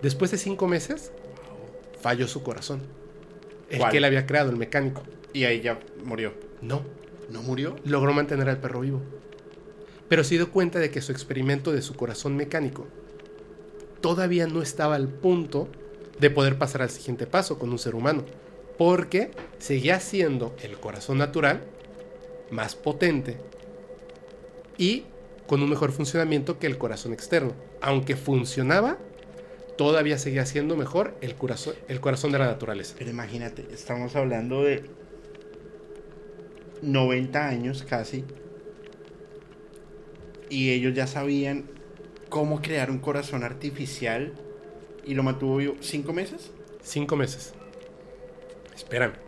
[0.02, 1.12] Después de cinco meses,
[2.00, 2.82] falló su corazón.
[3.70, 3.90] el ¿Cuál?
[3.90, 5.02] que él había creado, el mecánico.
[5.32, 6.34] Y ahí ya murió.
[6.60, 6.82] No,
[7.30, 7.76] ¿No murió?
[7.84, 9.00] logró mantener al perro vivo.
[10.08, 12.86] Pero se dio cuenta de que su experimento de su corazón mecánico
[14.00, 15.68] todavía no estaba al punto
[16.18, 18.24] de poder pasar al siguiente paso con un ser humano.
[18.78, 21.62] Porque seguía siendo el corazón natural
[22.50, 23.36] más potente
[24.78, 25.04] y
[25.46, 27.52] con un mejor funcionamiento que el corazón externo.
[27.80, 28.98] Aunque funcionaba,
[29.76, 32.94] todavía seguía siendo mejor el corazón, el corazón de la naturaleza.
[32.96, 34.84] Pero imagínate, estamos hablando de
[36.82, 38.24] 90 años casi.
[40.50, 41.70] Y ellos ya sabían
[42.28, 44.32] cómo crear un corazón artificial.
[45.04, 46.50] Y lo mantuvo vivo cinco meses.
[46.82, 47.54] Cinco meses.
[48.74, 49.27] Espérame.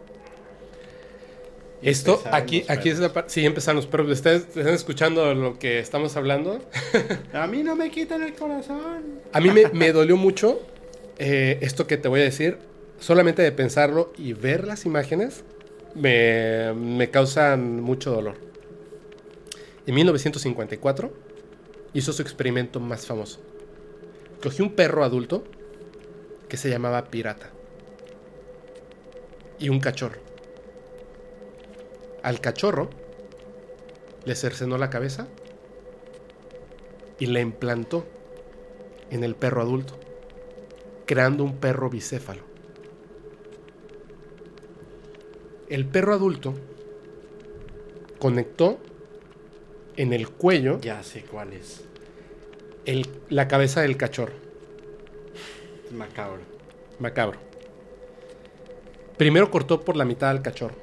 [1.83, 3.31] Esto, aquí, aquí es la parte.
[3.31, 4.11] Sí, empezaron los perros.
[4.11, 6.61] ¿Ustedes están escuchando lo que estamos hablando?
[7.33, 9.20] A mí no me quitan el corazón.
[9.33, 10.61] A mí me, me dolió mucho
[11.18, 12.59] eh, esto que te voy a decir.
[12.99, 15.43] Solamente de pensarlo y ver las imágenes
[15.95, 18.35] me, me causan mucho dolor.
[19.87, 21.12] En 1954
[21.95, 23.41] hizo su experimento más famoso.
[24.43, 25.45] Cogió un perro adulto
[26.49, 27.51] que se llamaba Pirata
[29.59, 30.30] y un cachorro.
[32.22, 32.90] Al cachorro
[34.24, 35.26] le cercenó la cabeza
[37.18, 38.06] y le implantó
[39.10, 39.98] en el perro adulto,
[41.06, 42.42] creando un perro bicéfalo.
[45.68, 46.54] El perro adulto
[48.18, 48.78] conectó
[49.96, 51.84] en el cuello Ya sé cuál es.
[52.86, 54.32] el- la cabeza del cachorro.
[55.92, 56.42] Macabro.
[56.98, 57.38] Macabro.
[59.16, 60.74] Primero cortó por la mitad al cachorro.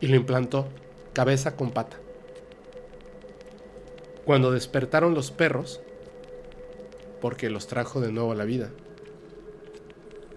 [0.00, 0.68] Y lo implantó
[1.12, 1.96] cabeza con pata.
[4.24, 5.80] Cuando despertaron los perros,
[7.20, 8.70] porque los trajo de nuevo a la vida,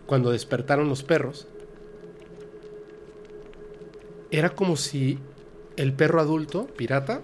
[0.07, 1.47] cuando despertaron los perros,
[4.32, 5.20] era como si
[5.78, 7.22] el perro adulto, pirata,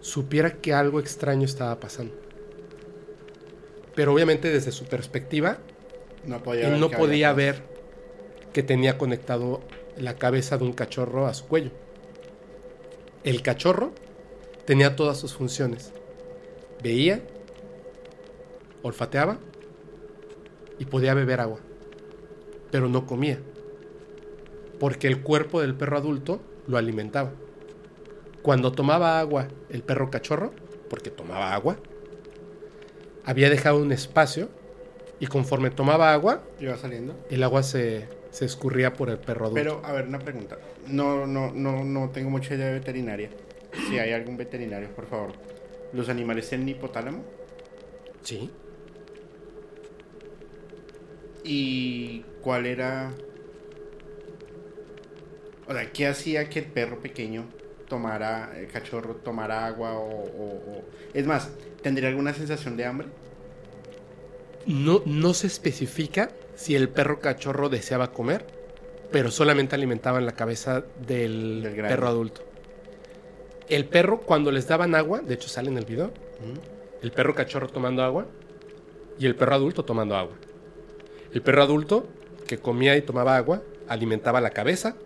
[0.00, 2.14] supiera que algo extraño estaba pasando.
[3.94, 5.58] Pero obviamente desde su perspectiva,
[6.24, 7.62] No podía él no podía ver
[8.52, 9.60] que tenía conectado
[9.96, 11.70] la cabeza de un cachorro a su cuello.
[13.24, 13.92] El cachorro
[14.64, 15.92] tenía todas sus funciones.
[16.82, 17.22] Veía,
[18.82, 19.38] olfateaba
[20.78, 21.60] y podía beber agua.
[22.70, 23.40] Pero no comía.
[24.78, 27.32] Porque el cuerpo del perro adulto lo alimentaba.
[28.42, 30.52] Cuando tomaba agua el perro cachorro,
[30.88, 31.76] porque tomaba agua,
[33.24, 34.48] había dejado un espacio
[35.18, 36.42] y conforme tomaba agua.
[36.58, 37.14] Iba saliendo.
[37.28, 39.60] el agua se, se escurría por el perro adulto.
[39.62, 40.58] Pero, a ver, una pregunta.
[40.88, 43.30] No, no, no, no tengo mucha idea de veterinaria.
[43.88, 45.32] Si hay algún veterinario, por favor.
[45.92, 47.24] ¿Los animales tienen hipotálamo?
[48.22, 48.50] sí.
[51.42, 53.12] ¿Y cuál era?
[55.66, 57.46] O sea, ¿qué hacía que el perro pequeño
[57.88, 61.50] tomara, el cachorro tomara agua o, o- o- Es más,
[61.82, 63.08] ¿tendría alguna sensación de hambre?
[64.66, 66.30] No, no se especifica
[66.60, 68.44] si el perro cachorro deseaba comer,
[69.10, 72.42] pero solamente alimentaban la cabeza del, perro adulto.
[73.70, 76.12] El perro, cuando les daban agua, de hecho sale en el video,
[77.00, 78.26] el perro cachorro tomando agua
[79.18, 80.34] y el perro adulto tomando agua.
[81.32, 82.06] El perro adulto,
[82.46, 84.96] que comía y tomaba agua, alimentaba la cabeza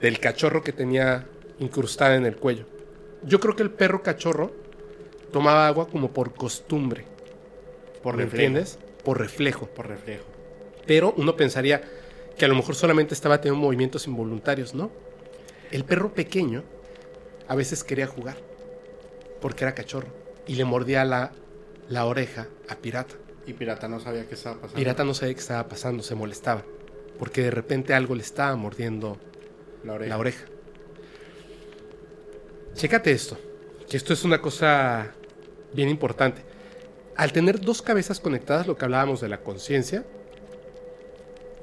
[0.00, 1.26] del cachorro que tenía
[1.58, 2.64] incrustada en el cuello.
[3.24, 4.52] Yo creo que el perro cachorro
[5.34, 7.04] tomaba agua como por costumbre.
[8.02, 8.46] Por ¿Me reflejo.
[8.46, 8.78] entiendes?
[9.04, 9.66] Por reflejo.
[9.66, 10.29] Por reflejo.
[10.86, 11.82] Pero uno pensaría
[12.36, 14.90] que a lo mejor solamente estaba teniendo movimientos involuntarios, ¿no?
[15.70, 16.64] El perro pequeño
[17.48, 18.36] a veces quería jugar
[19.40, 20.08] porque era cachorro
[20.46, 21.32] y le mordía la,
[21.88, 23.14] la oreja a Pirata.
[23.46, 24.76] Y Pirata no sabía qué estaba pasando.
[24.76, 26.64] Pirata no sabía qué estaba pasando, se molestaba
[27.18, 29.18] porque de repente algo le estaba mordiendo
[29.84, 30.08] La oreja.
[30.08, 30.46] la oreja.
[32.74, 33.36] Chécate esto,
[33.88, 35.12] que esto es una cosa
[35.74, 36.42] bien importante.
[37.16, 40.04] Al tener dos cabezas conectadas, lo que hablábamos de la conciencia,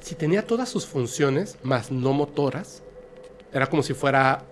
[0.08, 2.82] si tenía todas sus funciones, más no motoras,
[3.52, 4.46] era como si fuera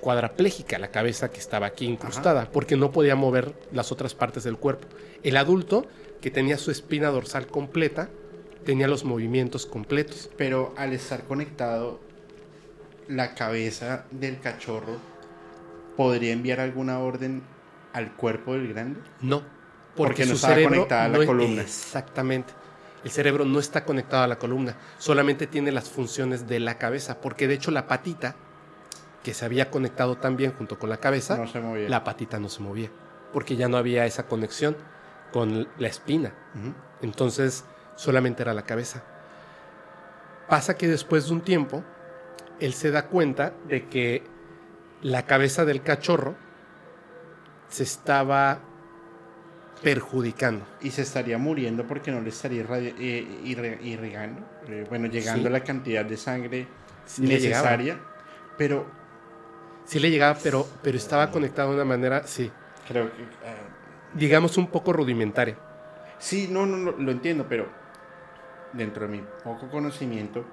[0.00, 4.56] cuadraplégica la cabeza que estaba aquí incrustada, porque no podía mover las otras partes del
[4.56, 4.88] cuerpo.
[5.22, 5.86] El adulto,
[6.22, 8.08] que tenía su espina dorsal completa,
[8.64, 10.30] tenía los movimientos completos.
[10.38, 12.00] Pero al estar conectado,
[13.06, 14.96] la cabeza del cachorro
[15.96, 17.42] podría enviar alguna orden
[17.92, 19.00] al cuerpo del grande.
[19.20, 19.40] No,
[19.94, 21.62] Porque porque, no su estaba cerebro conectada a la no columna.
[21.62, 22.54] Exactamente.
[23.04, 27.20] El cerebro no está conectado a la columna, solamente tiene las funciones de la cabeza,
[27.20, 28.36] porque de hecho la patita,
[29.22, 31.88] que se había conectado también junto con la cabeza, No se movía.
[31.88, 32.90] la patita no se movía,
[33.32, 34.76] porque ya no había esa conexión
[35.32, 36.32] con la espina.
[37.00, 37.64] Entonces
[37.96, 39.02] solamente era la cabeza.
[40.48, 41.82] Pasa que después de un tiempo,
[42.60, 44.22] él se da cuenta de que
[45.02, 46.34] la cabeza del cachorro
[47.68, 48.60] se estaba
[49.82, 50.64] perjudicando.
[50.80, 55.52] Y se estaría muriendo porque no le estaría eh, irre- irrigando, eh, bueno, llegando Sí.
[55.52, 56.66] la cantidad de sangre
[57.04, 57.98] Sí necesaria.
[58.56, 58.86] Pero
[59.84, 62.50] Sí le llegaba, pero, pero estaba conectado de una manera, sí,
[62.86, 63.22] creo que...
[63.22, 63.26] eh,
[64.14, 65.56] digamos un poco rudimentaria.
[66.18, 67.66] sí, no, no, no, lo entiendo, pero
[68.72, 70.44] dentro de mi poco conocimiento,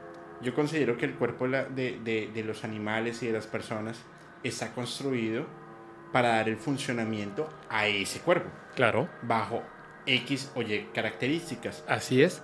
[0.42, 3.46] yo considero que el cuerpo de, la- de- de- de los animales y de las
[3.46, 4.00] personas
[4.44, 5.46] está construido
[6.12, 9.07] para dar el funcionamiento a ese cuerpo, Claro.
[9.22, 9.64] bajo
[10.05, 11.84] X o Y características.
[11.88, 12.41] Así es.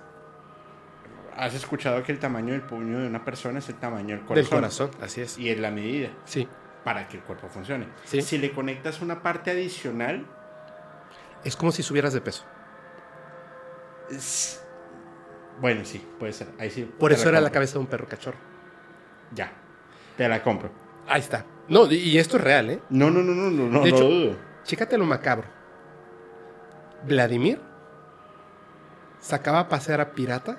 [1.36, 4.34] Has escuchado que el tamaño del puño de una persona es el tamaño del corazón.
[4.36, 5.36] Del corazón, así es.
[5.38, 6.48] Y es la medida Sí.
[6.84, 7.88] para que el cuerpo funcione.
[8.04, 8.22] Sí.
[8.22, 10.26] Si le conectas una parte adicional,
[11.44, 12.44] Es como si subieras de peso.
[14.10, 14.62] es-
[15.60, 16.48] bueno, sí, puede ser.
[16.58, 16.84] Ahí sí.
[16.98, 18.38] Por eso era la cabeza de un perro cachorro.
[19.32, 19.52] Ya.
[20.16, 20.70] Te la compro.
[21.08, 21.44] Ahí está.
[21.68, 22.82] No, y- esto es real, ¿eh?
[22.90, 24.36] No, no, no, no, no, De no hecho- dudo.
[24.64, 25.46] Chécate lo macabro.
[27.06, 27.60] Vladimir
[29.20, 30.58] sacaba a pasear a Pirata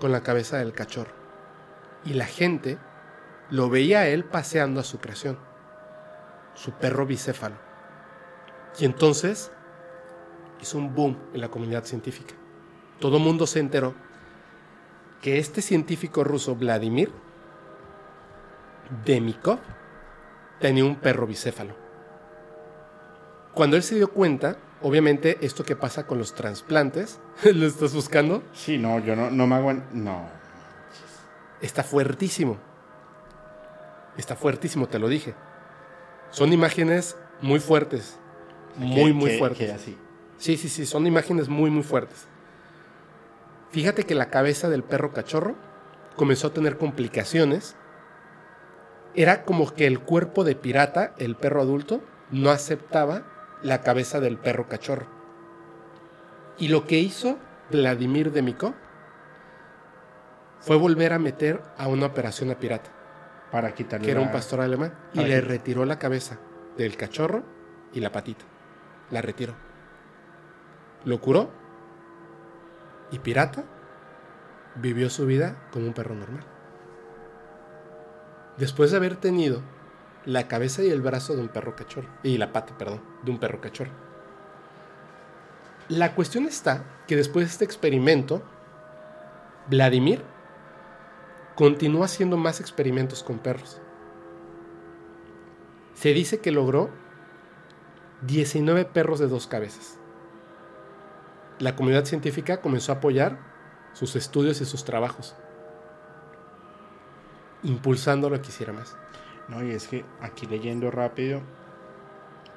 [0.00, 1.12] con la cabeza del cachorro.
[2.04, 2.78] Y la gente
[3.50, 5.38] lo veía a él paseando a su creación,
[6.54, 7.56] su perro bicéfalo.
[8.78, 9.52] Y entonces
[10.60, 12.34] hizo un boom en la comunidad científica.
[13.00, 13.94] Todo mundo se enteró
[15.22, 17.12] que este científico ruso, Vladimir
[19.04, 19.58] Demikov,
[20.60, 21.74] tenía un perro bicéfalo.
[23.54, 28.42] Cuando él se dio cuenta, obviamente esto que pasa con los trasplantes, ¿lo estás buscando?
[28.52, 29.86] Sí, no, yo no, no me aguanto.
[29.92, 30.28] No.
[31.60, 32.58] Está fuertísimo.
[34.16, 35.34] Está fuertísimo, te lo dije.
[36.30, 38.18] Son imágenes muy fuertes.
[38.76, 39.72] Muy, muy fuertes.
[39.72, 39.96] así.
[40.36, 42.26] Sí, sí, sí, son imágenes muy, muy fuertes.
[43.70, 45.56] Fíjate que la cabeza del perro cachorro
[46.16, 47.76] comenzó a tener complicaciones.
[49.14, 53.22] Era como que el cuerpo de pirata, el perro adulto, no aceptaba
[53.62, 55.06] la cabeza del perro cachorro.
[56.58, 57.38] Y lo que hizo
[57.70, 58.74] Vladimir Demikov
[60.60, 62.90] fue volver a meter a una operación a pirata,
[63.50, 66.38] Para quitarle que era un pastor alemán, y le retiró la cabeza
[66.76, 67.44] del cachorro
[67.92, 68.44] y la patita.
[69.10, 69.54] La retiró.
[71.04, 71.50] Lo curó
[73.10, 73.64] y pirata
[74.76, 76.53] vivió su vida como un perro normal.
[78.56, 79.62] Después de haber tenido
[80.24, 83.38] la cabeza y el brazo de un perro cachorro, y la pata, perdón, de un
[83.38, 83.92] perro cachorro.
[85.88, 88.42] La cuestión está que después de este experimento,
[89.68, 90.22] Vladimir
[91.54, 93.80] continuó haciendo más experimentos con perros.
[95.94, 96.90] Se dice que logró
[98.22, 99.98] 19 perros de dos cabezas.
[101.58, 103.38] La comunidad científica comenzó a apoyar
[103.92, 105.36] sus estudios y sus trabajos,
[107.64, 108.96] impulsándolo a que hiciera más.
[109.48, 111.42] No, y es que aquí leyendo rápido,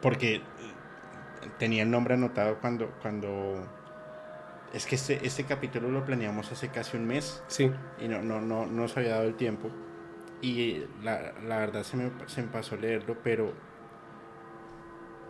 [0.01, 0.41] porque eh,
[1.57, 3.67] tenía el nombre anotado cuando, cuando
[4.73, 8.41] es que este, este capítulo lo planeamos hace casi un mes Sí, y no, no,
[8.41, 9.71] no, no nos había dado el tiempo.
[10.41, 13.53] Y la, la verdad se me, se me pasó leerlo, pero.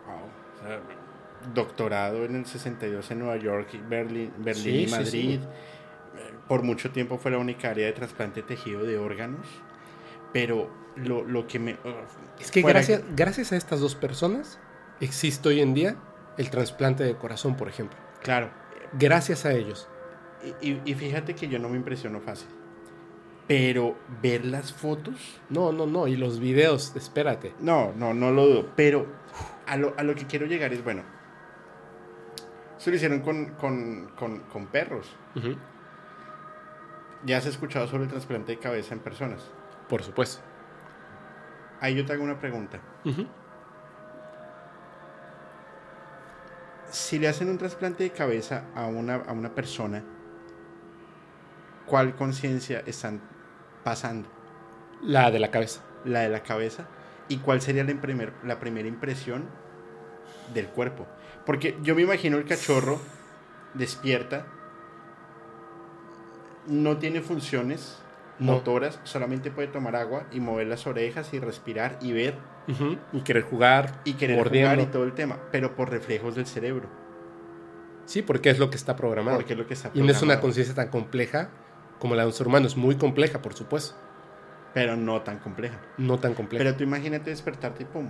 [0.06, 0.30] Wow.
[0.54, 0.82] o sea,
[1.54, 5.40] doctorado en el 62 en Nueva York, Berlín, Berlín Sí, y Madrid.
[5.40, 5.48] sí.
[6.14, 9.46] Eh, Por mucho tiempo fue la única área de trasplante de tejido de órganos.
[10.32, 11.76] Pero lo, lo que me.
[12.40, 14.58] es que fuera- gracias, gracias a estas dos personas
[15.00, 15.96] existe hoy en día
[16.36, 17.98] el trasplante de corazón, por ejemplo.
[18.22, 18.50] Claro.
[18.92, 19.88] Gracias a ellos.
[20.60, 22.48] Y, y- y fíjate que yo no me impresiono fácil.
[23.46, 25.40] Pero ver las fotos.
[25.48, 26.06] No, no, no.
[26.06, 27.54] Y los videos, espérate.
[27.60, 28.72] No, no, no lo dudo.
[28.76, 29.06] Pero
[29.66, 31.02] a lo, a lo que quiero llegar es, bueno,
[32.78, 35.16] eso lo hicieron con, con, con, con perros.
[37.24, 39.50] Ya has escuchado sobre el trasplante de cabeza en personas.
[39.88, 40.42] Por supuesto.
[41.80, 42.78] Ahí yo te hago una pregunta.
[46.90, 50.02] Si le hacen un trasplante de cabeza a una, a una persona,
[51.86, 53.20] ¿cuál conciencia están
[53.84, 54.28] pasando?
[55.02, 55.80] La de la cabeza.
[56.04, 56.86] ¿La de la cabeza?
[57.28, 59.44] ¿Y cuál sería la, primer- la primera impresión
[60.54, 61.06] del cuerpo?
[61.44, 62.98] Porque yo me imagino el cachorro
[63.74, 64.46] despierta,
[66.66, 67.98] no tiene funciones
[68.38, 68.52] No.
[68.52, 72.34] motoras, solamente puede tomar agua y mover las orejas y respirar y ver
[73.12, 74.00] Y querer jugar.
[74.04, 74.70] y querer mordiendo.
[74.70, 76.88] jugar y todo el tema, pero por reflejos del cerebro,
[78.04, 79.36] Sí, porque es lo que está programado.
[79.38, 81.50] porque es lo que está y no es una conciencia tan compleja
[81.98, 82.66] como la de un ser humano.
[82.66, 83.96] Es muy compleja, por supuesto.
[84.74, 85.78] pero no tan compleja.
[85.96, 86.62] No tan compleja.
[86.64, 88.08] Pero tú imagínate despertarte y pum,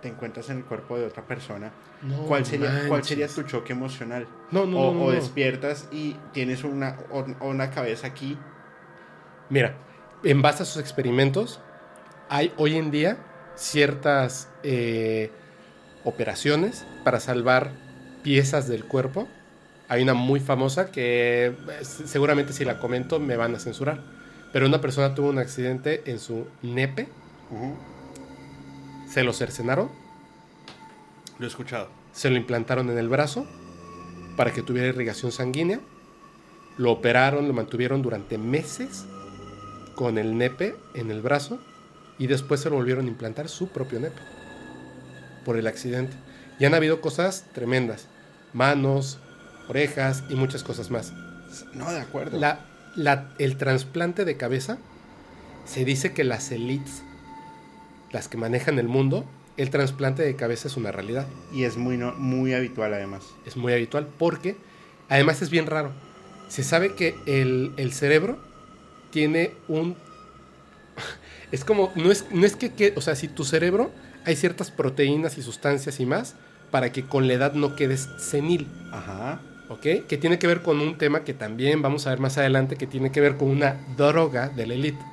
[0.00, 1.72] te encuentras en el cuerpo de otra persona,
[2.02, 4.26] No ¿cuál, sería, ¿cuál sería tu choque emocional?
[4.52, 8.38] No, no, o, no, no, o despiertas y tienes una, o una cabeza aquí.
[9.50, 9.74] Mira,
[10.22, 11.60] en base a sus experimentos,
[12.28, 13.18] hay hoy en día
[13.56, 15.32] ciertas eh,
[16.04, 17.72] operaciones para salvar
[18.22, 19.28] piezas del cuerpo.
[19.88, 24.00] Hay una muy famosa que eh, seguramente si la comento me van a censurar.
[24.52, 27.08] Pero una persona tuvo un accidente en su nepe,
[29.08, 29.90] se lo cercenaron,
[31.38, 31.88] Lo he escuchado.
[32.12, 33.46] se lo implantaron en el brazo
[34.36, 35.80] para que tuviera irrigación sanguínea.
[36.78, 39.06] Lo operaron, lo mantuvieron durante meses
[40.00, 41.60] con el nepe en el brazo
[42.18, 44.22] y después se lo volvieron a implantar su propio nepe
[45.44, 46.16] por el accidente.
[46.58, 48.06] Y han habido cosas tremendas,
[48.54, 49.18] manos,
[49.68, 51.12] orejas y muchas cosas más.
[51.74, 52.38] No, de acuerdo.
[52.40, 52.60] La-
[52.96, 54.78] la- el trasplante de cabeza,
[55.66, 57.02] se dice que las elites,
[58.10, 59.26] las que manejan el mundo,
[59.58, 61.26] el trasplante de cabeza es una realidad.
[61.52, 63.22] Y es muy, no- muy habitual además.
[63.44, 64.56] es muy habitual porque
[65.10, 65.92] además es bien raro.
[66.48, 68.48] Se sabe que el, el cerebro
[69.10, 69.96] tiene un...
[71.52, 73.90] Es como, no es, no es que, que- o sea, si tu cerebro
[74.24, 76.36] hay ciertas proteínas y sustancias y más
[76.70, 79.40] para que con la edad no quedes senil, Ajá.
[79.68, 80.06] ¿ok?
[80.08, 82.86] Que tiene que ver con un tema que también vamos a ver más adelante, que
[82.86, 85.04] tiene que ver con una droga de la élite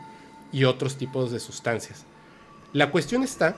[0.52, 2.06] y otros tipos de sustancias.
[2.74, 3.56] La cuestión está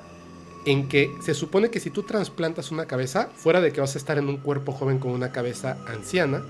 [0.65, 3.97] en que se supone que si tú trasplantas una cabeza, fuera de que vas a
[3.97, 6.43] estar en un cuerpo joven con una cabeza anciana,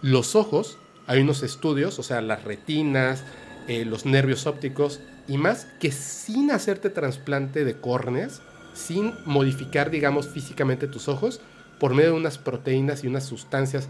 [0.00, 0.78] los ojos,
[1.12, 3.22] hay unos estudios, o sea, las retinas,
[3.68, 8.40] eh, los nervios ópticos y más, que sin hacerte trasplante de córneas,
[8.72, 11.42] sin modificar, digamos, físicamente tus ojos,
[11.78, 13.88] por medio de unas proteínas y unas sustancias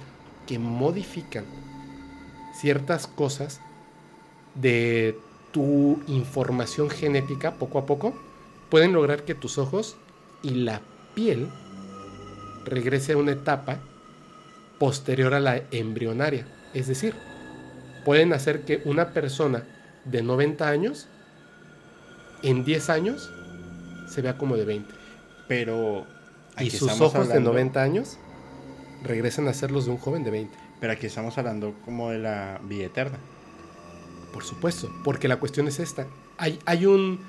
[0.48, 1.44] que modifican
[2.60, 3.60] ciertas cosas
[4.56, 5.16] de
[5.52, 8.14] tu información genética poco a poco,
[8.68, 9.96] pueden lograr que tus ojos
[10.42, 10.80] y la
[11.14, 11.48] piel
[12.64, 13.78] regrese a una etapa
[14.80, 16.48] posterior a la embrionaria.
[16.74, 17.14] Es decir,
[18.04, 19.64] pueden hacer que una persona
[20.04, 21.06] de 90 años,
[22.42, 23.30] en 10 años,
[24.08, 24.92] se vea como de 20.
[25.48, 26.06] Pero
[26.58, 28.18] Y sus ojos de hablando- 90 años
[29.02, 30.56] regresen a ser los de un joven de 20.
[30.80, 33.18] Pero aquí estamos hablando como de la vida eterna.
[34.32, 36.06] Por supuesto, porque la cuestión es esta.
[36.38, 37.20] Hay, hay un.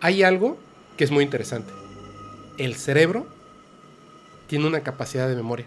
[0.00, 0.56] Hay algo
[0.96, 1.70] que es muy interesante.
[2.58, 3.26] El cerebro
[4.46, 5.66] tiene una capacidad de memoria.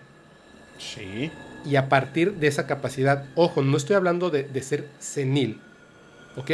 [0.79, 1.31] Sí.
[1.65, 5.61] Y a partir de esa capacidad, ojo, no estoy hablando de, de ser senil,
[6.35, 6.51] ¿ok?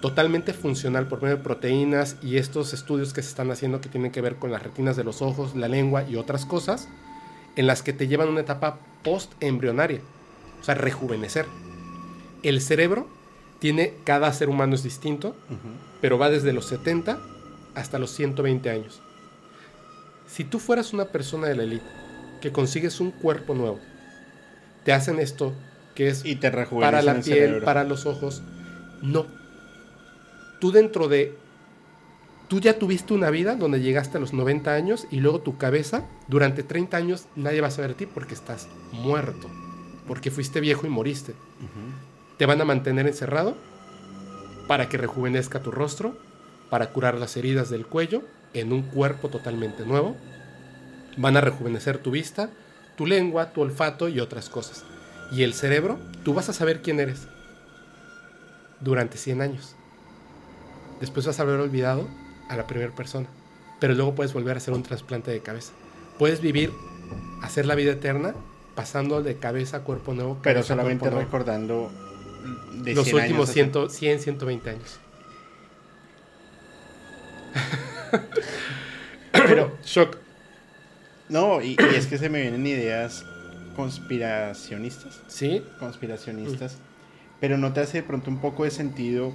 [0.00, 4.10] Totalmente funcional por medio de proteínas y estos estudios que se están haciendo que tienen
[4.10, 6.88] que ver con las retinas de los ojos, la lengua y otras cosas,
[7.56, 10.00] en las que te llevan a una etapa post-embrionaria,
[10.60, 11.46] o sea, rejuvenecer.
[12.42, 13.08] El cerebro
[13.58, 15.36] tiene, cada ser humano es distinto,
[16.00, 17.20] pero va desde los 70
[17.74, 19.00] hasta los 120 años.
[20.26, 21.86] Si tú fueras una persona de la élite
[22.40, 23.78] que consigues un cuerpo nuevo,
[24.84, 25.54] te hacen esto
[25.94, 28.42] que es Y te para la el piel, para los ojos,
[29.02, 29.26] no.
[30.60, 31.36] Tú dentro de...
[32.48, 36.06] Tú ya tuviste una vida donde llegaste a los 90 años y luego tu cabeza,
[36.28, 39.50] durante 30 años nadie va a saber de ti porque estás muerto,
[40.06, 41.34] porque fuiste viejo y moriste
[42.42, 43.56] te van a mantener encerrado
[44.66, 46.16] para que rejuvenezca tu rostro,
[46.70, 50.16] para curar las heridas del cuello en un cuerpo totalmente nuevo.
[51.16, 52.50] Van a rejuvenecer tu vista,
[52.96, 54.84] tu lengua, tu olfato y otras cosas.
[55.30, 57.26] Y el cerebro, tú vas a saber quién eres
[58.80, 59.74] durante 100 años.
[61.00, 62.06] Después vas a haber olvidado
[62.48, 63.26] a la primera persona,
[63.80, 65.72] pero luego puedes volver a hacer un trasplante de cabeza.
[66.18, 66.72] Puedes vivir,
[67.42, 68.34] hacer la vida eterna
[68.74, 70.38] pasando de cabeza a cuerpo nuevo.
[70.42, 71.90] Pero cabeza solamente recordando
[72.74, 74.98] de los 100 años últimos hacia- 100, 100, 120 años.
[79.32, 80.16] Pero, shock.
[81.32, 83.24] No, y, y es que se me vienen ideas
[83.74, 85.20] conspiracionistas.
[85.28, 85.62] ¿Sí?
[85.78, 86.76] Conspiracionistas.
[87.40, 89.32] Pero no te hace de pronto un poco de sentido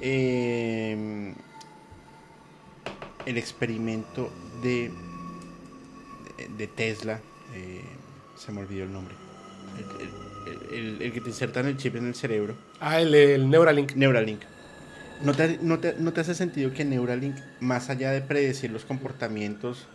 [0.00, 1.34] eh,
[3.26, 4.30] el experimento
[4.62, 4.90] de,
[6.56, 7.20] de Tesla.
[7.54, 7.82] eh,
[8.36, 9.14] se me olvidó el nombre.
[9.76, 10.10] El, el-
[10.72, 12.54] el- el que te insertan el chip en el cerebro.
[12.80, 13.94] Ah, el, el Neuralink.
[13.94, 14.40] Neuralink.
[15.22, 18.84] ¿No te, no, te, no te hace sentido que Neuralink, más allá de predecir los
[18.86, 19.86] comportamientos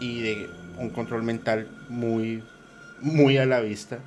[0.00, 2.42] y de un control mental muy,
[3.00, 3.98] muy a la vista,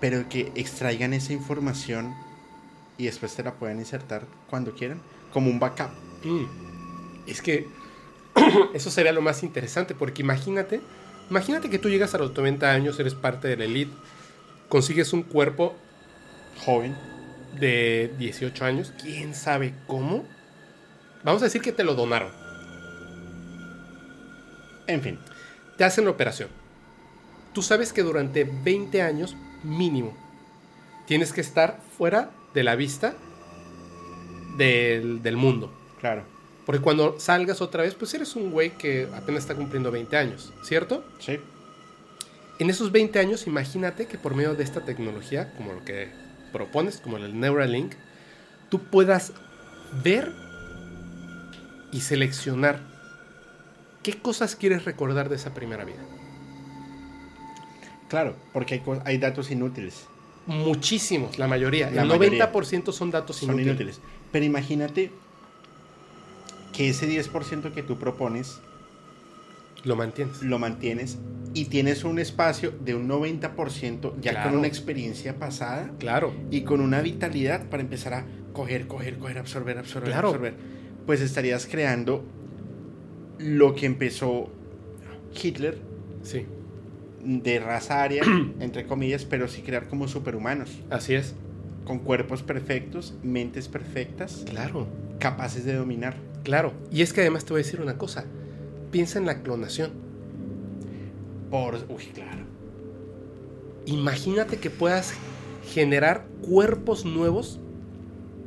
[0.00, 2.14] pero que extraigan esa información
[2.98, 5.00] y después te la puedan insertar cuando quieran,
[5.32, 5.90] como un backup?
[6.24, 6.44] Mm.
[7.26, 7.66] Es que
[8.74, 10.80] eso sería lo más interesante, porque imagínate,
[11.30, 13.92] imagínate que tú llegas a los 90 años, eres parte de la elite,
[14.68, 15.76] consigues un cuerpo
[16.64, 16.96] Joven.
[17.58, 20.24] de 18 años, quién sabe cómo.
[21.24, 22.39] Vamos a decir que te lo donaron.
[24.90, 25.18] En fin.
[25.76, 26.48] Te hacen la operación.
[27.52, 30.16] Tú sabes que durante 20 años mínimo
[31.06, 33.14] tienes que estar fuera de la vista
[34.56, 35.72] del, del mundo.
[36.00, 36.24] Claro.
[36.66, 40.52] Porque cuando salgas otra vez, pues eres un güey que apenas está cumpliendo 20 años,
[40.62, 41.04] ¿cierto?
[41.18, 41.38] Sí.
[42.58, 46.08] En esos 20 años, imagínate que por medio de esta tecnología, como lo que
[46.52, 47.94] propones, como el Neuralink,
[48.68, 49.32] tú puedas
[50.04, 50.30] ver
[51.90, 52.89] y seleccionar
[54.02, 55.98] qué cosas quieres recordar de esa primera vida.
[58.08, 60.06] Claro, porque hay, datos inútiles.
[60.46, 61.90] Muchísimos, la mayoría.
[61.90, 62.50] La el mayoría.
[62.52, 63.68] 90% son datos Son inútiles.
[63.68, 64.00] inútiles.
[64.32, 65.12] Pero imagínate
[66.72, 68.58] que ese 10% que tú propones
[69.84, 70.42] Lo mantienes.
[70.42, 71.18] lo mantienes
[71.54, 74.50] y tienes un espacio de un 90% ya Claro.
[74.50, 76.32] con una experiencia pasada Claro.
[76.50, 80.28] y con una vitalidad para empezar a coger, coger, coger, absorber, absorber, Claro.
[80.28, 80.54] absorber.
[81.06, 82.24] Pues estarías creando
[83.40, 84.48] lo que empezó
[85.42, 85.78] Hitler
[86.22, 86.44] Sí,
[87.24, 88.22] de raza aria,
[88.60, 91.34] entre comillas, pero sí crear como superhumanos, así es.
[91.84, 94.86] con cuerpos perfectos, mentes perfectas, Claro,
[95.18, 96.16] capaces de dominar.
[96.44, 96.72] claro.
[96.92, 98.24] Y es que además te voy a decir una cosa.
[98.90, 99.92] Piensa en la clonación.
[101.50, 102.44] Por, uy, claro.
[103.86, 105.14] Imagínate que puedas
[105.72, 107.60] generar cuerpos nuevos,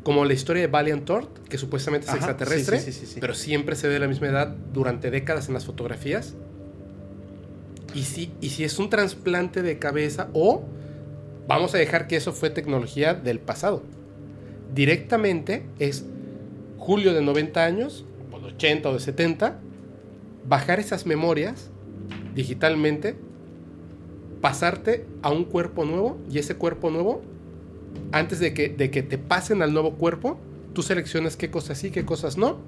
[0.04, 3.14] como la historia de Valiant Thor, que supuestamente es Ajá, extraterrestre, sí, sí, sí, sí,
[3.14, 3.20] sí.
[3.20, 6.36] pero siempre se ve de la misma edad durante décadas en las fotografías.
[7.93, 10.64] Y si, y si es un trasplante de cabeza o
[11.47, 13.84] vamos a dejar que eso fue tecnología del pasado.
[14.74, 16.06] Directamente es
[16.78, 19.60] Julio de 90 años, o de 80 o de 70,
[20.45, 21.70] bajar esas memorias
[22.36, 23.16] digitalmente,
[24.41, 27.22] pasarte a un cuerpo nuevo y ese cuerpo nuevo,
[28.12, 30.38] antes de que, de que te pasen al nuevo cuerpo,
[30.74, 32.60] tú seleccionas qué cosas sí, qué cosas no,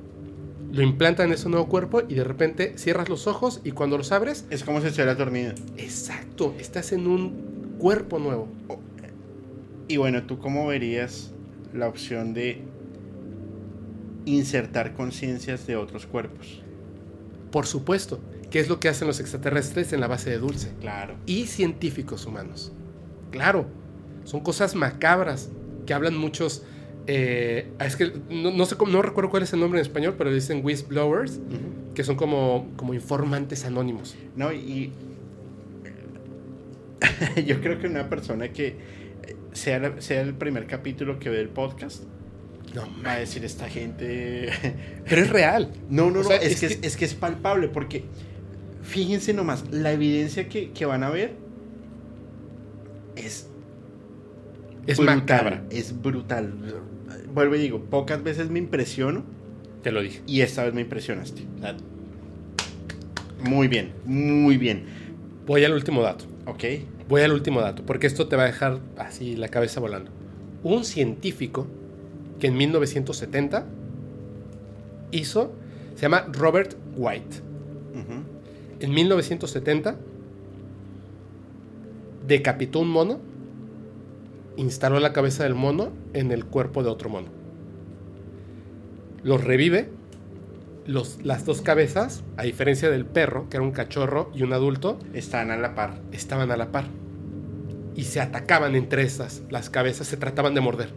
[0.71, 4.11] lo implantan en ese nuevo cuerpo y de repente cierras los ojos y cuando los
[4.11, 5.53] abres, Es como si estuviera dormido.
[5.77, 8.47] exacto, estás en un cuerpo nuevo.
[9.87, 11.31] Y bueno, ¿tú cómo verías
[11.73, 12.63] la opción de
[14.25, 16.61] insertar conciencias de otros cuerpos?
[17.51, 18.19] Por supuesto,
[18.49, 20.71] que es lo que hacen los extraterrestres en la base de Dulce.
[20.81, 21.15] Claro.
[21.25, 22.71] y científicos humanos.
[23.31, 23.65] Claro,
[24.25, 25.49] son cosas macabras
[25.85, 26.63] que hablan muchos.
[27.07, 30.15] eh, es que no, no sé cómo- no recuerdo cuál es el nombre en español,
[30.17, 31.39] pero dicen whistleblowers,
[31.93, 34.15] que son como, como informantes anónimos.
[34.35, 34.91] No, y
[37.45, 41.49] yo creo que una persona que eh, sea, sea el primer capítulo que ve el
[41.49, 42.03] podcast
[42.73, 44.49] No, va a decir esta gente...
[45.09, 45.71] pero es real.
[45.89, 48.05] No, no, O no, sea, es, es que, es, es que es palpable porque
[48.81, 51.35] fíjense nomás, la evidencia que, que van a ver
[53.15, 53.47] es
[54.87, 55.63] Es brutal, macabra.
[55.69, 56.53] Es brutal.
[57.33, 59.23] Vuelvo y digo, pocas veces me impresiono
[59.83, 60.21] Te lo dije.
[60.25, 61.43] y esta vez me impresionaste.
[61.57, 61.75] O sea,
[63.43, 64.85] muy bien, muy bien.
[65.45, 66.25] Voy al último dato.
[66.45, 66.63] Ok.
[67.07, 70.11] Voy al último dato, porque esto te va a dejar así la cabeza volando.
[70.63, 71.67] Un científico
[72.39, 73.65] que en 1970
[75.11, 75.53] hizo,
[75.95, 77.37] se llama Robert White.
[77.93, 78.23] Ujú.
[78.79, 79.95] En 1970
[82.27, 83.19] decapitó un mono,
[84.57, 87.27] instaló la cabeza del mono en el cuerpo de otro mono.
[89.23, 89.89] Los revive,
[90.85, 94.99] los, las dos cabezas, a diferencia del perro, que era un cachorro y un adulto,
[95.13, 95.99] Están a la par.
[96.11, 96.85] estaban a la par.
[97.95, 100.89] Y se atacaban entre esas, las cabezas se trataban de morder.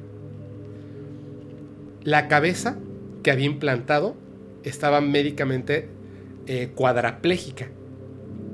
[2.03, 2.77] La cabeza
[3.23, 4.15] que había implantado
[4.63, 5.89] estaba médicamente
[6.47, 7.69] eh, cuadraplégica,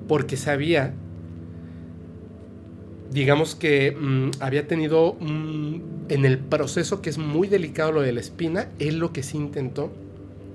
[0.09, 0.95] porque sabía,
[3.15, 8.19] digamos que mm, había tenido en el proceso que es muy delicado lo de la
[8.19, 9.93] espina, él lo que sí intentó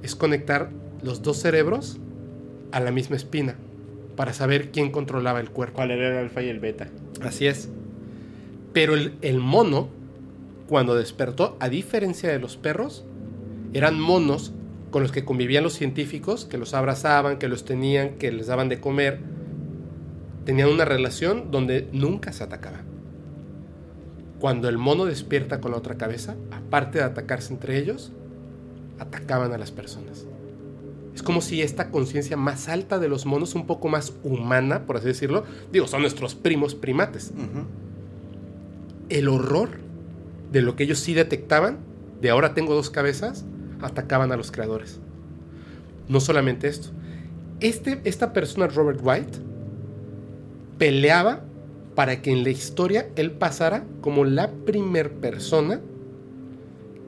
[0.03, 0.69] es conectar
[1.01, 1.99] los dos cerebros
[2.73, 3.55] a la misma espina
[4.17, 5.75] para saber quién controlaba el cuerpo.
[5.75, 6.89] ¿Cuál era el alfa y el beta?
[7.21, 7.69] Así es.
[8.73, 9.87] Pero el, el mono,
[10.67, 13.05] cuando despertó, a diferencia de los perros,
[13.73, 14.51] eran monos
[14.91, 18.67] con los que convivían los científicos, que los abrazaban, que los tenían, que les daban
[18.67, 19.19] de comer.
[20.45, 22.85] Tenían una relación donde nunca se atacaban.
[24.39, 28.11] Cuando el mono despierta con la otra cabeza, aparte de atacarse entre ellos,
[28.99, 30.25] atacaban a las personas.
[31.13, 34.95] Es como si esta conciencia más alta de los monos, un poco más humana, por
[34.95, 37.33] así decirlo, digo, son nuestros primos primates.
[39.09, 39.71] El horror
[40.51, 41.79] de lo que ellos sí detectaban,
[42.21, 43.45] de ahora tengo dos cabezas,
[43.81, 44.99] atacaban a los creadores.
[46.07, 46.89] No solamente esto.
[47.59, 49.39] Este, esta persona, Robert White,
[50.79, 51.43] peleaba
[51.93, 55.81] para que en la historia él pasara como la primer persona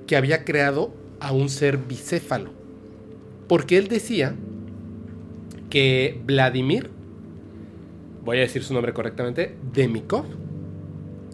[0.06, 2.52] que había creado a un ser bicéfalo.
[3.48, 4.36] Porque él decía
[5.70, 6.90] que Vladimir,
[8.24, 10.26] voy a decir su nombre correctamente, Demikov,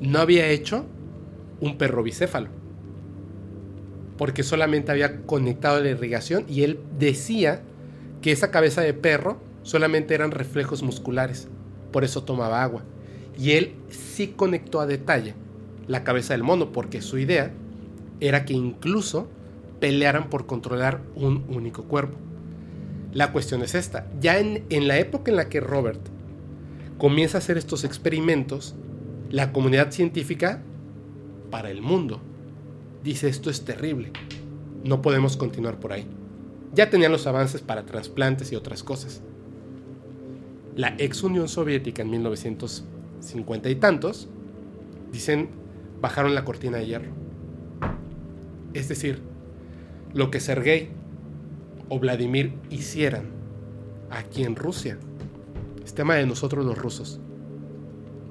[0.01, 0.85] no había hecho
[1.59, 2.49] un perro bicéfalo.
[4.17, 7.61] Porque solamente había conectado la irrigación y él decía
[8.21, 11.47] que esa cabeza de perro solamente eran reflejos musculares.
[11.91, 12.83] Por eso tomaba agua.
[13.37, 15.35] Y él sí conectó a detalle
[15.87, 17.51] la cabeza del mono, porque su idea
[18.19, 19.27] era que incluso
[19.79, 22.17] pelearan por controlar un único cuerpo.
[23.13, 24.07] La cuestión es esta.
[24.19, 26.01] Ya en, en la época en la que Robert
[26.97, 28.75] comienza a hacer estos experimentos,
[29.29, 30.61] la comunidad científica
[31.51, 32.21] para el mundo
[33.03, 34.11] dice esto es terrible.
[34.83, 36.07] No podemos continuar por ahí.
[36.73, 39.21] Ya tenían los avances para trasplantes y otras cosas.
[40.77, 44.29] La ex Unión Soviética en 1950 y tantos,
[45.11, 45.49] dicen,
[45.99, 47.09] bajaron la cortina de hierro.
[48.75, 49.23] Es decir,
[50.13, 50.89] lo que Sergei
[51.89, 53.25] o Vladimir hicieran
[54.11, 54.99] aquí en Rusia
[55.83, 57.19] es tema de nosotros los rusos.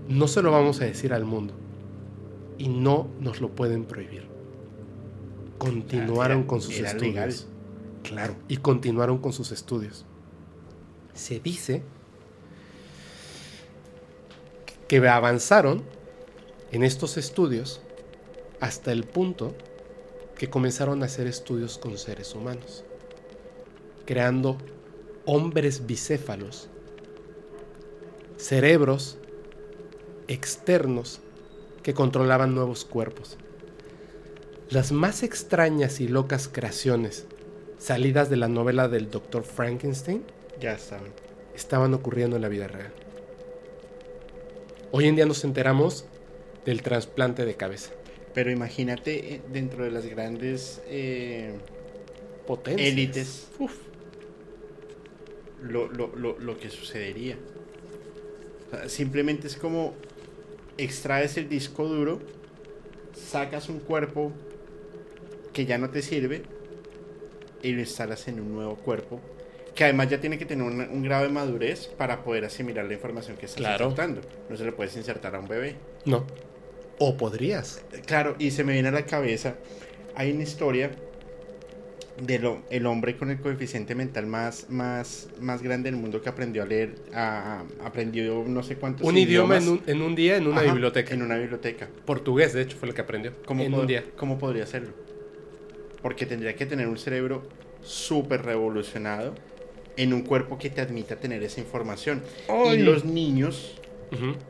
[0.08, 1.52] No se lo vamos a decir al mundo
[2.58, 4.28] y no nos lo pueden prohibir.
[5.58, 7.48] Continuaron con sus estudios.
[8.04, 10.06] Claro, y continuaron con sus estudios.
[11.12, 11.82] Se dice
[14.88, 15.82] que avanzaron
[16.72, 17.80] en estos estudios
[18.60, 19.54] hasta el punto
[20.36, 22.84] que comenzaron a hacer estudios con seres humanos,
[24.04, 24.58] creando
[25.24, 26.68] hombres bicéfalos,
[28.36, 29.18] cerebros
[30.28, 31.20] externos
[31.82, 33.36] que controlaban nuevos cuerpos.
[34.68, 37.26] Las más extrañas y locas creaciones
[37.78, 39.44] salidas de la novela del Dr.
[39.44, 40.24] Frankenstein
[40.60, 41.12] ya estaban.
[41.54, 43.05] estaban ocurriendo en la vida real.
[44.92, 46.04] Hoy en día nos enteramos
[46.64, 47.92] del trasplante de cabeza.
[48.34, 51.54] Pero imagínate eh, dentro de las grandes eh,
[52.46, 52.88] Potencias.
[52.88, 53.72] élites uf,
[55.62, 57.36] lo, lo, lo, lo que sucedería.
[58.66, 59.94] O sea, simplemente es como
[60.76, 62.20] extraes el disco duro,
[63.14, 64.32] sacas un cuerpo
[65.52, 66.42] que ya no te sirve
[67.62, 69.20] y lo instalas en un nuevo cuerpo
[69.76, 72.94] que además ya tiene que tener un, un grado de madurez para poder asimilar la
[72.94, 73.84] información que estás Claro.
[73.84, 74.22] insertando.
[74.48, 75.76] No se le puedes insertar a un bebé.
[76.06, 76.24] No.
[76.98, 77.84] O podrías.
[78.06, 79.54] Claro, y se me viene a la cabeza,
[80.14, 80.90] hay una historia
[82.22, 86.62] del el hombre con el coeficiente mental más, más, más grande del mundo que aprendió
[86.62, 90.38] a leer, a- a- aprendió no sé cuántos Un idioma en un, en un día
[90.38, 91.12] en una Ajá, biblioteca.
[91.12, 91.86] En una biblioteca.
[92.06, 93.34] Portugués, de hecho, fue lo que aprendió.
[93.44, 94.04] ¿Cómo, en pod- un día.
[94.16, 94.94] ¿Cómo podría hacerlo?
[96.00, 97.42] Porque tendría que tener un cerebro
[97.82, 99.34] súper revolucionado
[99.96, 102.22] en un cuerpo que te admita tener esa información.
[102.48, 102.78] Ay.
[102.80, 103.72] Y los niños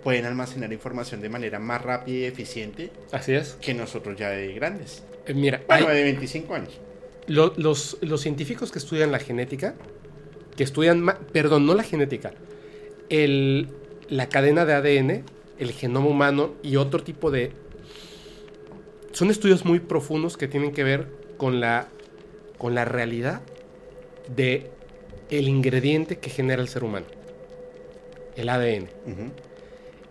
[0.05, 3.57] pueden almacenar información de manera más rápida y eficiente Así es.
[3.61, 5.03] que nosotros ya de grandes.
[5.27, 6.79] Eh, mira, Bueno, hay- de 25 años.
[7.27, 9.75] lo- los, los científicos que estudian la genética,
[10.57, 12.33] que estudian, perdón, no la genética,
[13.09, 13.69] el,
[14.09, 15.25] la cadena de ADN,
[15.59, 17.53] el genoma humano y otro tipo de...
[19.13, 21.07] Son estudios muy profundos que tienen que ver
[21.39, 21.89] con la,
[22.59, 23.41] con la realidad
[24.35, 24.71] de
[25.31, 27.07] el ingrediente que genera el ser humano,
[28.37, 28.89] el ADN.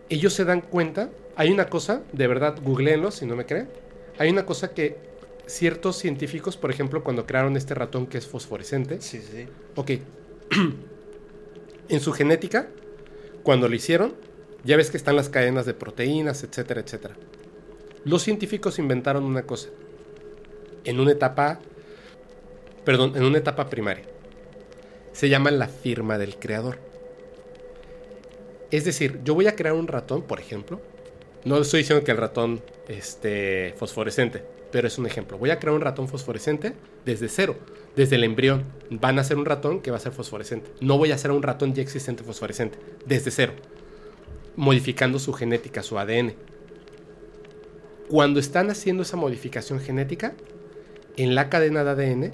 [0.09, 3.69] Ellos se dan cuenta, hay una cosa, de verdad, googleenlo si no me creen,
[4.17, 4.97] hay una cosa que
[5.45, 9.47] ciertos científicos, por ejemplo, cuando crearon este ratón que es fosforescente, sí, sí.
[9.75, 9.91] ok,
[11.89, 12.67] en su genética,
[13.43, 14.13] cuando lo hicieron,
[14.63, 17.15] ya ves que están las cadenas de proteínas, etcétera, etcétera.
[18.03, 19.69] Los científicos inventaron una cosa,
[20.83, 21.59] en una etapa,
[22.83, 24.14] perdón, en una etapa primaria.
[25.15, 26.77] Se llama la firma del creador.
[28.69, 30.81] Es decir, yo voy a crear un ratón, por ejemplo.
[31.45, 34.43] No estoy diciendo que el ratón esté fosforescente,
[34.73, 35.37] pero es un ejemplo.
[35.37, 36.73] Voy a crear un ratón fosforescente
[37.05, 37.55] desde cero,
[37.95, 38.65] desde el embrión.
[38.89, 40.69] Van a hacer un ratón que va a ser fosforescente.
[40.81, 43.53] No voy a hacer un ratón ya existente fosforescente, desde cero,
[44.57, 46.33] modificando su genética, su ADN.
[48.09, 50.33] Cuando están haciendo esa modificación genética,
[51.15, 52.33] en la cadena de ADN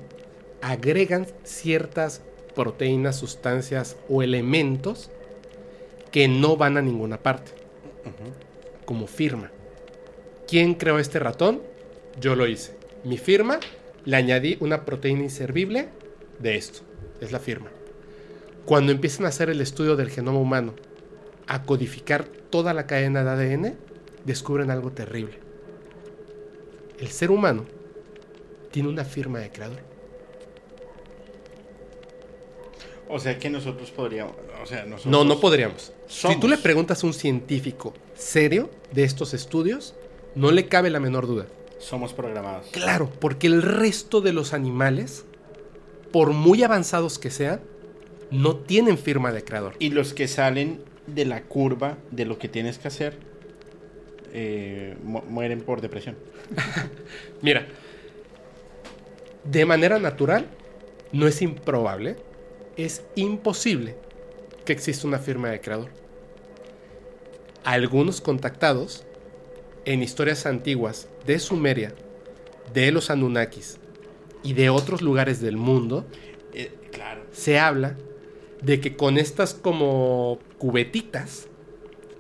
[0.64, 2.24] agregan ciertas
[2.56, 5.10] proteínas, sustancias o elementos
[6.12, 7.52] que no van a ninguna parte,
[8.86, 9.52] como firma.
[10.48, 11.62] ¿Quién creó este ratón?
[12.20, 12.76] Yo lo hice.
[13.04, 13.60] Mi firma,
[14.04, 15.90] le añadí una proteína inservible
[16.40, 16.82] de esto.
[17.22, 17.70] Es la firma.
[18.66, 20.74] Cuando empiezan a hacer el estudio del genoma humano,
[21.48, 23.78] a codificar toda la cadena de ADN,
[24.26, 25.40] descubren algo terrible.
[27.00, 27.66] El ser humano
[28.72, 29.91] tiene una firma de creador.
[33.12, 34.34] O sea que nosotros podríamos.
[34.62, 35.12] O sea, nosotros.
[35.12, 35.92] No, no podríamos.
[36.08, 39.94] Si tú le preguntas a un científico serio de estos estudios,
[40.36, 41.46] no le cabe la menor duda.
[41.80, 42.68] Somos programados.
[42.72, 45.26] Claro, porque el resto de los animales,
[46.12, 47.62] por muy avanzados que sean,
[48.30, 49.74] no tienen firma de creador.
[49.80, 53.18] Y los que salen de la curva de lo que tienes que hacer
[54.34, 56.16] eh, mueren por depresión.
[57.42, 57.68] Mira,
[59.44, 60.46] de manera natural,
[61.12, 62.16] no es improbable,
[62.78, 63.96] es imposible
[64.66, 65.90] que exista una firma de creador.
[67.64, 69.06] Algunos contactados
[69.86, 71.94] en historias antiguas de Sumeria,
[72.74, 73.78] de los Anunnakis
[74.44, 76.06] y de otros lugares del mundo,
[76.54, 77.26] eh, claro.
[77.32, 77.98] se habla
[78.62, 81.48] de que con estas como cubetitas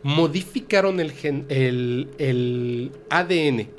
[0.04, 3.70] modificaron el, el ADN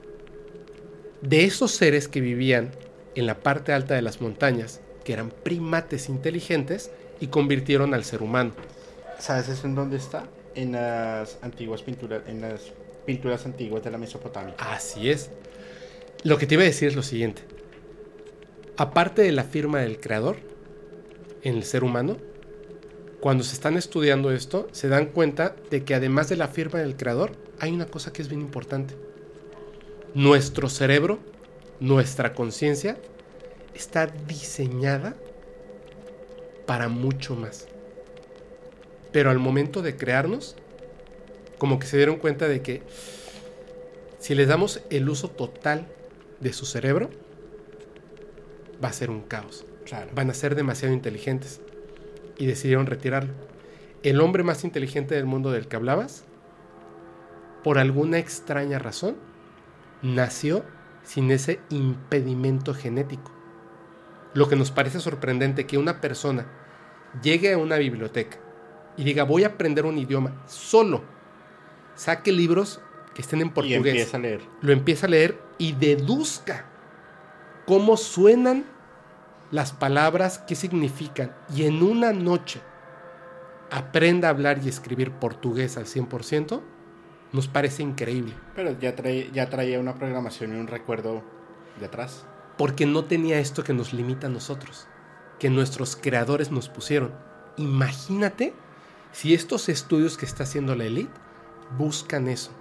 [1.20, 2.70] de esos seres que vivían
[3.14, 6.90] en la parte alta de las montañas, que eran primates inteligentes,
[7.22, 8.50] y convirtieron al ser humano.
[9.20, 10.24] ¿Sabes eso en dónde está?
[10.56, 12.72] En las antiguas pinturas, en las
[13.06, 14.56] pinturas antiguas de la Mesopotamia.
[14.58, 15.30] Así es.
[16.24, 17.42] Lo que te iba a decir es lo siguiente.
[18.76, 20.38] Aparte de la firma del creador
[21.44, 22.16] en el ser humano,
[23.20, 26.96] cuando se están estudiando esto, se dan cuenta de que además de la firma del
[26.96, 28.94] creador, hay una cosa que es bien importante.
[30.12, 31.20] Nuestro cerebro,
[31.78, 32.96] nuestra conciencia,
[33.74, 35.14] está diseñada
[36.66, 37.66] para mucho más.
[39.12, 40.56] Pero al momento de crearnos,
[41.58, 42.82] como que se dieron cuenta de que
[44.18, 45.86] si les damos el uso total
[46.40, 47.10] de su cerebro,
[48.82, 49.64] va a ser un caos.
[50.14, 51.60] Van a ser demasiado inteligentes.
[52.38, 53.32] Y decidieron retirarlo.
[54.02, 56.24] El hombre más inteligente del mundo del que hablabas,
[57.62, 59.16] por alguna extraña razón,
[60.02, 60.64] nació
[61.04, 63.41] sin ese impedimento genético.
[64.34, 66.46] Lo que nos parece sorprendente que una persona
[67.22, 68.38] llegue a una biblioteca
[68.96, 71.02] y diga voy a aprender un idioma solo,
[71.94, 72.80] saque libros
[73.14, 74.40] que estén en portugués, y empieza a leer.
[74.62, 76.64] lo empieza a leer y deduzca
[77.66, 78.64] cómo suenan
[79.50, 82.60] las palabras, qué significan, y en una noche
[83.70, 86.60] aprenda a hablar y escribir portugués al 100%,
[87.32, 88.34] nos parece increíble.
[88.54, 88.94] Pero ya,
[89.32, 91.22] ya traía una programación y un recuerdo
[91.80, 92.26] de atrás.
[92.62, 94.86] Porque no tenía esto que nos limita a nosotros,
[95.40, 97.12] que nuestros creadores nos pusieron.
[97.56, 98.52] Imagínate
[99.10, 101.10] si estos estudios que está haciendo la elite
[101.76, 102.52] buscan eso.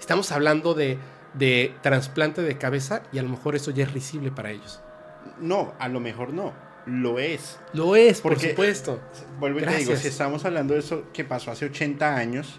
[0.00, 0.98] Estamos hablando de,
[1.34, 4.80] de trasplante de cabeza y a lo mejor eso ya es risible para ellos.
[5.38, 6.52] No, a lo mejor no.
[6.84, 7.60] Lo es.
[7.74, 9.00] Lo es, por supuesto.
[9.38, 12.58] Vuelvo y te digo, si estamos hablando de eso que pasó hace 80 años,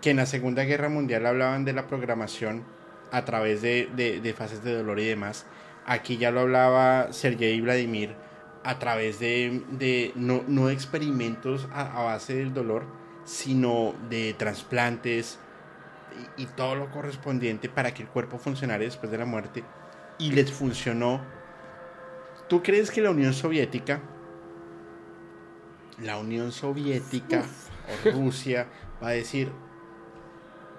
[0.00, 2.64] que en la Segunda Guerra Mundial hablaban de la programación
[3.12, 5.46] a través de, fases de dolor y demás.
[5.86, 8.14] Aquí ya lo hablaba Sergei Vladimir
[8.62, 12.84] a través de, no, experimentos a, base del dolor,
[13.24, 15.38] sino de trasplantes
[16.36, 19.64] y, y, todo lo correspondiente para que el cuerpo funcionara después de la muerte.
[20.18, 21.22] Y les funcionó.
[22.48, 24.00] ¿Tú crees que la Unión Soviética,
[26.02, 27.44] la Unión Soviética
[27.88, 28.66] o Rusia
[29.02, 29.50] va a decir,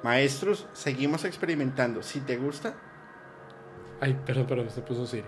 [0.04, 2.02] Maestros, seguimos experimentando.
[2.04, 2.76] Si te gusta.
[4.02, 5.28] Ay, perdón, perdón, se puso Siri.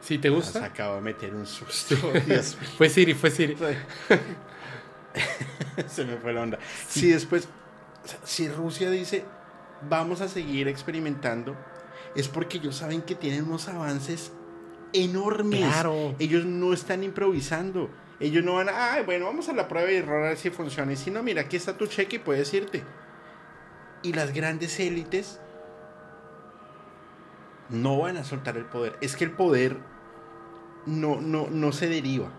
[0.00, 0.60] Si te gusta.
[0.60, 1.96] Se acabo de meter un susto.
[2.78, 3.56] fue Siri, fue Siri.
[5.86, 6.58] se me fue la onda.
[6.88, 7.46] Si después,
[8.24, 9.24] si Rusia dice,
[9.88, 11.54] vamos a seguir experimentando,
[12.16, 14.32] es porque ellos saben que tienen unos avances
[14.94, 15.60] enormes.
[15.60, 16.14] Claro.
[16.18, 17.90] Ellos no están improvisando.
[18.18, 20.48] Ellos no van a, ay, bueno, vamos a la prueba y error a ver si
[20.48, 20.90] funciona.
[20.92, 22.82] Y si no, mira, aquí está tu cheque y puedes irte.
[24.02, 25.40] Y las grandes élites
[27.68, 28.96] no van a soltar el poder.
[29.00, 29.76] Es que el poder
[30.86, 32.30] no, no, no se deriva.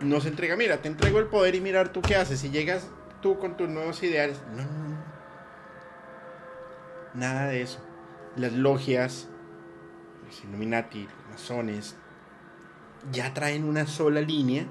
[0.00, 2.40] No se entrega, mira, te entrego el poder y mirar tú qué haces.
[2.40, 2.88] Si llegas
[3.22, 4.40] tú con tus nuevos ideales.
[4.54, 4.96] No, no, no.
[7.14, 7.80] Nada de eso.
[8.36, 9.28] Las logias,
[10.26, 11.96] los Illuminati, los masones,
[13.10, 14.66] ya traen una sola línea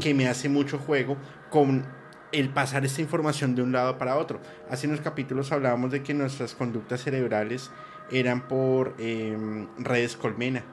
[0.00, 1.16] que me hace mucho juego
[1.50, 1.86] con
[2.32, 4.40] el pasar esta información de un lado para otro.
[4.70, 7.70] Hace unos capítulos hablábamos de que nuestras conductas cerebrales
[8.12, 10.64] eran por em, redes colmena.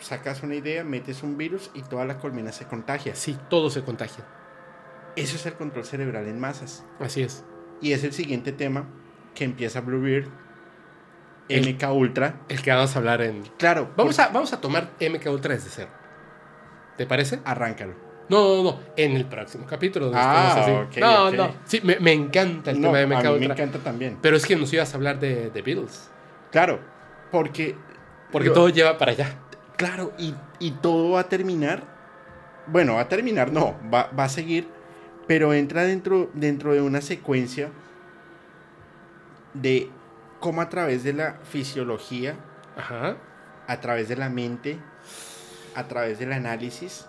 [0.00, 3.14] Sacas una idea, metes un virus y toda la colmena se contagia.
[3.14, 4.24] Sí, todo se contagia.
[5.16, 6.84] Eso es el control cerebral en masas.
[7.00, 7.44] Así es.
[7.80, 8.84] Y es el siguiente tema
[9.34, 10.28] que empieza Bluebeard
[11.48, 12.40] MK Ultra.
[12.48, 13.42] El que vamos a hablar en.
[13.58, 13.90] Claro.
[13.96, 15.90] Vamos, a, vamos a tomar MK Ultra desde cero.
[16.96, 17.40] ¿Te parece?
[17.44, 18.07] Arráncalo.
[18.28, 18.80] No, no, no.
[18.96, 20.10] En el próximo capítulo.
[20.14, 21.54] Ah, no, no.
[21.64, 24.18] Sí, me, me encanta el tema de MK a mí Me encanta también.
[24.20, 26.10] Pero es que nos ibas a hablar de, de Beatles.
[26.50, 26.80] Claro.
[27.30, 27.76] Porque.
[28.30, 29.38] Porque todo lleva para allá.
[29.76, 31.82] Claro, y, y, todo va a terminar.
[32.66, 33.76] Bueno, va a terminar, no.
[33.92, 34.68] Va, va a seguir.
[35.26, 37.70] Pero entra dentro, dentro de una secuencia
[39.54, 39.90] de
[40.40, 42.36] cómo a través de la fisiología,
[43.66, 44.78] a través de la mente,
[45.74, 47.06] a través del análisis,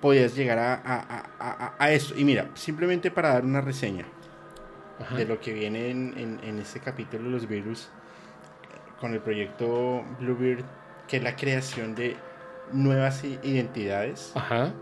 [0.00, 2.14] podías llegar a, a, a, a esto.
[2.16, 4.04] Y mira, simplemente para dar una reseña
[5.00, 5.16] Ajá.
[5.16, 7.88] de lo que viene en, en, en este capítulo de los virus,
[9.00, 10.64] con el proyecto Bluebeard,
[11.08, 12.16] que es la creación de
[12.72, 14.72] nuevas identidades, Ajá.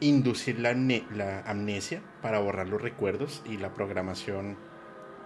[0.00, 0.70] inducir la
[1.46, 4.56] amnesia para borrar los recuerdos y la programación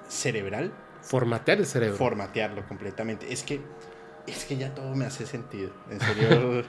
[0.09, 0.73] cerebral,
[1.03, 1.97] Formatear el cerebro.
[1.97, 3.33] formatearlo completamente.
[3.33, 3.61] Es que,
[4.27, 5.71] es que ya todo me hace sentido.
[5.91, 6.65] En serio,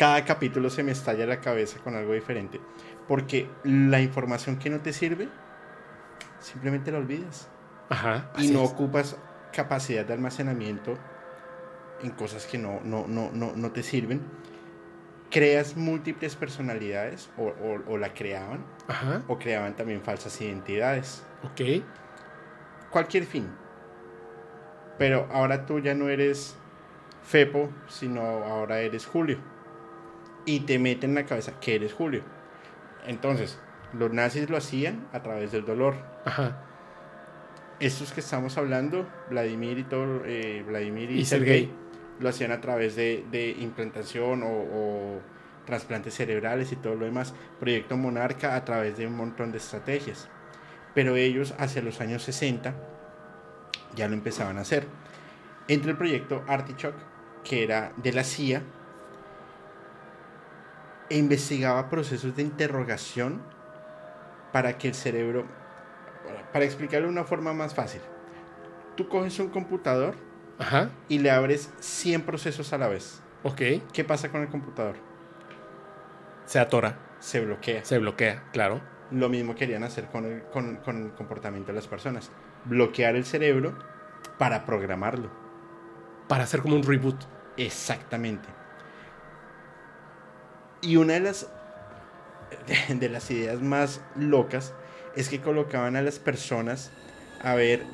[0.00, 2.58] cada capítulo se me estalla la cabeza con algo diferente.
[3.06, 5.28] Porque la información que no te sirve,
[6.40, 7.48] simplemente la olvidas.
[7.90, 8.30] Ajá.
[8.38, 8.70] y no es.
[8.70, 9.16] ocupas
[9.52, 10.96] capacidad de almacenamiento
[12.02, 14.22] en cosas que no, no, no, no, no te sirven.
[15.30, 19.22] Creas múltiples personalidades o, o- o la creaban Ajá.
[19.28, 21.22] o creaban también falsas identidades.
[21.42, 21.84] Ok.
[22.90, 23.48] Cualquier fin.
[24.98, 26.56] Pero ahora tú ya no eres
[27.22, 29.38] Fepo, sino ahora eres Julio.
[30.50, 32.22] Y te meten en la cabeza que eres Julio.
[33.06, 33.58] Entonces,
[33.92, 35.94] los nazis lo hacían a través del dolor.
[36.24, 36.66] Ajá.
[37.78, 41.74] estos que estamos hablando, Vladimir y todo, eh, Vladimir y, Y Sergei, Sergei.
[42.18, 45.20] lo hacían a través de, de implantación o, o
[45.64, 47.32] trasplantes cerebrales y todo lo demás.
[47.58, 50.28] Proyecto Monarca a través de un montón de estrategias.
[50.94, 52.74] Pero ellos hacia los años 60
[53.94, 54.86] ya lo empezaban a hacer.
[55.68, 56.98] Entre el proyecto Artichoke,
[57.44, 58.62] que era de la CIA,
[61.10, 63.42] e investigaba procesos de interrogación
[64.52, 65.44] para que el cerebro,
[66.52, 68.00] para explicarlo de una forma más fácil,
[68.96, 70.14] tú coges un computador
[70.58, 70.90] Ajá.
[71.08, 73.20] y le abres 100 procesos a la vez.
[73.42, 73.60] Ok.
[73.92, 74.96] ¿Qué pasa con el computador?
[76.44, 76.98] Se atora.
[77.18, 77.84] Se bloquea.
[77.84, 78.80] Se bloquea, claro.
[79.10, 82.30] Lo mismo querían hacer con el, con, con el comportamiento de las personas.
[82.64, 83.76] Bloquear el cerebro
[84.38, 85.30] para programarlo.
[86.28, 87.16] Para hacer como un reboot.
[87.56, 88.48] Exactamente.
[90.82, 91.48] Y una de las,
[92.88, 94.72] de, las ideas más locas
[95.16, 96.90] es que colocaban a las personas
[97.42, 97.84] a ver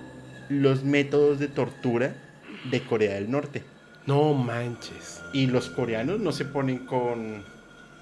[0.49, 2.17] los métodos de tortura
[2.71, 3.65] de Corea del Norte.
[4.07, 5.21] No manches.
[5.33, 7.45] Y los coreanos no se ponen con,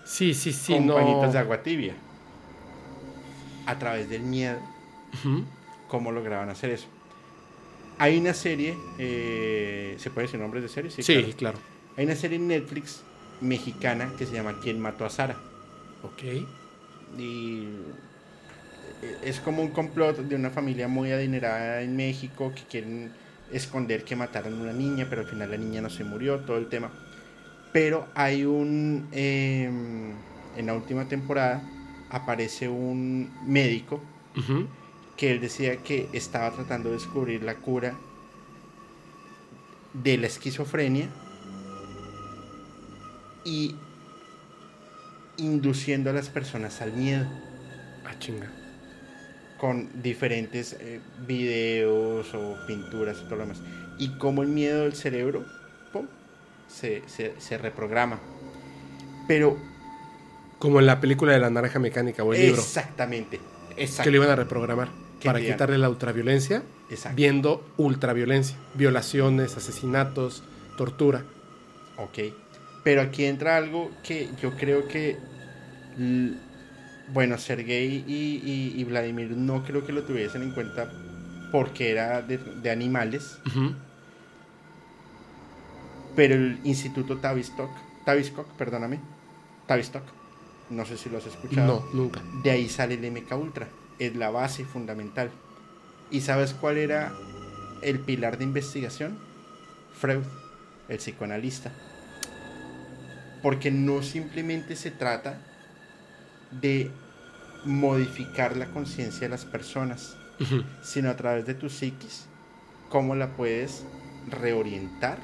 [0.04, 0.94] Sí, sí, sí, con no.
[0.94, 1.94] pañitos de agua tibia.
[3.66, 4.58] A través del miedo,
[5.88, 6.86] cómo lograban hacer eso.
[7.98, 10.94] Hay una serie, eh, ¿se puede decir nombres de series?
[10.94, 11.32] Sí, claro.
[11.36, 11.58] claro.
[11.96, 13.02] Hay una serie en Netflix
[13.40, 15.36] mexicana que se llama ¿Quién mató a Sara?
[16.02, 16.22] Ok.
[17.18, 17.68] Y
[19.22, 23.12] es como un complot de una familia muy adinerada en México que quieren
[23.52, 26.58] esconder que mataron a una niña, pero al final la niña no se murió, todo
[26.58, 26.90] el tema.
[27.72, 29.08] Pero hay un...
[29.12, 29.70] eh,
[30.56, 31.62] en la última temporada
[32.10, 34.00] aparece un médico
[35.16, 37.94] que él decía que estaba tratando de descubrir la cura
[39.92, 41.08] de la esquizofrenia
[43.44, 43.74] y
[45.36, 47.26] induciendo a las personas al miedo
[48.06, 48.50] Ah, chinga.
[49.58, 53.60] con diferentes eh, videos o pinturas y todo lo demás.
[53.98, 55.44] Y como el miedo del cerebro
[55.92, 56.06] pum,
[56.68, 58.18] se, se- se reprograma.
[59.26, 59.56] Pero
[60.58, 62.60] Como en la película de la naranja mecánica o el libro.
[62.60, 63.40] exactamente,
[63.76, 64.88] Que lo iban a reprogramar.
[65.24, 66.62] Para digan- quitarle la ultraviolencia.
[66.90, 67.16] exacto.
[67.16, 68.56] Viendo ultraviolencia.
[68.74, 70.42] Violaciones, asesinatos,
[70.76, 71.22] tortura.
[71.96, 72.34] Ok.
[72.84, 75.16] Pero aquí entra algo que yo creo que.
[77.12, 80.90] Bueno, Sergei y, y- y Vladimir no creo que lo tuviesen en cuenta
[81.52, 83.38] porque era de, de animales.
[86.16, 87.70] Pero el Instituto Tavistock,
[88.04, 89.00] Tavistock, perdóname,
[89.66, 90.04] Tavistock,
[90.70, 91.84] no sé si lo has escuchado.
[91.92, 92.22] No, nunca.
[92.42, 93.68] De ahí sale el MK Ultra.
[93.98, 95.30] Es la base fundamental.
[96.10, 97.12] ¿Y sabes cuál era
[97.82, 99.18] el pilar de investigación?
[99.98, 100.22] Freud,
[100.88, 101.72] el psicoanalista.
[103.44, 105.38] Porque no simplemente se trata
[106.50, 106.90] de
[107.64, 110.16] modificar la conciencia de las personas,
[110.82, 112.24] sino a través de tu psiquis,
[112.88, 113.84] cómo la puedes
[114.28, 115.18] reorientar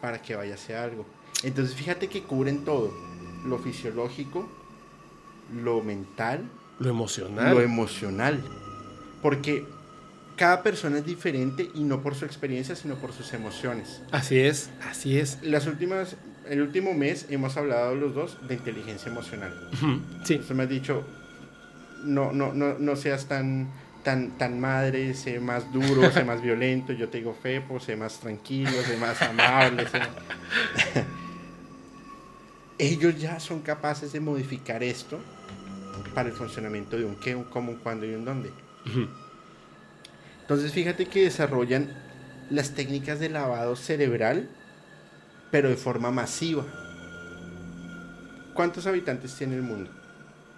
[0.00, 1.06] para que vaya hacia algo.
[1.42, 2.92] Entonces fíjate que cubren todo,
[3.46, 4.48] lo fisiológico,
[5.52, 6.48] lo mental,
[6.78, 7.54] Lo emocional.
[7.54, 8.44] lo emocional.
[9.22, 9.66] Porque
[10.36, 14.02] cada persona es diferente y no por su experiencia, sino por sus emociones.
[14.12, 15.38] Así es, así es.
[15.42, 16.16] Las últimas,
[16.48, 19.52] el último mes hemos hablado los dos de inteligencia emocional.
[20.24, 20.38] Sí.
[20.38, 21.04] Tú me has dicho,
[22.04, 23.70] no, no, no, no seas tan,
[24.02, 26.92] tan, tan madre, sé más duro, sé más violento.
[26.92, 29.88] Yo te digo fepo, sé más tranquilo, sé más amable.
[29.88, 30.00] sé
[32.78, 35.20] Ellos ya son capaces de modificar esto
[36.14, 38.50] para el funcionamiento de un qué, un cómo, un cuándo y un dónde.
[40.40, 41.96] Entonces fíjate que desarrollan
[42.50, 44.50] las técnicas de lavado cerebral
[45.54, 46.64] pero de forma masiva.
[48.54, 49.88] ¿Cuántos habitantes tiene el mundo?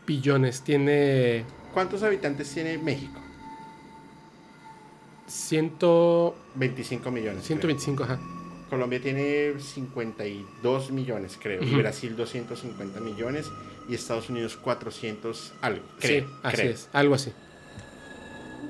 [0.07, 0.63] Billones.
[0.63, 1.45] Tiene
[1.75, 3.21] ¿Cuántos habitantes tiene México?
[5.27, 6.35] ciento...
[6.55, 7.45] 25 millones.
[7.45, 7.47] creo.
[7.61, 8.19] 125, ajá.
[8.71, 11.63] Colombia tiene 52 millones, creo.
[11.63, 11.77] y Ujú.
[11.81, 13.51] Brasil 250 millones.
[13.91, 15.85] Y Estados Unidos 400 algo.
[16.01, 16.71] Creo, sí, así creo.
[16.71, 16.89] es.
[16.95, 17.35] Algo así.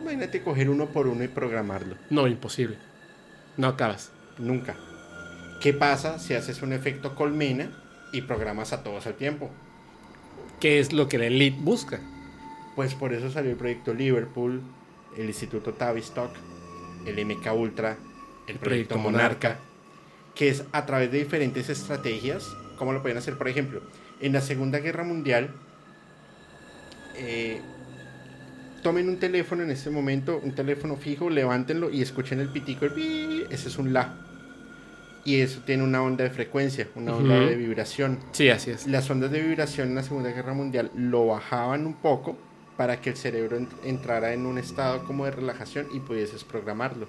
[0.03, 1.95] Imagínate coger uno por uno y programarlo.
[2.11, 2.79] No, imposible.
[3.57, 4.11] No acabas.
[4.39, 4.75] Nunca.
[5.61, 7.71] ¿Qué pasa si haces un efecto colmena
[8.13, 9.51] y programas a todos al tiempo?
[10.61, 12.01] ¿Qué es lo que la elite busca?
[12.75, 14.63] Pues por eso salió el proyecto Liverpool,
[15.17, 16.31] el Instituto Tavistock,
[17.07, 17.97] el MK Ultra,
[18.47, 19.65] el, proyecto, proyecto Monarca, Monarca.
[20.35, 22.47] que es a través de diferentes estrategias,
[22.79, 23.83] como lo pueden hacer, por ejemplo,
[24.21, 25.51] en la Segunda Guerra Mundial,
[27.17, 27.61] eh,
[28.83, 32.93] tomen un teléfono en este momento, un teléfono fijo, levántenlo y escuchen el pitico, el
[32.93, 34.27] pi, ese es un la.
[35.27, 38.19] Y eso tiene una onda de frecuencia, una onda de vibración.
[38.33, 38.87] Sí, así es.
[38.87, 42.39] Las ondas de vibración en la Segunda Guerra Mundial lo bajaban un poco
[42.77, 47.09] para que el cerebro ent- entrara en un estado como de relajación y pudieses programarlo.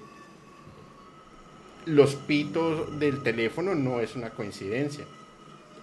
[1.86, 5.04] Los pitos del teléfono no es una coincidencia.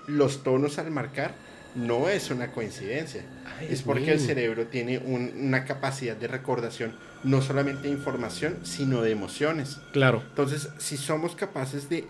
[0.07, 1.35] Los tonos al marcar
[1.73, 3.25] no es una coincidencia.
[3.59, 8.59] Ay, es porque el cerebro tiene un- una capacidad de recordación no solamente de información,
[8.63, 9.79] sino de emociones.
[9.93, 10.21] Claro.
[10.29, 12.05] Entonces, si somos capaces de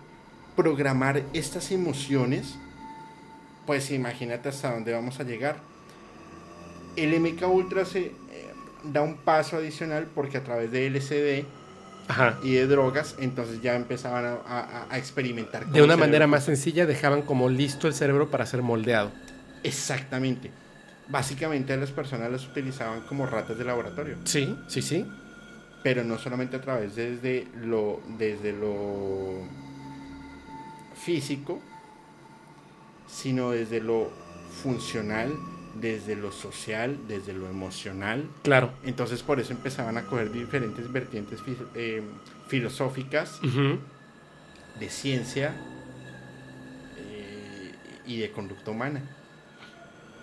[0.56, 2.56] programar estas emociones,
[3.66, 5.56] pues imagínate hasta dónde vamos a llegar.
[6.96, 8.12] El MK Ultra se eh,
[8.84, 11.44] da un paso adicional porque a través de LSD
[12.08, 12.38] Ajá.
[12.42, 15.64] y de drogas, entonces ya empezaban a, a- a experimentar.
[15.64, 19.12] con De una manera más sencilla dejaban como listo el cerebro para ser moldeado.
[19.62, 20.50] Exactamente.
[21.08, 24.16] Básicamente a las personas las utilizaban como ratas de laboratorio.
[24.24, 25.04] Sí, sí, sí.
[25.82, 29.46] pero no solamente a través desde lo desde lo
[31.06, 31.60] físico
[33.08, 34.10] sino desde lo
[34.62, 35.32] funcional
[35.80, 38.72] desde lo social desde lo emocional Claro.
[38.82, 41.38] entonces por eso empezaban a coger diferentes vertientes
[41.74, 42.02] eh,
[42.48, 43.38] filosóficas
[44.80, 45.54] de ciencia
[46.98, 47.72] eh,
[48.06, 49.00] y de conducta humana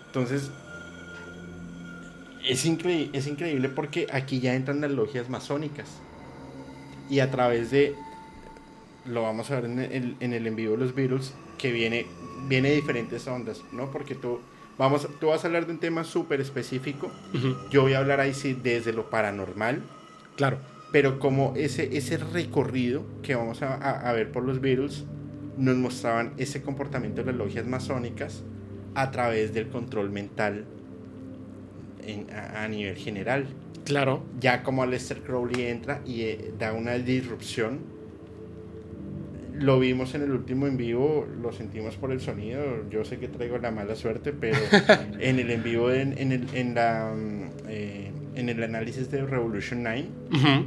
[0.06, 0.50] entonces
[2.46, 5.88] es, es increíble porque aquí ya entran las logias masónicas.
[7.08, 7.94] Y a través de.
[9.06, 12.06] Lo vamos a ver en el, en el en vivo de los Beatles, que viene,
[12.48, 13.90] viene de diferentes ondas, ¿no?
[13.90, 14.40] Porque tú,
[14.78, 17.10] vamos, tú vas a hablar de un tema súper específico.
[17.70, 19.82] Yo voy a hablar ahí sí desde lo paranormal,
[20.36, 20.58] Claro.
[20.90, 25.04] pero como ese, ese recorrido que vamos a, a- a ver por los Beatles
[25.58, 28.42] nos mostraban ese comportamiento de las logias masónicas
[28.94, 30.64] a través del control mental
[32.06, 33.46] en- a, a nivel general.
[33.84, 34.22] Claro.
[34.40, 37.80] Ya como Aleister Crowley entra y eh, da una disrupción,
[39.58, 43.28] lo vimos en el último en vivo, lo sentimos por el sonido, yo sé que
[43.28, 44.58] traigo la mala suerte, pero
[45.20, 47.12] en el en vivo, en, en el, en, la,
[47.68, 50.66] eh, en el análisis de Revolution 9, Ujú.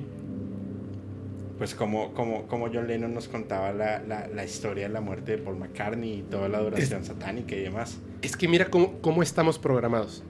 [1.57, 5.33] pues como, como, como John Lennon nos contaba la, la, la historia de la muerte
[5.33, 7.99] de Paul McCartney y toda la adoración satánica y demás.
[8.21, 10.23] Es que mira cómo, cómo estamos programados.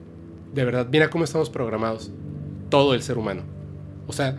[0.52, 2.10] De verdad, mira cómo estamos programados.
[2.70, 3.42] Todo el ser humano.
[4.06, 4.36] O sea,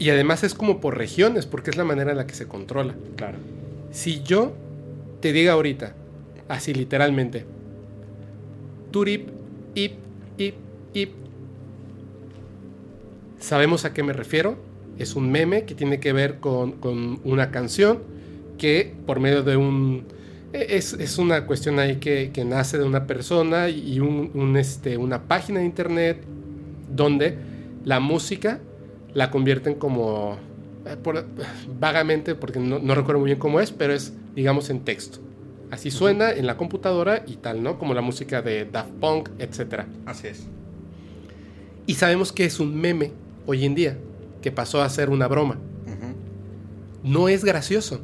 [0.00, 2.94] y además es como por regiones, porque es la manera en la que se controla.
[3.16, 3.36] Claro.
[3.92, 4.54] Si yo
[5.20, 5.94] te diga ahorita,
[6.48, 7.44] así literalmente,
[8.90, 9.28] turip,
[9.74, 9.92] ip,
[10.38, 10.54] ip,
[10.94, 11.10] ip,
[13.38, 14.56] ¿sabemos a qué me refiero?
[14.98, 17.98] Es un meme que tiene que ver con, con una canción
[18.56, 20.04] que por medio de un...
[20.54, 24.96] Es, es una cuestión ahí que, que nace de una persona y un, un, este,
[24.96, 26.24] una página de internet
[26.88, 27.36] donde
[27.84, 28.60] la música
[29.14, 30.36] la convierten como
[30.86, 31.26] eh, por-
[31.78, 35.18] vagamente, porque no, no recuerdo muy bien cómo es, pero es, digamos, en texto.
[35.70, 37.78] Así suena en la computadora y tal, ¿no?
[37.78, 39.84] Como la música de Daft Punk, etc.
[40.06, 40.46] Así es.
[41.86, 43.12] Y sabemos que es un meme
[43.46, 43.96] hoy en día,
[44.42, 45.58] que pasó a ser una broma.
[47.02, 48.00] No es gracioso.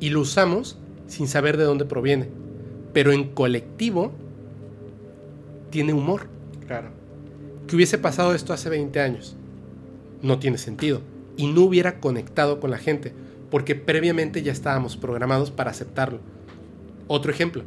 [0.00, 0.76] Y lo usamos
[1.06, 2.28] sin saber de dónde proviene.
[2.92, 4.12] Pero en colectivo
[5.70, 6.26] tiene humor.
[6.66, 6.88] Claro.
[7.66, 9.36] que hubiese pasado esto hace 20 años.
[10.24, 11.02] No tiene sentido.
[11.36, 13.12] Y no hubiera conectado con la gente,
[13.50, 16.20] porque previamente ya estábamos programados para aceptarlo.
[17.08, 17.62] Otro ejemplo,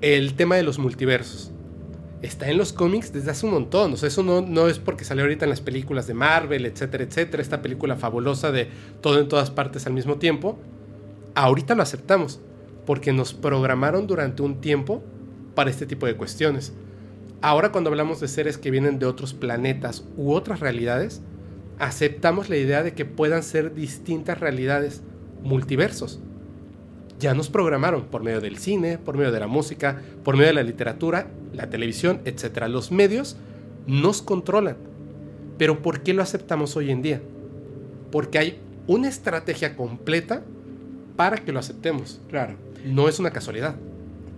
[0.00, 1.50] el tema de los multiversos.
[2.22, 3.92] Está en los cómics desde hace un montón.
[3.92, 7.02] O sea, eso no, no es porque salió ahorita en las películas de Marvel, etcétera,
[7.02, 7.42] etcétera.
[7.42, 8.68] Esta película fabulosa de
[9.00, 10.56] todo en todas partes al mismo tiempo.
[11.34, 12.40] Ahorita lo aceptamos,
[12.86, 15.02] porque nos programaron durante un tiempo
[15.56, 16.72] para este tipo de cuestiones.
[17.42, 21.22] Ahora cuando hablamos de seres que vienen de otros planetas u otras realidades,
[21.78, 25.02] aceptamos la idea de que puedan ser distintas realidades,
[25.42, 26.20] multiversos.
[27.18, 30.54] ya nos programaron por medio del cine, por medio de la música, por medio de
[30.54, 32.66] la literatura, la televisión, etc.
[32.68, 33.38] Los medios
[33.86, 34.76] nos controlan.
[35.56, 37.22] Pero ¿por qué lo aceptamos hoy en día?
[38.12, 40.42] Porque hay una estrategia completa
[41.16, 42.20] para que lo aceptemos.
[42.28, 42.56] Claro.
[42.84, 43.76] No es una casualidad.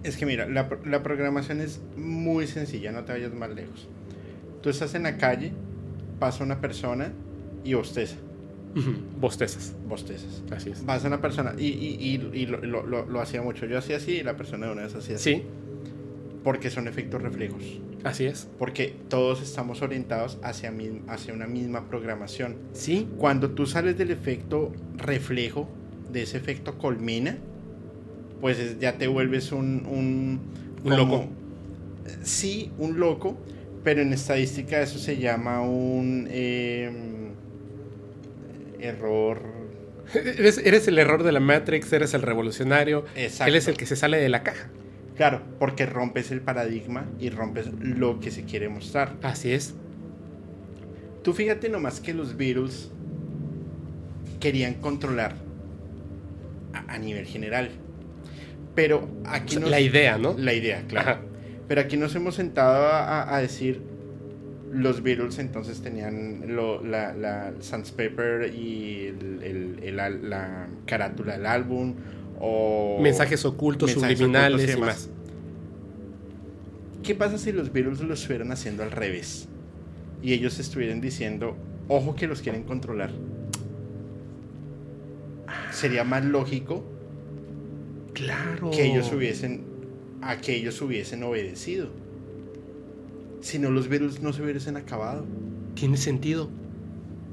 [0.04, 3.88] Es que mira, la, la programación es muy sencilla, no te vayas más lejos.
[4.62, 5.52] Tú estás en la calle,
[6.20, 7.12] pasa una persona
[7.64, 8.16] y bosteza.
[8.76, 9.74] Ujú, Bostezas.
[9.88, 10.42] Bostezas.
[10.50, 10.80] Así es.
[10.80, 13.66] Pasa una persona y, y, y, y lo, lo- lo- lo hacía mucho.
[13.66, 15.34] Yo hacía así y la persona de una vez hacía así.
[15.36, 15.42] Sí,
[16.44, 17.62] Porque son efectos reflejos.
[18.04, 18.48] así es.
[18.58, 20.72] Porque todos estamos orientados hacia,
[21.08, 22.56] hacia una misma programación.
[22.72, 25.68] Sí, Cuando tú sales del efecto reflejo,
[26.12, 27.38] de ese efecto colmena,
[28.40, 29.84] pues es- ya te vuelves un...
[29.86, 30.40] Un,
[30.84, 31.24] Un loco.
[32.22, 33.36] Sí, un loco,
[33.82, 37.27] pero en estadística eso se llama un eh,
[38.80, 39.42] error...
[40.14, 43.04] eres, eres el error de la Matrix, eres el revolucionario.
[43.16, 43.48] Exacto.
[43.50, 44.68] Él es el que se sale de la caja.
[45.16, 49.14] Claro, porque rompes el paradigma y rompes lo que se quiere mostrar.
[49.22, 49.74] Así es.
[51.24, 52.90] Tú fíjate nomás que los Beatles
[54.40, 55.34] querían controlar
[56.72, 57.70] a, a nivel general.
[58.74, 60.36] Pero aquí O sea, nos- la idea, ¿no?
[60.38, 61.10] La idea, claro.
[61.10, 61.20] Ajá.
[61.66, 63.82] Pero aquí nos hemos sentado a, a- a decir
[64.72, 69.96] los Beatles entonces tenían lo- la, la Sans Paper y el- el-
[70.30, 71.94] la carátula del álbum
[72.40, 75.10] o Mensajes ocultos, mensajes subliminales ocultos y y más.
[77.02, 79.48] ¿Qué pasa si los Beatles lo estuvieran haciendo al revés?
[80.22, 81.56] Y ellos estuvieran diciendo,
[81.88, 83.10] ojo que los quieren controlar.
[85.72, 86.84] Sería más lógico
[88.14, 88.70] Claro.
[88.70, 89.62] que ellos hubiesen
[90.20, 91.88] a que ellos hubiesen obedecido.
[93.40, 95.24] Si no los Beatles no se hubiesen acabado.
[95.74, 96.48] Tiene sentido.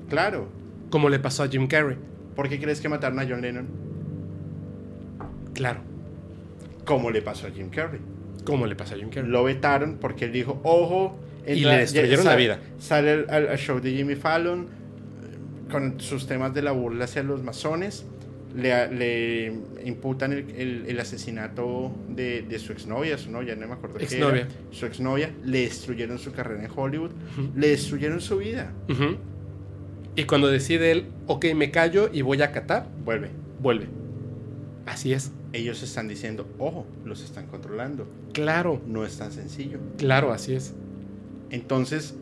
[0.09, 0.47] Claro.
[0.89, 1.97] Como le pasó a Jim Carrey.
[2.35, 3.67] ¿Por qué crees que mataron a John Lennon?
[5.53, 5.79] Claro.
[6.85, 7.99] Como le pasó a Jim Carrey.
[8.43, 9.29] Como le pasó a Jim Carrey.
[9.31, 11.17] Lo vetaron porque él dijo, ojo.
[11.47, 12.59] Y le destruyeron ya- la vida.
[12.79, 17.05] Sale al, al- al show de Jimmy Fallon eh, con sus temas de la burla
[17.05, 18.05] hacia los masones.
[18.55, 19.53] Le, le
[19.85, 24.05] imputan el, el- el asesinato de, de su exnovia, su novia, no me acuerdo qué
[24.05, 24.47] Exnovia.
[24.71, 25.31] Su exnovia.
[25.43, 27.11] Le destruyeron su carrera en Hollywood.
[27.55, 28.71] Le destruyeron su vida.
[30.15, 33.29] Y cuando decide él, ok, me callo y voy a catar, Vuelve.
[33.61, 33.87] vuelve.
[34.85, 35.31] Así es.
[35.51, 38.07] Ellos están diciendo, ojo, los están controlando.
[38.33, 39.79] Claro, No es tan sencillo.
[39.97, 40.73] claro, así es.
[41.49, 42.15] Entonces,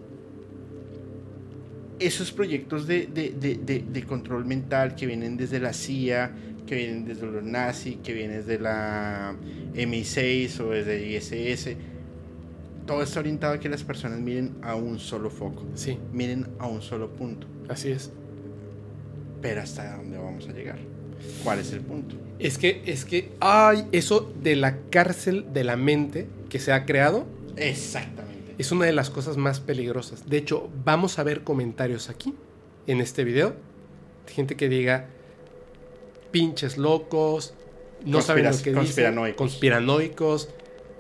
[2.00, 6.32] esos proyectos de, de- de- de- control mental que vienen desde la CIA,
[6.68, 9.36] que vienen desde los nazis, que vienen desde la
[9.76, 11.76] MI6 o desde ISS,
[12.86, 16.68] todo está orientado a que las personas miren a un solo foco, Sí, miren a
[16.68, 17.48] un solo punto.
[17.70, 18.12] así es.
[19.42, 20.78] Pero ¿hasta dónde vamos a llegar?
[21.44, 22.16] ¿Cuál es el punto?
[22.40, 26.86] Es que, es que, ay, eso de la cárcel de la mente que se ha
[26.86, 27.26] creado
[27.56, 28.23] Exactamente.
[28.58, 30.30] Es una de las cosas más peligrosas.
[30.30, 32.34] De hecho, vamos a ver comentarios aquí,
[32.88, 33.56] en este video,
[34.26, 35.08] de gente que diga,
[36.32, 37.54] pinches locos,
[38.06, 40.50] no saben lo que dicen, conspiranoicos,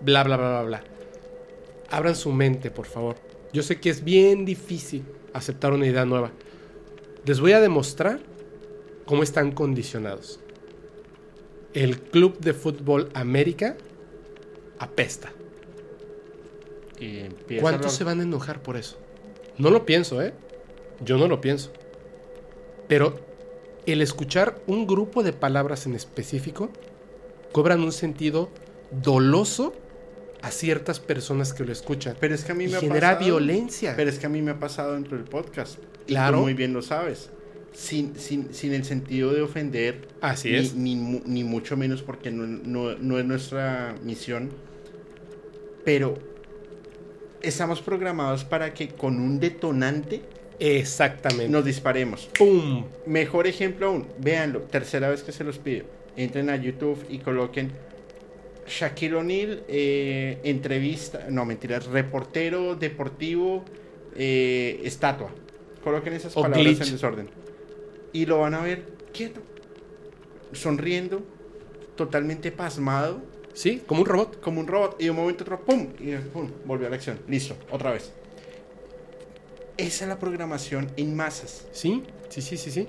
[0.01, 0.83] bla, bla, bla, bla, bla.
[1.89, 3.17] Abran su mente, por favor.
[3.51, 5.03] Yo sé que es bien difícil
[5.33, 6.31] aceptar una idea nueva.
[7.25, 8.19] Les voy a demostrar
[9.05, 10.39] cómo están condicionados.
[11.73, 13.77] El Club de Fútbol América
[14.79, 15.31] apesta.
[16.99, 18.97] Y empieza ¿Cuántos se van a enojar por eso?
[19.57, 20.33] No lo pienso, ¿eh?
[21.03, 21.71] Yo no lo pienso.
[22.87, 23.19] Pero
[23.85, 26.69] el escuchar un grupo de palabras en específico
[27.51, 28.49] cobran un sentido
[29.03, 29.73] doloso
[30.41, 32.15] a ciertas personas que lo escuchan.
[32.19, 33.93] Pero es que a mí y me ha genera pasado- violencia.
[33.95, 35.79] Pero es que a mí me ha pasado dentro del podcast.
[36.07, 36.37] Claro.
[36.37, 37.29] Y tú muy bien lo sabes.
[37.73, 40.07] Sin, sin, sin el sentido de ofender.
[40.21, 40.75] Así ni, es.
[40.75, 44.49] Ni, ni mucho menos porque no, no- no es nuestra misión.
[45.85, 46.17] Pero
[47.43, 50.21] estamos programados para que con un detonante
[50.59, 51.49] Exactamente.
[51.49, 52.29] nos disparemos.
[52.37, 52.85] ¡Pum!
[53.05, 55.85] Mejor ejemplo aún, véanlo, tercera vez que se los pido.
[56.15, 57.71] Entren a YouTube y coloquen
[58.67, 63.65] Shaquille O'Neal, eh, entrevista, no mentiras, reportero deportivo,
[64.15, 65.29] eh, estatua.
[65.83, 66.81] Coloquen esas O palabras glitch.
[66.87, 67.29] en desorden.
[68.13, 69.41] Y lo van a ver quieto,
[70.53, 71.23] sonriendo,
[71.95, 73.21] totalmente pasmado,
[73.53, 74.41] Sí, como un robot.
[74.41, 74.95] como un robot.
[74.99, 75.89] Y de un momento otro, ¡pum!
[75.99, 76.49] Y ¡pum!
[76.65, 77.19] Volvió a la acción.
[77.27, 78.11] Listo, otra vez.
[79.77, 81.65] Esa es la programación en masas.
[81.71, 82.87] Sí, sí, sí, sí, sí.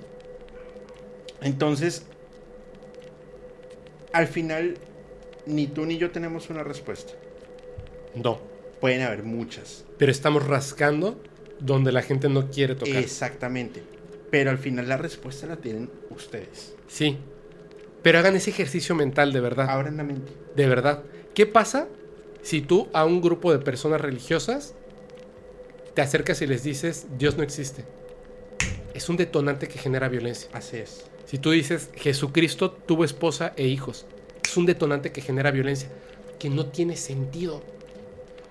[1.41, 2.05] Entonces,
[4.11, 4.77] al final,
[5.45, 7.13] ni tú ni yo tenemos una respuesta.
[8.15, 8.39] No.
[8.79, 9.83] Pueden haber muchas.
[9.97, 11.21] Pero estamos rascando
[11.59, 12.97] donde la gente no quiere tocar.
[12.97, 13.83] Exactamente.
[14.29, 16.75] Pero al final la respuesta la tienen ustedes.
[16.87, 17.17] Sí.
[18.05, 19.67] Pero hagan ese ejercicio mental de verdad.
[19.67, 20.31] Abran la mente.
[20.55, 21.01] De verdad.
[21.33, 21.87] ¿Qué pasa
[22.43, 24.75] si tú a un grupo de personas religiosas
[25.95, 27.83] te acercas y les dices, Dios no existe?
[28.93, 30.51] Es un detonante que genera violencia.
[30.53, 31.07] Así es.
[31.25, 34.05] Si tú dices, Jesucristo tuvo esposa e hijos,
[34.43, 35.89] es un detonante que genera violencia,
[36.37, 37.63] que no tiene sentido.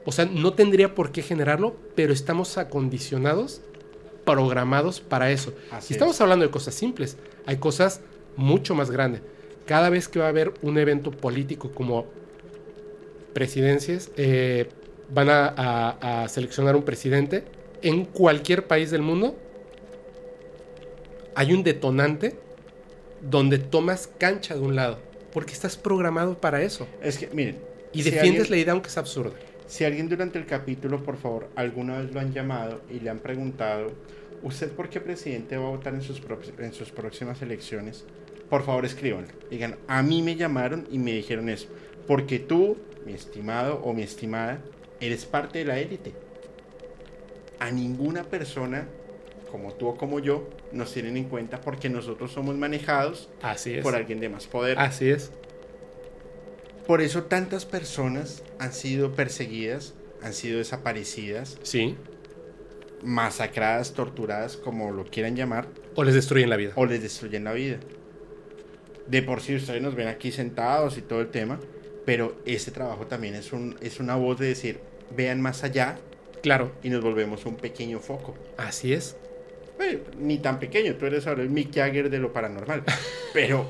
[0.05, 3.61] O sea, no tendría por qué generarlo, pero estamos acondicionados,
[4.25, 5.55] programados para eso.
[5.71, 6.21] Así y estamos es.
[6.23, 8.01] hablando de cosas simples, hay cosas
[8.35, 9.23] mucho más grandes.
[9.66, 12.07] Cada vez que va a haber un evento político como
[13.32, 14.69] presidencias, eh,
[15.11, 17.45] van a, a- a seleccionar un presidente
[17.82, 19.36] en cualquier país del mundo,
[21.35, 22.36] hay un detonante
[23.20, 24.99] donde tomas cancha de un lado,
[25.32, 26.86] porque estás programado para eso.
[27.03, 27.57] Es que, miren.
[27.93, 29.32] Y si defiendes alguien- la idea aunque es absurda.
[29.66, 33.19] Si alguien durante el capítulo, por favor, alguna vez lo han llamado y le han
[33.19, 33.93] preguntado,
[34.43, 36.20] ¿usted por qué presidente va a votar en sus,
[36.59, 38.05] en sus próximas elecciones?
[38.55, 39.27] Por favor, escríbanlo.
[39.51, 41.67] Digan, a mí me llamaron y me dijeron eso.
[42.07, 44.61] Porque tú, mi estimado o mi estimada,
[45.01, 46.13] eres parte de la élite.
[47.59, 48.87] A ninguna persona,
[49.51, 53.83] como tú o como yo, nos tienen en cuenta porque nosotros somos manejados Así es.
[53.83, 54.79] por alguien de más poder.
[54.79, 55.33] Así es.
[56.87, 61.97] Por eso tantas personas han sido perseguidas, han sido desaparecidas, Sí.
[63.03, 65.67] masacradas, torturadas, como lo quieran llamar,
[65.97, 66.71] O les destruyen la vida.
[66.77, 67.81] o les destruyen la vida.
[69.07, 71.61] De por sí ustedes nos ven aquí sentados y todo el tema,
[72.07, 74.79] pero ese trabajo también es, un, es una voz de decir,
[75.15, 75.99] vean más allá
[76.43, 76.73] Claro.
[76.83, 78.35] y nos volvemos un pequeño foco.
[78.57, 79.17] Así es.
[79.81, 82.85] Eh, ni tan pequeño, tú eres ahora el Mick Jagger de lo paranormal,
[83.33, 83.67] pero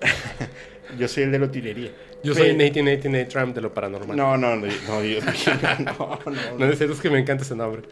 [0.98, 1.90] yo soy el de la utilería.
[2.22, 4.16] Yo soy Pero- 1989 Trump de lo paranormal.
[4.16, 5.58] No, no, no, no, Dios mío,
[5.98, 7.82] no, no, No, en serio, es que me encanta ese nombre.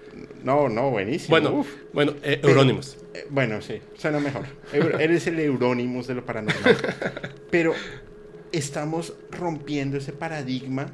[0.45, 1.31] No, no, buenísimo.
[1.31, 1.69] Bueno, Uf.
[1.93, 2.63] bueno, eh, Pero-.
[2.63, 4.45] Eh, bueno, sí, suena mejor.
[4.73, 6.77] Eres el Euronymous de lo paranormal.
[7.51, 7.75] Pero
[8.53, 10.87] estamos rompiendo ese paradigma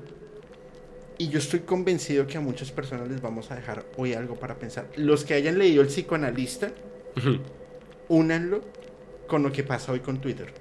[1.19, 4.57] y yo estoy convencido que a muchas personas les vamos a dejar hoy algo para
[4.57, 4.89] pensar.
[4.97, 6.73] Los que hayan leído El psicoanalista,
[8.09, 8.63] únanlo
[9.27, 10.53] con lo que pasa hoy con Twitter.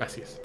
[0.00, 0.40] Así es.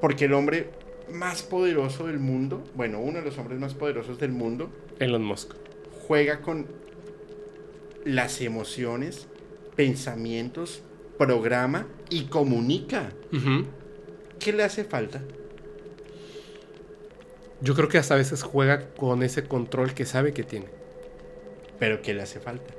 [0.00, 0.70] Porque el hombre
[1.12, 5.54] más poderoso del mundo, bueno, uno de los hombres más poderosos del mundo, Elon Musk.
[6.10, 6.66] Juega con
[8.04, 9.28] las emociones,
[9.76, 10.82] pensamientos,
[11.16, 13.12] programa y comunica.
[14.40, 15.22] ¿Qué le hace falta?
[17.60, 20.66] Yo creo que hasta a veces juega con ese control que sabe que tiene.
[21.78, 22.74] Pero ¿qué le hace falta?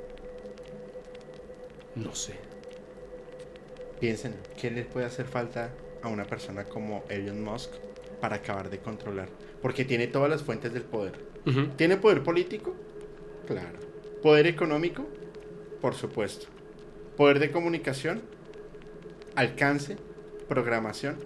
[1.95, 2.33] No sé.
[4.01, 5.71] Piensen, ¿qué le puede hacer falta
[6.01, 7.71] a una persona como Elon Musk
[8.19, 9.29] para acabar de controlar?
[9.61, 11.13] Porque tiene todas las fuentes del poder.
[11.77, 12.75] ¿Tiene poder político?
[13.47, 13.80] Claro.
[14.22, 15.07] ¿Poder económico?
[15.81, 16.47] Por supuesto.
[17.18, 18.22] ¿Poder de comunicación?
[19.35, 19.97] Alcance,
[20.47, 21.18] programación.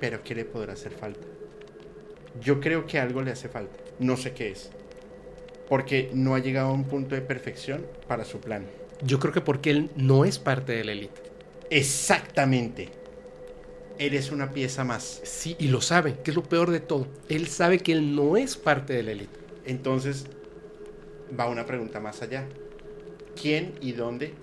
[0.00, 1.26] Pero ¿qué le podrá hacer falta?
[2.40, 3.78] Yo creo que algo le hace falta.
[3.98, 4.70] No sé qué es.
[5.68, 8.66] Porque no ha llegado a un punto de perfección para su plan.
[9.02, 11.22] Yo creo que porque él no es parte de la élite.
[11.70, 12.88] Exactamente.
[13.98, 15.20] Eres una pieza más.
[15.24, 17.06] Sí, y lo sabe, que es lo peor de todo.
[17.28, 19.38] Él sabe que él no es parte de la élite.
[19.64, 20.26] Entonces,
[21.38, 22.46] va una pregunta más allá.
[23.40, 24.34] ¿Quién y dónde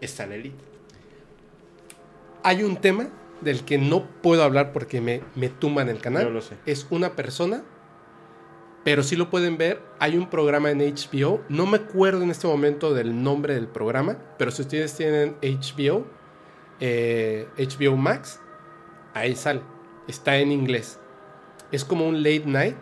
[0.00, 0.56] está la élite?
[2.42, 3.08] Hay un tema
[3.40, 6.24] del que no puedo hablar porque me, me tumban el canal.
[6.24, 6.56] Yo lo sé.
[6.66, 7.64] Es una persona,
[8.84, 9.80] pero sí lo pueden ver.
[9.98, 11.42] Hay un programa en HBO.
[11.48, 16.04] No me acuerdo en este momento del nombre del programa, pero si ustedes tienen HBO,
[16.80, 18.40] eh, HBO Max,
[19.14, 19.62] ahí sale.
[20.06, 20.98] Está en inglés.
[21.72, 22.76] Es como un late night.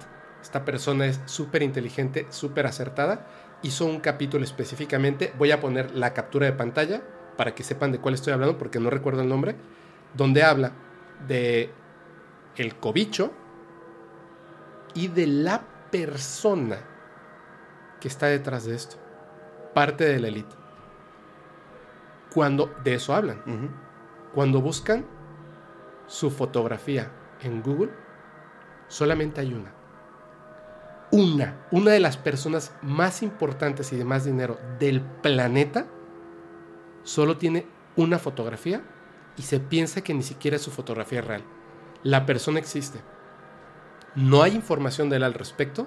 [0.52, 3.26] Esta persona es súper inteligente, súper acertada.
[3.62, 5.32] Hizo un capítulo específicamente.
[5.38, 7.02] Voy a poner la captura de pantalla
[7.38, 9.56] para que sepan de cuál estoy hablando porque no recuerdo el nombre.
[10.12, 10.72] Donde habla
[11.26, 11.70] de
[12.56, 13.32] el cobicho
[14.92, 16.80] y de la persona
[17.98, 18.96] que está detrás de esto.
[19.72, 20.54] Parte de la élite.
[22.30, 23.42] Cuando de eso hablan.
[24.34, 25.06] Cuando buscan
[26.06, 27.10] su fotografía
[27.40, 27.92] en Google,
[28.88, 29.80] solamente hay una.
[31.12, 35.86] Una, una de las personas más importantes y de más dinero del planeta,
[37.04, 38.82] solo tiene una fotografía
[39.36, 41.44] y se piensa que ni siquiera es su fotografía real.
[42.02, 42.98] La persona existe.
[44.16, 45.86] No hay información de él al respecto,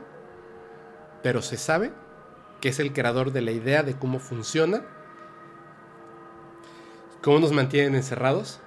[1.24, 1.92] pero se sabe
[2.62, 4.84] que es el creador de la idea de cómo funciona,
[7.22, 8.62] cómo nos mantienen encerrados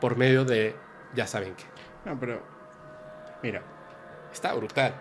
[0.00, 0.74] por medio de
[1.14, 1.64] ya saben qué.
[2.04, 2.40] No, pero
[3.42, 3.62] mira,
[4.32, 4.94] Está brutal.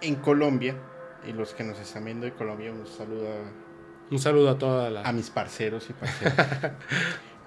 [0.00, 0.76] En Colombia,
[1.26, 3.28] y los que nos están viendo de Colombia, un saludo
[4.10, 5.02] Un saludo a toda a, la...
[5.02, 6.72] a mis parceros y parceras.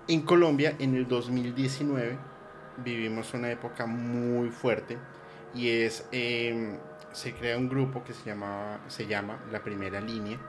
[0.09, 2.17] En Colombia, en el 2019,
[2.83, 4.97] vivimos una época muy fuerte
[5.53, 6.77] y es, em,
[7.11, 10.39] se crea un grupo que se, llamaba, se llama La Primera Línea.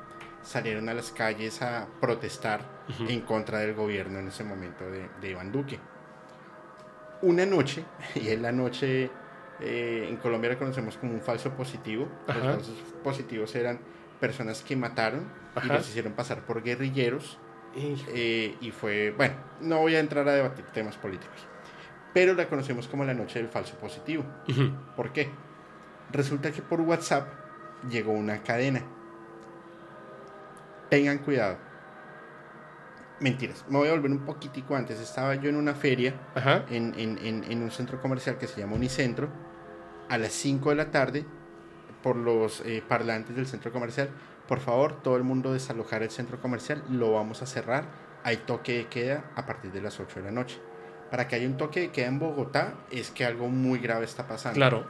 [0.42, 2.62] Salieron a las calles a protestar
[3.06, 5.78] en contra del gobierno en ese momento de, de Iván Duque.
[7.20, 9.10] Una noche, y es la noche
[9.60, 12.08] eh, en Colombia la conocemos como un falso positivo.
[12.26, 13.80] Los falsos positivos eran
[14.18, 15.30] personas que mataron
[15.62, 17.38] y los hicieron pasar por guerrilleros.
[17.74, 21.46] Eh, y fue, bueno, no voy a entrar a debatir temas políticos,
[22.12, 24.24] pero la conocemos como la noche del falso positivo.
[24.96, 25.30] ¿Por qué?
[26.12, 27.28] Resulta que por WhatsApp
[27.88, 28.82] llegó una cadena.
[30.88, 31.58] Tengan cuidado.
[33.20, 34.98] Mentiras, me voy a volver un poquitico antes.
[34.98, 36.14] Estaba yo en una feria,
[36.70, 39.28] en, en, en, un centro comercial que se llama Unicentro,
[40.10, 41.24] a las 5 de la tarde
[42.02, 44.10] por los eh, parlantes del centro comercial.
[44.48, 47.84] Por favor, todo el mundo desalojar el centro comercial, lo vamos a cerrar.
[48.24, 50.60] Hay toque de queda a partir de las 8 de la noche.
[51.10, 54.26] Para que haya un toque de queda en Bogotá es que algo muy grave está
[54.26, 54.56] pasando.
[54.56, 54.84] Claro.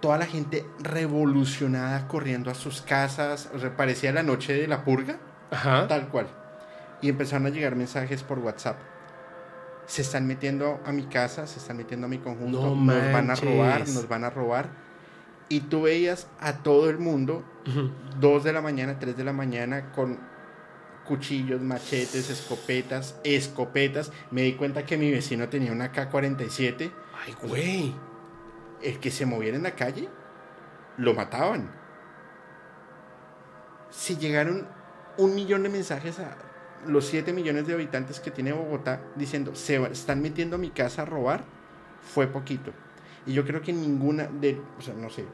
[0.00, 5.16] Toda la gente revolucionada corriendo a sus casas, parecía la noche de la purga,
[5.50, 5.88] Ajá.
[5.88, 6.26] tal cual.
[7.00, 8.76] Y empezaron a llegar mensajes por WhatsApp
[9.86, 13.34] se están metiendo a mi casa, se están metiendo a mi conjunto, nos van a
[13.34, 14.68] robar, nos van a robar.
[15.48, 17.44] Y tú veías a todo el mundo,
[18.18, 20.18] dos de la mañana, tres de la mañana, con
[21.04, 24.10] cuchillos, machetes, escopetas, escopetas.
[24.30, 26.90] Me di cuenta que mi vecino tenía una K-47.
[27.24, 27.94] Ay, güey.
[28.82, 30.08] El que se moviera en la calle,
[30.96, 31.70] lo mataban.
[33.90, 34.66] Si llegaron
[35.18, 36.36] un millón de mensajes a,
[36.86, 41.02] los 7 millones de habitantes que tiene Bogotá diciendo se están metiendo a mi casa
[41.02, 41.44] a robar,
[42.02, 42.72] fue poquito.
[43.26, 45.24] Y yo creo que ninguna de, o sea, no sé,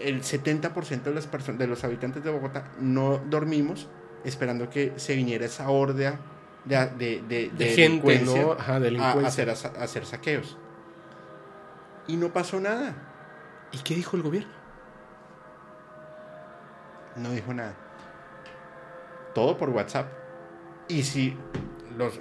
[0.00, 3.88] el 70% de las de los habitantes de Bogotá no dormimos
[4.24, 6.18] esperando que se viniera esa horda
[6.64, 8.52] de, de, de, gente, ¿no?
[8.52, 10.56] A, hacer, a hacer saqueos.
[12.06, 12.94] Y no pasó nada.
[13.72, 14.52] ¿Y qué dijo el gobierno?
[17.16, 17.74] No dijo nada.
[19.34, 20.23] Todo por WhatsApp.
[20.88, 21.36] Y si
[21.96, 22.20] los,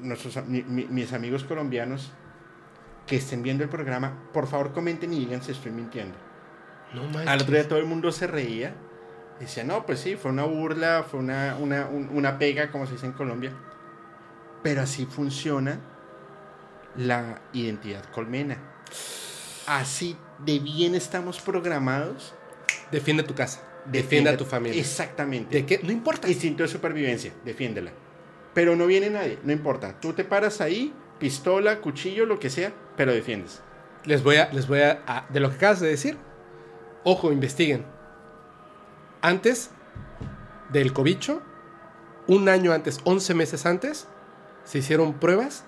[0.00, 2.12] nuestros, mis amigos colombianos
[3.06, 6.16] que estén viendo el programa, por favor comenten y digan si estoy mintiendo.
[6.92, 8.74] No Al otro día todo el mundo se reía.
[9.40, 13.06] Decía, no, pues sí, fue una burla, fue una, una, una pega, como se dice
[13.06, 13.52] en Colombia.
[14.62, 15.78] Pero así funciona
[16.96, 18.56] la identidad colmena.
[19.66, 22.34] Así de bien estamos programados.
[22.90, 23.60] Defiende tu casa.
[23.90, 24.80] Defiende, a tu familia.
[24.80, 25.54] Exactamente.
[25.54, 25.80] ¿De qué?
[25.82, 26.28] No importa.
[26.28, 27.92] Instinto de supervivencia, defiéndela.
[28.54, 30.00] Pero no viene nadie, no importa.
[30.00, 33.62] Tú te paras ahí, pistola, cuchillo, lo que sea, pero defiendes.
[34.04, 36.16] Les voy a, les voy a, de lo que acabas de decir,
[37.04, 37.84] ojo, investiguen.
[39.20, 39.70] Antes
[40.70, 41.42] del cobicho,
[42.26, 44.08] un año antes, 11 meses antes,
[44.64, 45.64] se hicieron pruebas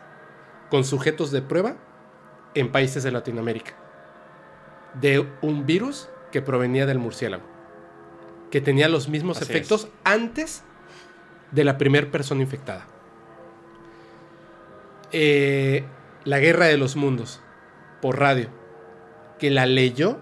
[0.71, 1.77] con sujetos de prueba
[2.55, 3.75] en países de Latinoamérica
[5.01, 7.58] de un virus que provenía del murciélago
[8.51, 10.63] que tenía los mismos efectos antes
[11.53, 12.87] de la primera persona infectada.
[15.13, 15.85] Eh,
[16.25, 17.41] la Guerra de los Mundos,
[18.03, 18.49] por radio,
[19.39, 20.19] que la leyó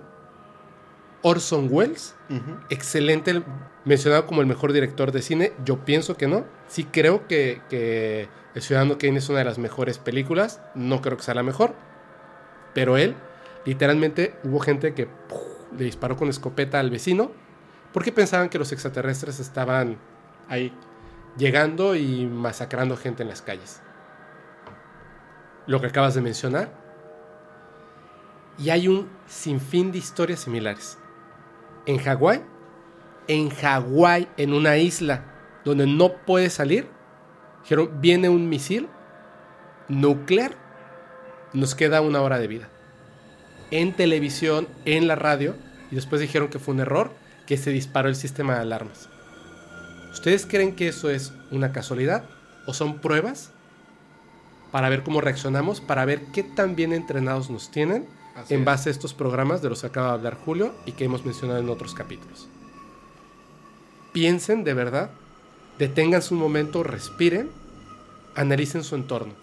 [1.23, 2.15] Orson Welles,
[2.71, 3.43] excelente,
[3.85, 8.29] mencionado como el mejor director de cine, yo pienso que no, sí creo que, que
[8.55, 11.75] El Ciudadano Kane es una de las mejores películas, no creo que sea la mejor,
[12.75, 13.17] pero él,
[13.65, 15.09] literalmente, hubo gente que
[15.77, 17.33] le disparó con escopeta al vecino,
[17.97, 19.97] porque pensaban que los extraterrestres estaban
[20.51, 20.71] ahí
[21.39, 23.81] llegando y masacrando gente en las calles.
[25.67, 26.71] Lo que acabas de mencionar.
[28.59, 30.99] Y hay un sinfín de historias similares.
[31.87, 32.43] En Hawái,
[33.29, 35.25] en Hawái, en una isla
[35.65, 36.91] donde no puede salir,
[37.63, 38.91] dijeron, viene un misil
[39.89, 40.55] nuclear,
[41.55, 42.69] nos queda una hora de vida.
[43.71, 45.55] En televisión, en la radio,
[45.91, 49.09] y después dijeron que fue un error que se disparó el sistema de alarmas.
[50.13, 52.25] ¿Ustedes creen que eso es una casualidad
[52.67, 53.51] o son pruebas
[54.73, 58.07] para ver cómo reaccionamos, para ver qué tan bien entrenados nos tienen
[58.49, 61.25] en base a estos programas de los que acaba de hablar Julio y que hemos
[61.25, 62.49] mencionado en otros capítulos?
[64.13, 65.11] Piensen de verdad,
[65.79, 67.51] deténganse un momento, respiren,
[68.35, 69.35] analicen su entorno.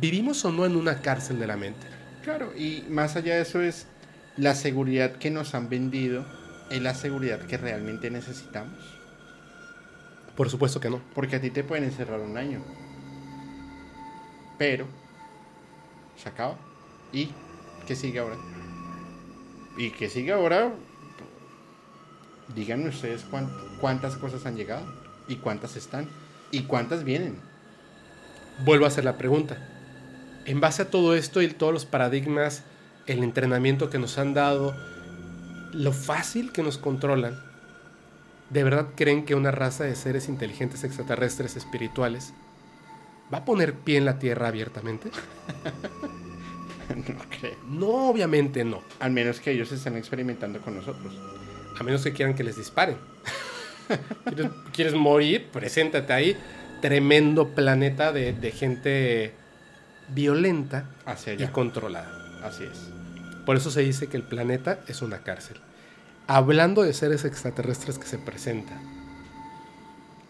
[0.00, 1.86] ¿Vivimos o no en una cárcel de la mente?
[2.22, 3.86] Claro, y más allá de eso es
[4.36, 6.24] la seguridad que nos han vendido
[6.70, 8.78] ¿Es la seguridad que realmente necesitamos?
[10.36, 11.00] Por supuesto que no.
[11.14, 12.60] Porque a ti te pueden encerrar un año.
[14.58, 14.86] Pero
[16.16, 16.56] se acaba.
[17.12, 17.30] ¿Y
[17.86, 18.36] qué sigue ahora?
[19.76, 20.72] ¿Y qué sigue ahora?
[22.54, 23.24] Díganme ustedes
[23.80, 24.86] cuántas cosas han llegado
[25.28, 26.08] y cuántas están
[26.50, 27.38] y cuántas vienen.
[28.64, 29.58] vuelvo a hacer la pregunta.
[30.44, 32.62] En base a todo esto y todos los paradigmas,
[33.06, 34.76] el entrenamiento que nos han dado,
[35.74, 37.38] lo fácil que nos controlan,
[38.50, 42.32] ¿de verdad creen que una raza de seres inteligentes extraterrestres espirituales
[43.32, 45.10] va a poner pie en la Tierra abiertamente?
[47.08, 47.56] no creo.
[47.68, 48.82] No, obviamente no.
[49.00, 51.18] Al menos que ellos estén experimentando con nosotros.
[51.78, 52.96] A menos que quieran que les disparen.
[54.24, 55.48] ¿Quieres, quieres morir?
[55.52, 56.36] Preséntate ahí.
[56.80, 59.34] Tremendo planeta de, de gente
[60.08, 62.40] violenta Hacia y controlada.
[62.42, 62.93] Así es.
[63.44, 65.58] Por eso se dice que el planeta es una cárcel.
[66.26, 68.80] Hablando de seres extraterrestres que se presentan,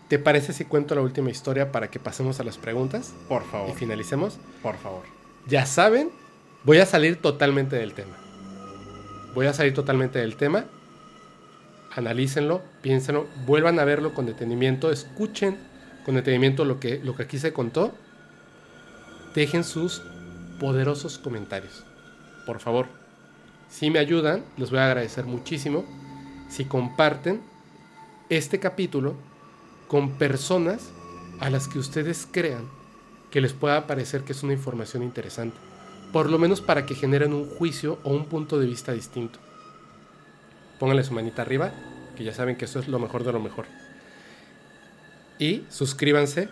[0.08, 3.46] ¿te parece si cuento la última historia para que pasemos a las preguntas Por y
[3.46, 3.74] favor.
[3.76, 4.38] finalicemos?
[4.62, 5.04] Por favor.
[5.46, 6.10] Ya saben,
[6.64, 8.16] voy a salir totalmente del tema.
[9.34, 10.64] Voy a salir totalmente del tema.
[11.94, 15.58] Analícenlo, piénsenlo, vuelvan a verlo con detenimiento, escuchen
[16.04, 17.94] con detenimiento lo que, lo que aquí se contó.
[19.34, 20.02] Dejen sus
[20.58, 21.84] poderosos comentarios.
[22.46, 22.86] Por favor,
[23.74, 25.84] si me ayudan, les voy a agradecer muchísimo
[26.48, 27.40] si comparten
[28.28, 29.16] este capítulo
[29.88, 30.92] con personas
[31.40, 32.68] a las que ustedes crean
[33.32, 35.56] que les pueda parecer que es una información interesante.
[36.12, 39.40] Por lo menos para que generen un juicio o un punto de vista distinto.
[40.78, 41.72] Pónganle su manita arriba,
[42.16, 43.66] que ya saben que eso es lo mejor de lo mejor.
[45.40, 46.48] Y suscríbanse,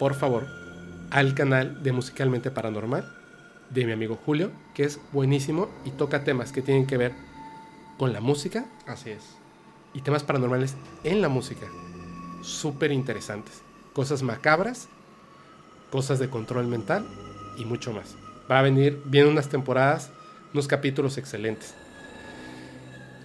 [0.00, 0.48] por favor,
[1.12, 3.08] al canal de Musicalmente Paranormal
[3.70, 7.14] de mi amigo Julio, que es buenísimo y toca temas que tienen que ver
[7.96, 9.24] con la música Así es.
[9.94, 11.66] y temas paranormales en la música.
[12.42, 13.62] Súper interesantes.
[13.94, 14.88] Cosas macabras,
[15.90, 17.06] cosas de control mental
[17.56, 18.16] y mucho más.
[18.50, 20.10] Va a venir, vienen unas temporadas,
[20.52, 21.74] unos capítulos excelentes.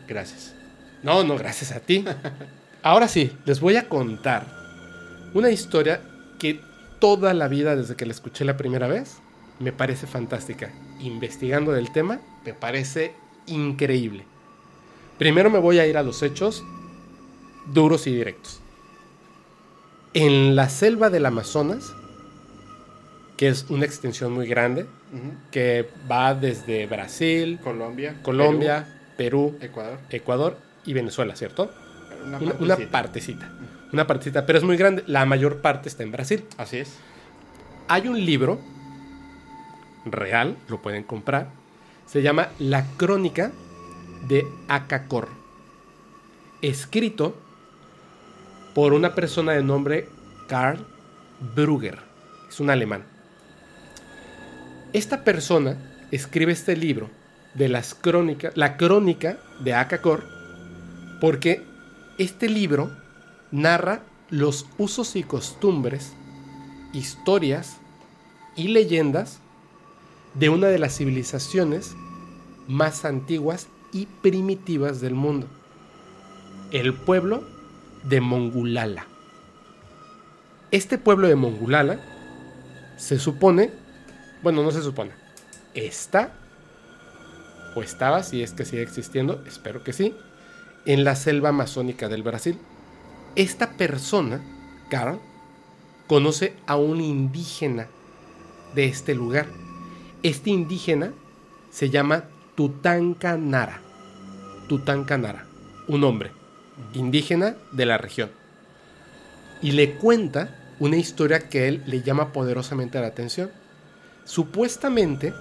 [0.07, 0.55] Gracias.
[1.03, 2.05] No, no, gracias a ti.
[2.81, 4.47] Ahora sí, les voy a contar
[5.33, 5.99] una historia
[6.39, 6.61] que
[6.99, 9.20] toda la vida, desde que la escuché la primera vez,
[9.61, 10.71] me parece fantástica.
[10.99, 13.13] Investigando del tema, me parece
[13.47, 14.25] increíble.
[15.17, 16.63] Primero me voy a ir a los hechos
[17.67, 18.59] duros y directos.
[20.13, 21.93] En la selva del Amazonas,
[23.37, 24.85] que es una extensión muy grande,
[25.51, 28.19] que va desde Brasil, Colombia.
[28.23, 29.99] Colombia, Perú, Perú, Ecuador.
[30.09, 31.71] Ecuador y Venezuela, ¿cierto?
[32.25, 33.51] Una, Una, partecita.
[33.91, 35.03] Una partecita, pero es muy grande.
[35.07, 36.45] La mayor parte está en Brasil.
[36.57, 36.97] Así es.
[37.87, 38.59] Hay un libro
[40.05, 41.49] real, lo pueden comprar.
[42.05, 43.51] Se llama La Crónica
[44.27, 45.29] de Akakor.
[46.61, 47.35] Escrito
[48.73, 50.07] por una persona de nombre
[50.47, 50.85] Karl
[51.55, 51.99] Brugger.
[52.49, 53.05] Es un alemán.
[54.93, 55.77] Esta persona
[56.11, 57.09] escribe este libro
[57.53, 60.23] de las crónicas, la crónica de Akakor,
[61.19, 61.63] porque
[62.17, 62.91] este libro
[63.51, 66.13] narra los usos y costumbres,
[66.93, 67.77] historias
[68.55, 69.40] y leyendas
[70.33, 71.95] de una de las civilizaciones
[72.67, 75.47] más antiguas y primitivas del mundo,
[76.71, 77.43] el pueblo
[78.03, 79.07] de Mongulala.
[80.71, 81.99] Este pueblo de Mongulala
[82.97, 83.71] se supone,
[84.41, 85.11] bueno, no se supone,
[85.73, 86.33] está
[87.75, 90.15] o estaba, si es que sigue existiendo, espero que sí,
[90.85, 92.57] en la selva amazónica del Brasil.
[93.35, 94.41] Esta persona,
[94.89, 95.19] Carl,
[96.07, 97.87] conoce a un indígena
[98.75, 99.47] de este lugar.
[100.23, 101.13] Este indígena
[101.71, 103.81] se llama Tutankanara.
[104.67, 105.45] Tutankanara,
[105.87, 106.31] un hombre
[106.93, 108.29] indígena de la región.
[109.63, 113.49] Y le cuenta una historia que a él le llama poderosamente la atención.
[114.23, 115.33] Supuestamente,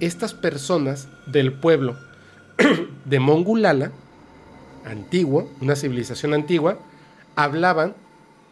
[0.00, 1.96] estas personas del pueblo
[3.04, 3.92] de Mongulala,
[4.84, 6.80] antiguo, una civilización antigua,
[7.36, 7.94] hablaban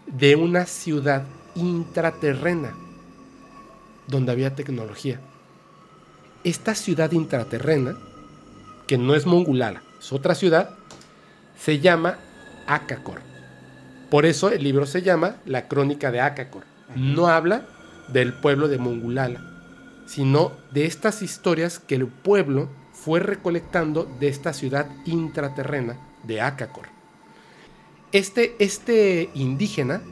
[0.07, 1.25] de una ciudad
[1.57, 2.75] intraterrena
[4.07, 5.21] donde había tecnología.
[6.45, 7.97] Esta ciudad intraterrena,
[8.87, 10.71] que no es Mongulala, es otra ciudad,
[11.57, 12.19] se llama
[12.67, 13.21] Akakor.
[14.11, 16.65] Por eso el libro se llama La Crónica de Akakor.
[16.97, 17.67] No habla
[18.09, 19.41] del pueblo de Mongulala,
[20.07, 26.87] sino de estas historias que el pueblo fue recolectando de esta ciudad intraterrena de Akakor.
[28.13, 30.03] Este, este indígena,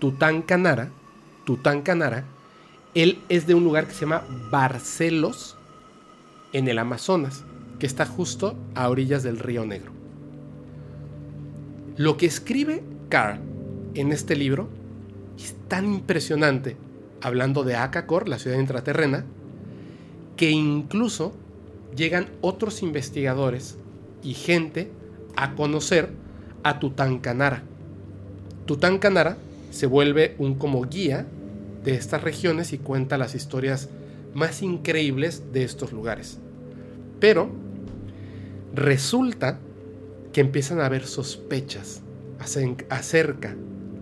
[0.00, 0.90] Tutankanara,
[1.44, 2.24] Tutankanara,
[2.96, 5.54] él es de un lugar que se llama Barcelos,
[6.54, 7.44] en el Amazonas,
[7.78, 9.92] que está justo a orillas del río Negro.
[11.98, 13.40] Lo que escribe Carl
[13.94, 14.70] en este libro
[15.38, 16.78] es tan impresionante,
[17.20, 19.26] hablando de Akakor, la ciudad intraterrena,
[20.38, 21.34] que incluso
[21.94, 23.76] llegan otros investigadores
[24.22, 24.90] y gente
[25.36, 26.08] a conocer
[26.62, 27.62] a Tutankanara.
[28.64, 29.36] Tutankanara
[29.70, 31.26] se vuelve un como guía
[31.86, 33.88] de estas regiones y cuenta las historias
[34.34, 36.40] más increíbles de estos lugares.
[37.20, 37.48] Pero
[38.74, 39.60] resulta
[40.32, 42.02] que empiezan a haber sospechas
[42.90, 43.54] acerca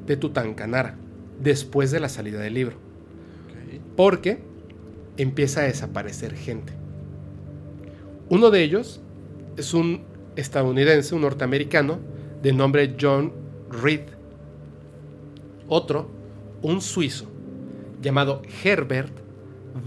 [0.06, 0.97] de Tutankanara
[1.43, 2.77] después de la salida del libro.
[3.97, 4.40] Porque
[5.19, 6.73] empieza a desaparecer gente.
[8.31, 9.02] Uno de ellos
[9.59, 10.05] es un
[10.36, 11.98] estadounidense, un norteamericano,
[12.43, 13.31] de nombre John
[13.70, 14.06] Reed.
[15.69, 16.09] Otro,
[16.62, 17.34] un suizo,
[18.05, 19.13] llamado Herbert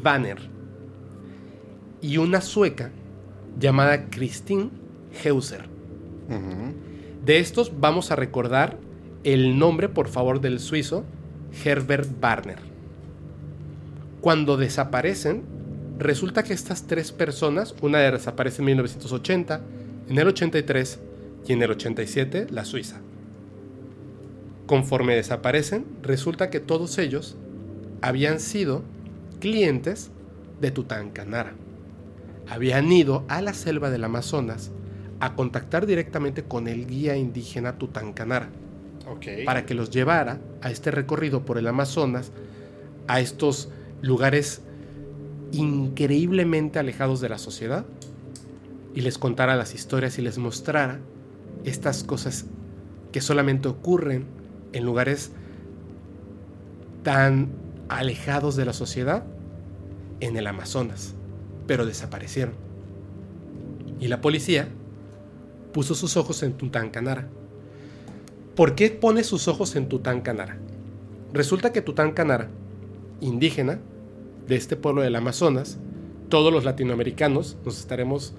[0.04, 0.38] Banner.
[2.02, 2.92] Y una sueca
[3.58, 4.70] llamada Christine
[5.24, 5.70] Heuser.
[7.24, 8.78] De estos vamos a recordar
[9.24, 11.06] el nombre, por favor, del suizo
[11.64, 12.60] Herbert Barner.
[14.22, 15.44] Cuando desaparecen,
[15.98, 19.62] resulta que estas tres personas, una desaparece en 1980,
[20.10, 21.00] en el 83
[21.48, 23.02] y en el 87 la Suiza.
[24.66, 27.38] Conforme desaparecen, resulta que todos ellos
[28.02, 28.84] habían sido
[29.40, 30.12] clientes
[30.62, 31.54] de Tutankanara.
[32.48, 34.72] Habían ido a la selva del Amazonas
[35.20, 38.50] a contactar directamente con el guía indígena Tutankanara
[39.46, 42.32] para que los llevara a este recorrido por el Amazonas,
[43.08, 43.70] a estos
[44.02, 44.62] lugares
[45.52, 47.86] increíblemente alejados de la sociedad
[48.94, 51.00] y les contara las historias y les mostrara
[51.64, 52.46] estas cosas
[53.12, 54.26] que solamente ocurren
[54.74, 55.32] en lugares
[57.04, 57.50] tan
[57.90, 59.24] alejados de la sociedad
[60.20, 61.16] en el Amazonas,
[61.68, 62.56] pero desaparecieron.
[64.00, 64.68] Y la policía
[65.74, 67.28] puso sus ojos en Tutankanara.
[68.56, 70.58] ¿Por qué pone sus ojos en Tutankanara?
[71.34, 72.50] Resulta que Tutankanara,
[73.22, 73.80] indígena
[74.48, 75.78] de este pueblo del Amazonas,
[76.30, 78.34] todos los latinoamericanos nos estaremos,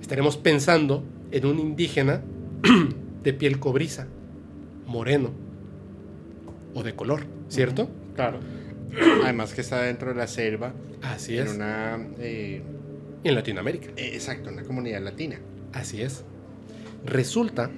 [0.00, 2.22] estaremos pensando en un indígena
[3.22, 4.06] de piel cobriza,
[4.86, 5.30] moreno
[6.74, 7.88] o de color, ¿cierto?
[8.18, 8.40] Claro.
[9.22, 10.72] Además que está dentro de la selva.
[11.02, 11.54] Así en es.
[11.54, 12.60] Una, eh,
[13.22, 13.90] en Latinoamérica.
[13.94, 15.38] eh, exacto, una comunidad latina.
[15.72, 16.24] Así es.
[17.06, 17.70] Resulta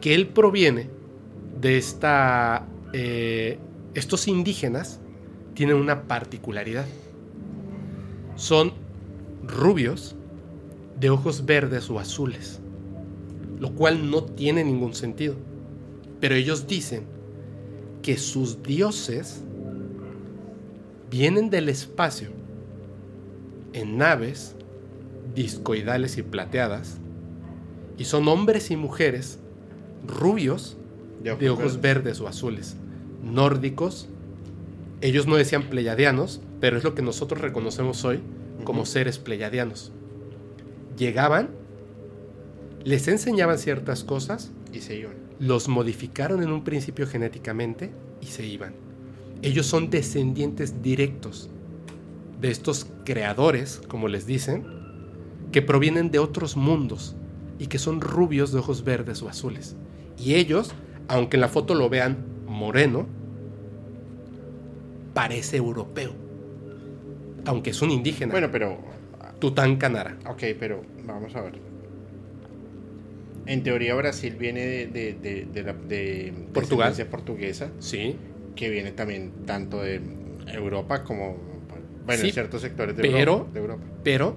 [0.00, 0.88] que él proviene
[1.60, 2.66] de esta...
[2.94, 3.58] eh,
[3.92, 5.00] estos indígenas
[5.52, 6.86] tienen una particularidad.
[8.36, 8.72] Son
[9.46, 10.16] rubios
[10.98, 12.60] de ojos verdes o azules,
[13.60, 15.34] lo cual no tiene ningún sentido.
[16.20, 17.15] Pero ellos dicen
[18.06, 19.42] que sus dioses
[21.10, 22.28] vienen del espacio
[23.72, 24.54] en naves
[25.34, 26.98] discoidales y plateadas
[27.98, 29.40] y son hombres y mujeres
[30.06, 30.76] rubios
[31.20, 32.04] De ojos, de ojos verdes.
[32.04, 32.76] verdes o azules,
[33.24, 34.08] nórdicos.
[35.00, 38.20] Ellos no decían pleyadianos, pero es lo que nosotros reconocemos hoy
[38.62, 39.90] como seres pleyadianos.
[40.96, 41.50] Llegaban,
[42.84, 45.25] les enseñaban ciertas cosas, Y se iban.
[45.38, 47.90] Los modificaron en un principio genéticamente
[48.20, 48.74] y se iban.
[49.42, 51.50] Ellos son descendientes directos
[52.40, 54.66] de estos creadores, como les dicen,
[55.52, 57.16] que provienen de otros mundos
[57.58, 59.76] y que son rubios de ojos verdes o azules.
[60.18, 60.72] Y ellos,
[61.08, 63.06] aunque en la foto lo vean moreno,
[65.14, 66.12] parece europeo.
[67.44, 68.32] Aunque es un indígena.
[68.32, 68.78] Bueno, pero.
[69.38, 70.16] Tutankanara.
[70.28, 71.75] Ok, pero vamos a ver.
[73.46, 75.74] En teoría, Brasil viene de, de, de, de la,
[76.52, 76.94] Portugal.
[77.10, 78.16] portuguesa, Sí,
[78.56, 80.00] que viene también tanto de
[80.48, 81.36] Europa como.
[82.06, 83.82] Bueno, Sí, en ciertos sectores de, pero- Europa, de Europa.
[84.04, 84.36] pero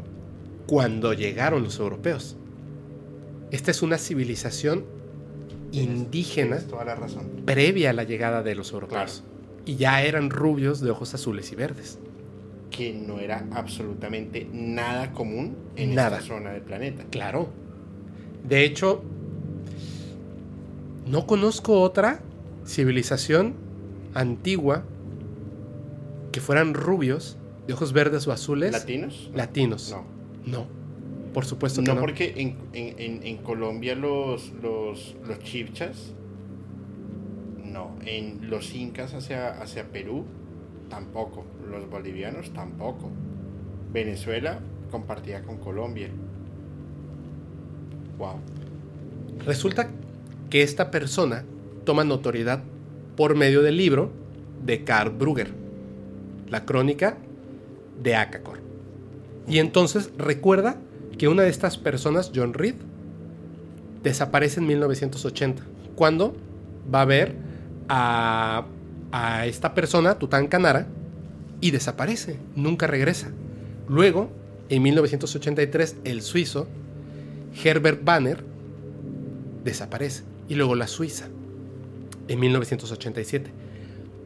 [0.68, 2.36] cuando llegaron los europeos.
[3.52, 4.86] Esta es una civilización
[5.72, 7.28] indígena Tienes toda la razón.
[7.46, 9.24] previa a la llegada de los europeos.
[9.66, 12.00] Y ya eran rubios de ojos azules y verdes.
[12.72, 16.18] Que no era absolutamente nada común en Nada.
[16.18, 17.06] esta zona del planeta.
[17.10, 17.50] Claro.
[18.48, 19.04] De hecho,
[21.08, 22.22] no conozco otra
[22.66, 23.54] civilización
[24.14, 24.84] antigua
[26.32, 27.38] que fueran rubios
[27.68, 29.30] de ojos verdes o azules ¿Latinos?
[29.34, 29.92] latinos.
[29.92, 30.04] No.
[30.60, 30.68] No.
[31.34, 32.02] Por supuesto que No, no.
[32.02, 36.14] porque en, en- en- Colombia los, los, los chipchas,
[37.64, 37.96] no.
[38.06, 40.26] En los incas hacia, hacia Perú,
[40.90, 41.46] tampoco.
[41.70, 43.12] Los bolivianos, tampoco.
[43.94, 44.60] Venezuela
[44.90, 46.10] compartía con Colombia.
[48.20, 48.36] Wow.
[49.46, 49.90] Resulta
[50.50, 51.46] que esta persona
[51.86, 52.62] toma notoriedad
[53.16, 54.12] por medio del libro
[54.64, 55.52] de Karl Brugger,
[56.50, 57.18] la crónica
[58.04, 58.60] de Akakor.
[59.48, 60.76] Y entonces recuerda
[61.18, 62.76] que una de estas personas, John Reed,
[64.04, 65.64] desaparece en 1980,
[65.96, 66.36] cuando
[66.94, 67.36] va a ver
[67.88, 68.66] a,
[69.12, 70.88] a esta persona, Tutankanara,
[71.62, 73.32] y desaparece, nunca regresa.
[73.88, 74.30] Luego,
[74.70, 76.68] en 1983, el suizo
[77.64, 78.44] Herbert Banner
[79.64, 80.24] desaparece.
[80.48, 81.28] Y luego la Suiza,
[82.28, 83.52] en 1987.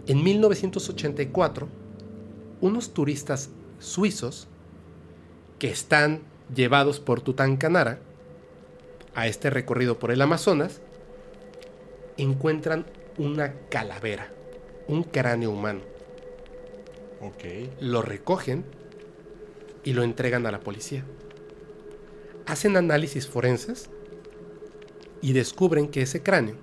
[0.07, 1.67] En 1984,
[2.61, 4.47] unos turistas suizos
[5.59, 6.21] que están
[6.53, 7.99] llevados por Tutankanara
[9.15, 10.81] a este recorrido por el Amazonas,
[12.17, 12.85] encuentran
[13.17, 14.31] una calavera,
[14.87, 15.81] un cráneo humano.
[17.21, 17.69] Ok.
[17.79, 18.65] Lo recogen
[19.83, 21.03] y lo entregan a la policía.
[22.45, 23.90] Hacen análisis forenses
[25.22, 26.56] y descubren que ese cráneo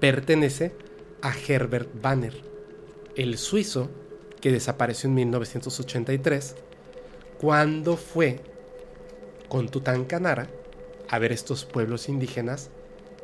[0.00, 0.72] pertenece
[1.22, 2.34] a Herbert Banner,
[3.16, 3.90] el suizo
[4.40, 6.54] que desapareció en 1983
[7.38, 8.40] cuando fue
[9.48, 10.48] con Tutankanara
[11.08, 12.70] a ver estos pueblos indígenas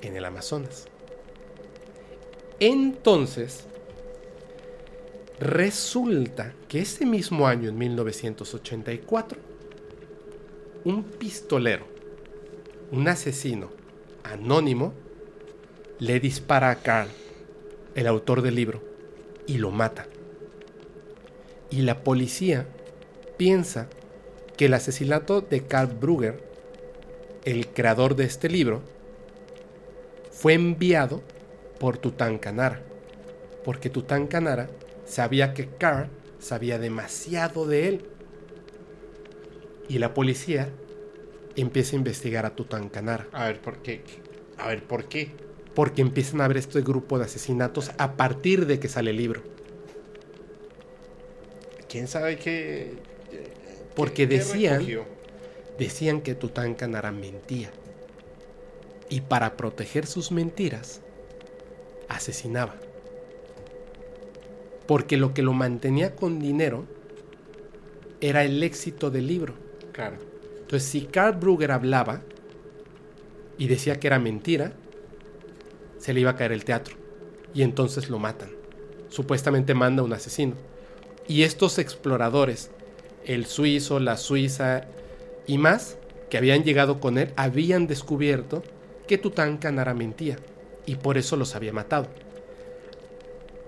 [0.01, 0.87] en el Amazonas.
[2.59, 3.65] Entonces,
[5.39, 9.50] resulta que ese mismo año, en 1984,
[10.85, 11.87] un pistolero,
[12.91, 13.71] un asesino
[14.23, 14.95] anónimo,
[15.99, 17.09] le dispara a Carl,
[17.95, 18.83] el autor del libro,
[19.47, 20.07] y lo mata.
[21.71, 22.67] Y la policía
[23.37, 23.89] piensa
[24.57, 26.43] que el asesinato de Carl Brugger,
[27.45, 28.83] el creador de este libro,
[30.31, 31.23] fue enviado
[31.79, 32.83] por Tutankanara,
[33.65, 34.69] porque Tutankanara
[35.07, 36.09] sabía que Carl
[36.39, 38.05] sabía demasiado de él.
[39.91, 40.69] Y la policía
[41.57, 43.27] empieza a investigar a Tutankanara.
[43.33, 44.03] A ver, ¿por qué?
[44.57, 45.33] A ver, ¿por qué?
[45.75, 49.43] Porque empiezan a ver este grupo de asesinatos a partir de que sale el libro.
[51.89, 52.93] ¿Quién sabe qué?
[53.97, 54.87] Porque qué decían,
[55.77, 57.73] decían que Tutankanara mentía.
[59.09, 61.01] Y para proteger sus mentiras,
[62.09, 62.77] asesinaba.
[64.87, 66.87] Porque lo que lo mantenía con dinero
[68.21, 69.70] era el éxito del libro.
[69.93, 70.17] Claro.
[70.61, 72.23] Entonces, si Carl Brugger hablaba
[73.59, 74.73] y decía que era mentira,
[75.99, 76.97] se le iba a caer el teatro.
[77.53, 78.51] Y entonces lo matan.
[79.09, 80.55] Supuestamente manda un asesino.
[81.27, 82.71] Y estos exploradores,
[83.27, 84.87] el suizo, la suiza
[85.47, 85.99] y más,
[86.31, 88.63] que habían llegado con él, habían descubierto
[89.07, 90.37] que Tutankamón mentía.
[90.87, 92.09] Y por eso los había matado.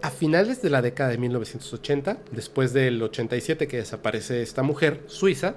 [0.01, 5.55] A finales de la década de 1980, después del 87 que desaparece esta mujer suiza,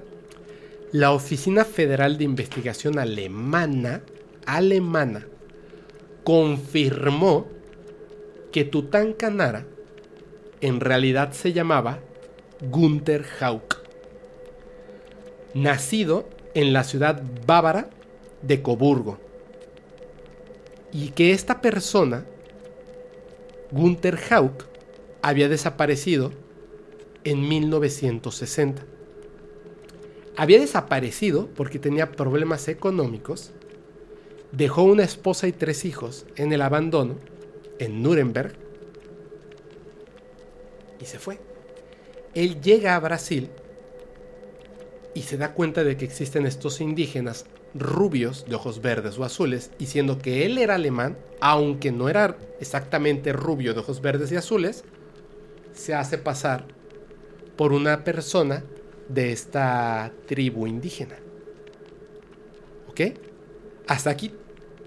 [0.92, 4.02] la Oficina Federal de Investigación Alemana,
[4.46, 5.28] alemana,
[6.24, 7.48] confirmó
[8.52, 9.66] que Tutankanara
[10.62, 12.00] en realidad se llamaba
[12.62, 13.78] Gunther Hauck,
[15.54, 17.90] nacido en la ciudad bávara
[18.42, 19.20] de Coburgo,
[20.92, 22.26] y que esta persona,
[23.72, 24.64] Gunther Hauck,
[25.22, 26.32] había desaparecido
[27.24, 28.95] en 1960
[30.38, 33.52] había desaparecido porque tenía problemas económicos,
[34.52, 37.16] dejó una esposa y tres hijos en el abandono
[37.80, 38.54] en Nuremberg
[41.00, 41.40] y se fue.
[42.34, 43.50] Él llega a Brasil
[45.14, 49.72] y se da cuenta de que existen estos indígenas rubios de ojos verdes o azules,
[49.80, 54.38] y siendo que él era alemán, aunque no era exactamente rubio de ojos verdes y
[54.38, 54.84] azules,
[55.74, 56.66] se hace pasar
[57.58, 58.64] por una persona
[59.08, 61.16] de esta tribu indígena.
[62.88, 63.02] ¿Ok?
[63.88, 64.32] Hasta aquí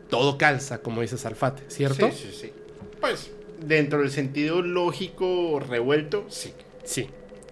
[0.09, 2.11] todo calza, como dice Salfate, ¿cierto?
[2.11, 2.53] Sí, sí, sí.
[3.01, 3.31] Pues,
[3.61, 6.53] dentro del sentido lógico revuelto, sí.
[6.85, 7.09] Sí.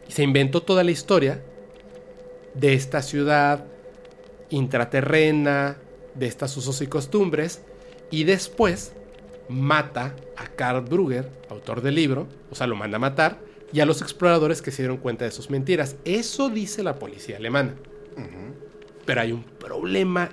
[0.09, 1.43] Y se inventó toda la historia
[2.55, 3.67] de esta ciudad
[4.49, 5.77] intraterrena,
[6.15, 7.63] de estas usos y costumbres,
[8.11, 8.93] y después
[9.49, 13.39] mata a Karl Brugger, autor del libro, o sea, lo manda a matar,
[13.77, 15.97] y a los exploradores que se dieron cuenta de sus mentiras.
[16.07, 17.75] Eso dice la policía alemana.
[19.05, 20.31] Pero hay un problema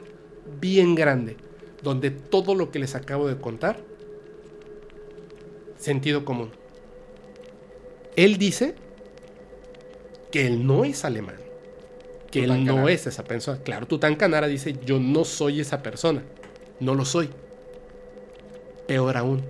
[0.62, 1.36] bien grande,
[1.82, 3.82] donde todo lo que les acabo de contar,
[5.76, 6.52] sentido común.
[8.16, 8.76] Él dice
[10.32, 11.36] que él no es alemán,
[12.32, 13.60] que él no es esa persona.
[13.62, 16.24] Claro, Tutankanara dice, yo no soy esa persona,
[16.80, 17.30] no lo soy.
[18.88, 19.42] Peor aún,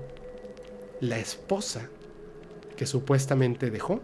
[0.99, 1.91] la esposa
[2.83, 4.01] que supuestamente dejó,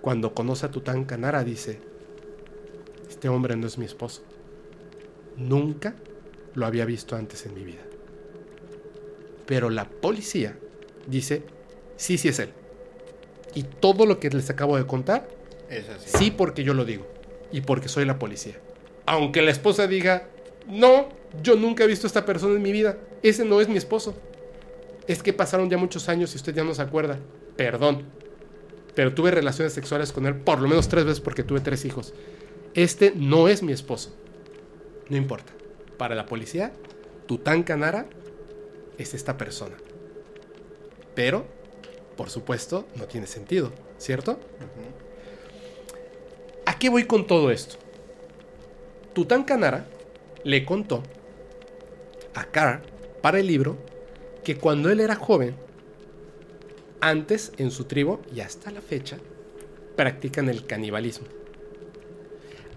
[0.00, 1.80] cuando conoce a Tutankamara dice,
[3.10, 4.22] este hombre no es mi esposo.
[5.36, 5.96] Nunca
[6.54, 7.82] lo había visto antes en mi vida.
[9.46, 10.56] Pero la policía
[11.08, 11.42] dice,
[11.96, 12.50] sí, sí es él.
[13.56, 15.26] Y todo lo que les acabo de contar,
[15.68, 16.10] Es así.
[16.16, 17.08] sí porque yo lo digo.
[17.50, 18.54] Y porque soy la policía.
[19.04, 20.28] Aunque la esposa diga,
[20.68, 21.08] no,
[21.42, 22.98] yo nunca he visto a esta persona en mi vida.
[23.24, 24.14] Ese no es mi esposo.
[25.08, 27.18] Es que pasaron ya muchos años y usted ya no se acuerda.
[27.56, 28.04] Perdón.
[28.94, 32.14] Pero tuve relaciones sexuales con él por lo menos tres veces porque tuve tres hijos.
[32.74, 34.14] Este no es mi esposo.
[35.08, 35.52] No importa.
[35.98, 36.72] Para la policía,
[37.26, 38.06] Tutankamara
[38.98, 39.76] es esta persona.
[41.14, 41.46] Pero
[42.16, 44.38] por supuesto, no tiene sentido, ¿cierto?
[46.66, 47.76] ¿A qué voy con todo esto?
[49.12, 49.86] Tutankanara
[50.44, 51.02] le contó
[52.34, 52.82] a Carr
[53.20, 53.76] para el libro
[54.42, 55.56] que cuando él era joven,
[57.08, 59.18] antes en su tribu y hasta la fecha,
[59.96, 61.26] practican el canibalismo.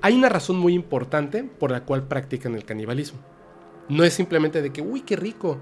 [0.01, 3.19] Hay una razón muy importante por la cual practican el canibalismo.
[3.89, 5.59] No es simplemente de que, uy, qué rico,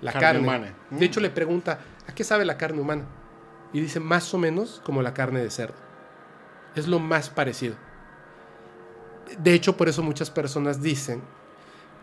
[0.00, 0.40] la carne.
[0.40, 0.74] humana.
[0.90, 3.06] De hecho, le pregunta, ¿a qué sabe la carne humana?
[3.72, 5.74] Y dice, más o menos como la carne de cerdo.
[6.76, 7.76] Es lo más parecido.
[9.38, 11.22] De hecho, por eso muchas personas dicen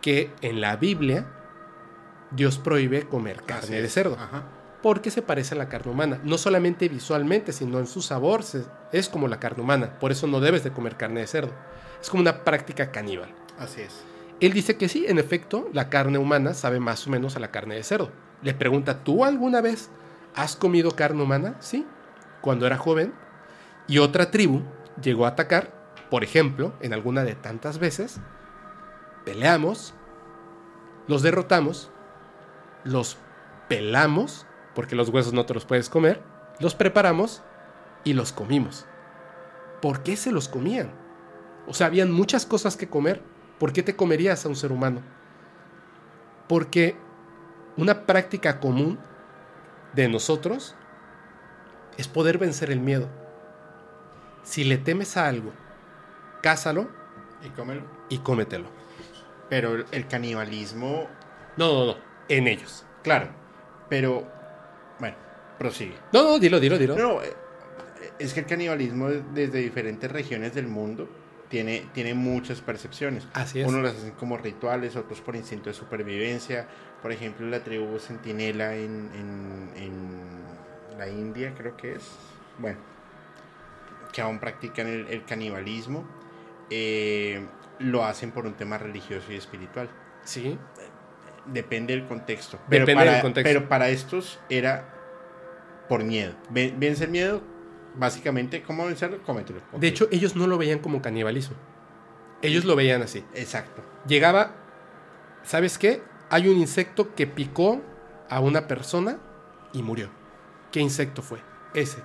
[0.02, 1.26] que en la Biblia
[2.32, 4.16] Dios prohíbe comer carne de cerdo.
[4.18, 4.44] Ajá.
[4.82, 6.20] Porque se parece a la carne humana.
[6.24, 8.42] No solamente visualmente, sino en su sabor.
[8.42, 9.98] se- es como la carne humana.
[9.98, 11.52] Por eso no debes de comer carne de cerdo.
[12.00, 13.28] Es como una práctica caníbal.
[13.58, 14.02] Así es.
[14.40, 17.50] Él dice que sí, en efecto, la carne humana sabe más o menos a la
[17.50, 18.10] carne de cerdo.
[18.42, 19.90] Le pregunta, ¿tú alguna vez
[20.34, 21.56] has comido carne humana?
[21.60, 21.86] Sí,
[22.40, 23.12] cuando era joven.
[23.86, 24.62] Y otra tribu
[25.02, 25.72] llegó a atacar,
[26.08, 28.18] por ejemplo, en alguna de tantas veces.
[29.26, 29.92] Peleamos,
[31.06, 31.90] los derrotamos,
[32.84, 33.18] los
[33.68, 36.22] pelamos, porque los huesos no te los puedes comer,
[36.58, 37.42] los preparamos
[38.04, 38.86] y los comimos.
[39.82, 40.90] ¿Por qué se los comían?
[41.66, 43.22] O sea, habían muchas cosas que comer.
[43.58, 45.00] ¿Por qué te comerías a un ser humano?
[46.48, 46.96] Porque
[47.76, 48.98] una práctica común
[49.94, 50.74] de nosotros
[51.96, 53.08] es poder vencer el miedo.
[54.42, 55.52] Si le temes a algo,
[56.42, 56.88] cásalo
[57.44, 57.82] Y cómelo.
[58.08, 58.66] y cómetelo.
[59.48, 61.08] Pero el- canibalismo,
[61.56, 61.96] No, no, no,
[62.28, 62.84] en ellos.
[63.02, 63.28] claro.
[63.88, 64.26] Pero,
[65.60, 65.94] prosigue.
[66.12, 66.96] No, no, dilo, dilo, dilo.
[66.96, 67.32] No, eh,
[68.18, 71.06] es que el canibalismo desde diferentes regiones del mundo
[71.50, 73.28] tiene, tiene muchas percepciones.
[73.34, 73.68] Así es.
[73.68, 76.66] Unos las hacen como rituales, otros por instinto de supervivencia.
[77.02, 82.02] Por ejemplo, la tribu centinela en, en- en la India, creo que es.
[82.58, 82.78] Bueno,
[84.12, 86.04] que aún practican el, el canibalismo.
[86.70, 87.46] eh,
[87.80, 89.88] lo hacen por un tema religioso y espiritual.
[90.24, 90.58] Sí,
[91.46, 92.58] Depende del contexto.
[92.68, 93.48] Depende para, del contexto.
[93.48, 94.84] Pero para estos era
[95.90, 96.32] por miedo.
[96.50, 97.42] Ven- Vence el miedo,
[97.96, 99.22] básicamente, ¿cómo vencerlo?
[99.24, 99.58] Cómetelo.
[99.72, 99.80] Ok.
[99.80, 101.56] de hecho ellos no lo veían como canibalismo.
[102.42, 103.24] Ellos lo veían así.
[103.34, 103.82] Exacto.
[104.06, 104.52] Llegaba,
[105.42, 106.02] ¿sabes qué?
[106.30, 107.82] Hay un insecto que picó
[108.30, 109.18] a una persona
[109.72, 110.08] y murió.
[110.72, 111.40] ¿Qué insecto fue?
[111.74, 112.02] Ese.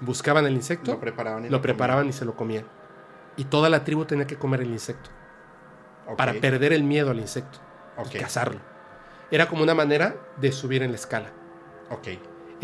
[0.00, 2.66] Buscaban el insecto, Lo preparaban y lo preparaban y se lo comían.
[3.36, 5.10] Y toda la tribu tenía que comer el insecto
[6.06, 7.58] Ok, para perder el miedo al insecto
[7.96, 8.60] ok, y cazarlo.
[9.30, 11.32] Era como una manera de subir en la escala.
[11.90, 12.08] ok.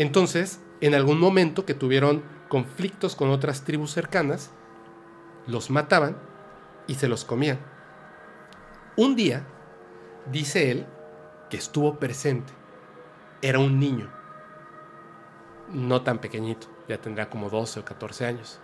[0.01, 4.49] Entonces, en algún momento que tuvieron conflictos con otras tribus cercanas,
[5.45, 6.17] los mataban
[6.87, 7.59] y se los comían.
[8.97, 9.45] Un día,
[10.31, 10.87] dice él,
[11.51, 12.51] que estuvo presente.
[13.43, 14.09] Era un niño.
[15.71, 18.59] No tan pequeñito, ya tendrá como 12 o 14 años.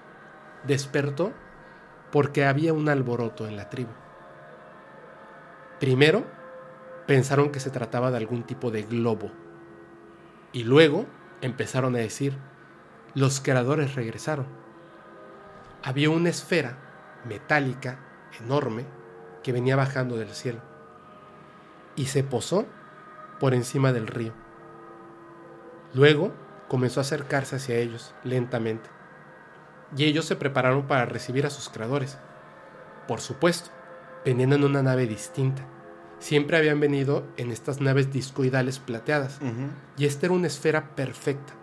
[0.63, 1.33] Despertó
[2.11, 3.91] porque había un alboroto en la tribu.
[5.79, 6.25] Primero,
[7.05, 9.29] pensaron que se trataba de algún tipo de globo.
[10.51, 11.05] Y luego
[11.41, 12.37] empezaron a decir,
[13.13, 14.47] los creadores regresaron.
[15.83, 16.77] Había una esfera
[17.25, 17.99] metálica
[18.39, 18.85] enorme
[19.43, 20.61] que venía bajando del cielo
[21.95, 22.65] y se posó
[23.39, 24.33] por encima del río.
[25.93, 26.33] Luego
[26.67, 28.89] comenzó a acercarse hacia ellos lentamente
[29.95, 32.17] y ellos se prepararon para recibir a sus creadores.
[33.07, 33.69] Por supuesto,
[34.25, 35.63] venían en una nave distinta.
[36.19, 39.39] Siempre habían venido en estas naves discoidales plateadas.
[39.97, 41.53] Y esta era una esfera perfecta,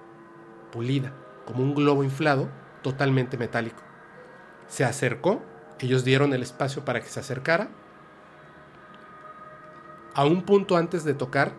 [0.71, 1.13] pulida,
[1.45, 2.49] como un globo inflado,
[2.83, 3.83] totalmente metálico.
[4.69, 5.43] Se acercó,
[5.81, 7.69] ellos dieron el espacio para que se acercara.
[10.15, 11.53] A un punto antes de tocar,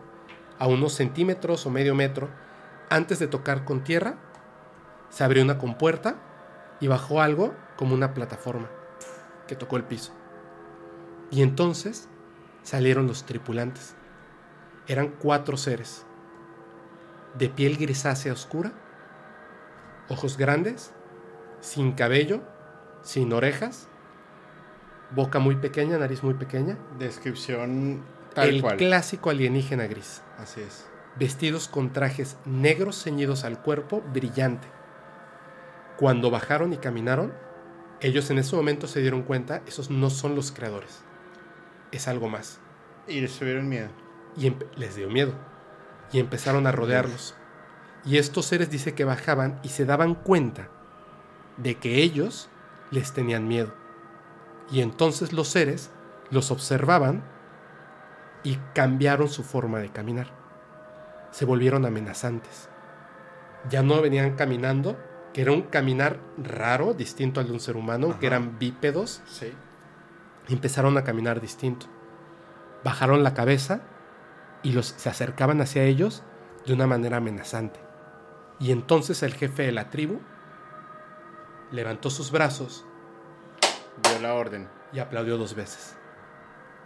[0.57, 2.29] a unos centímetros o medio metro,
[2.89, 4.15] antes de tocar con tierra,
[5.09, 6.15] se abrió una compuerta
[6.79, 8.69] y bajó algo como una plataforma
[9.47, 10.13] que tocó el piso.
[11.31, 12.07] Y entonces
[12.65, 13.95] salieron los tripulantes.
[14.87, 16.05] Eran cuatro seres,
[17.37, 18.73] de piel grisácea oscura,
[20.09, 20.91] ojos grandes,
[21.61, 22.41] sin cabello,
[23.01, 23.87] sin orejas,
[25.11, 28.77] boca muy pequeña, nariz muy pequeña, Descripción tal el cual.
[28.77, 30.87] clásico alienígena gris, Así es.
[31.17, 34.67] vestidos con trajes negros ceñidos al cuerpo, brillante.
[35.97, 37.33] Cuando bajaron y caminaron,
[38.01, 41.03] ellos en ese momento se dieron cuenta, esos no son los creadores,
[41.95, 42.59] es algo más.
[43.07, 43.89] Y les tuvieron miedo.
[44.37, 45.33] y les dio miedo
[46.11, 47.35] y empezaron a rodearlos.
[48.05, 50.69] Y estos seres dice que bajaban y se daban cuenta
[51.57, 52.49] de que ellos
[52.91, 53.73] les tenían miedo.
[54.71, 55.91] Y entonces los seres
[56.29, 57.23] los observaban
[58.43, 60.27] y cambiaron su forma de caminar.
[61.31, 62.69] Se volvieron amenazantes.
[63.67, 64.95] ya no venían caminando,
[65.33, 69.21] que era un caminar raro, distinto al de un ser humano, que eran bípedos.
[69.25, 69.51] Sí.
[70.47, 71.87] Empezaron a caminar distinto.
[72.83, 73.81] Bajaron la cabeza
[74.63, 76.23] y los, se acercaban hacia ellos
[76.65, 77.79] de una manera amenazante.
[78.59, 80.21] Y entonces el jefe de la tribu
[81.71, 82.85] levantó sus brazos
[84.03, 84.67] Dio la orden.
[84.91, 85.97] y aplaudió dos veces.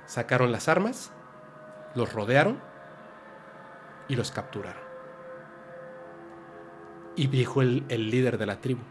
[0.06, 1.12] Sacaron las armas,
[1.96, 2.60] los rodearon
[4.08, 4.82] y los capturaron.
[7.16, 8.82] Y dijo el, el líder de la tribu,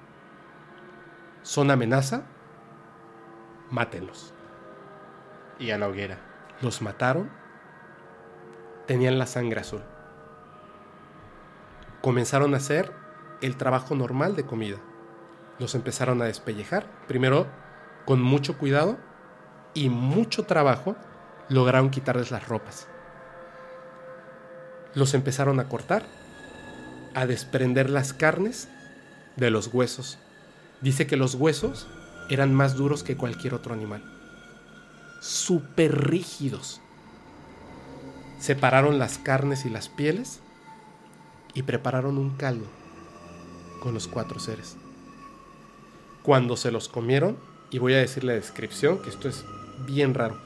[1.42, 2.24] son amenaza,
[3.70, 4.34] mátenlos.
[5.59, 6.18] Y a la hoguera.
[6.60, 7.30] Los mataron,
[8.86, 9.82] tenían la sangre azul.
[12.01, 12.93] Comenzaron a hacer
[13.40, 14.78] el trabajo normal de comida.
[15.59, 17.47] Los empezaron a despellejar, primero
[18.05, 18.97] con mucho cuidado
[19.74, 20.97] y mucho trabajo
[21.48, 22.89] lograron quitarles las ropas.
[24.94, 26.05] Los empezaron a cortar,
[27.14, 28.68] a desprender las carnes
[29.36, 30.18] de los huesos.
[30.80, 31.89] Dice que los huesos
[32.30, 34.17] eran más duros que cualquier otro animal.
[35.20, 36.80] Súper rígidos.
[38.38, 40.40] Separaron las carnes y las pieles
[41.54, 42.66] y prepararon un caldo
[43.80, 44.76] con los cuatro seres.
[46.22, 47.36] Cuando se los comieron,
[47.70, 49.44] y voy a decir la descripción, que esto es
[49.86, 50.38] bien raro.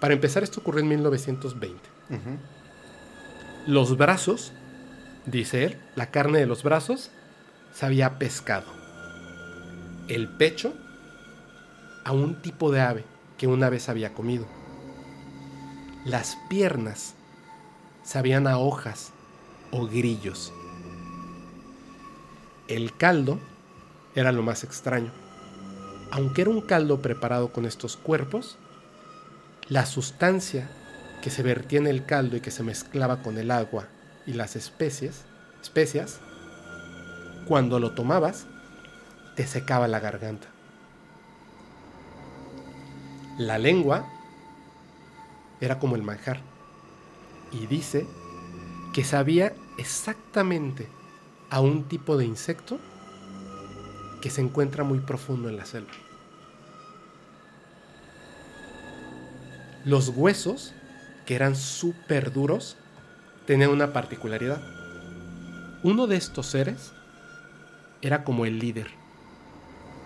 [0.00, 1.80] Para empezar, esto ocurrió en 1920.
[2.10, 2.38] Ujú.
[3.66, 4.52] Los brazos,
[5.26, 7.10] dice él, la carne de los brazos
[7.72, 8.66] sabía pescado.
[10.08, 10.74] El pecho
[12.04, 13.04] a un tipo de ave
[13.40, 14.44] que una vez había comido.
[16.04, 17.14] Las piernas
[18.02, 19.12] sabían a hojas
[19.70, 20.52] o grillos.
[22.68, 23.38] El caldo
[24.14, 25.10] era lo más extraño.
[26.10, 28.58] Aunque era un caldo preparado con estos cuerpos,
[29.68, 30.70] la sustancia
[31.22, 33.88] que se vertía en el caldo y que se mezclaba con el agua
[34.26, 35.24] y las especies,
[35.62, 36.20] especias,
[37.48, 38.44] cuando lo tomabas,
[39.34, 40.48] te secaba la garganta.
[43.40, 44.06] La lengua
[45.62, 46.42] era como el manjar.
[47.50, 48.06] Y dice
[48.92, 50.86] que sabía exactamente
[51.48, 52.78] a un tipo de insecto
[54.20, 55.94] que se encuentra muy profundo en la selva.
[59.86, 60.74] Los huesos,
[61.24, 62.76] que eran súper duros,
[63.46, 64.60] tenían una particularidad.
[65.82, 66.92] Uno de estos seres
[68.02, 68.88] era como el líder,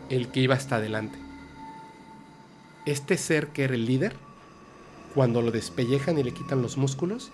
[0.09, 1.24] el que iba hasta adelante.
[2.87, 4.15] Este ser que era el líder,
[5.15, 7.31] cuando lo despellejan y le quitan los músculos,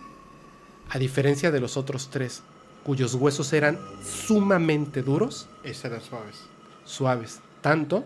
[0.91, 2.43] a diferencia de los otros tres,
[2.85, 6.37] cuyos huesos eran sumamente duros, Esas eran suaves.
[6.85, 8.05] suaves, tanto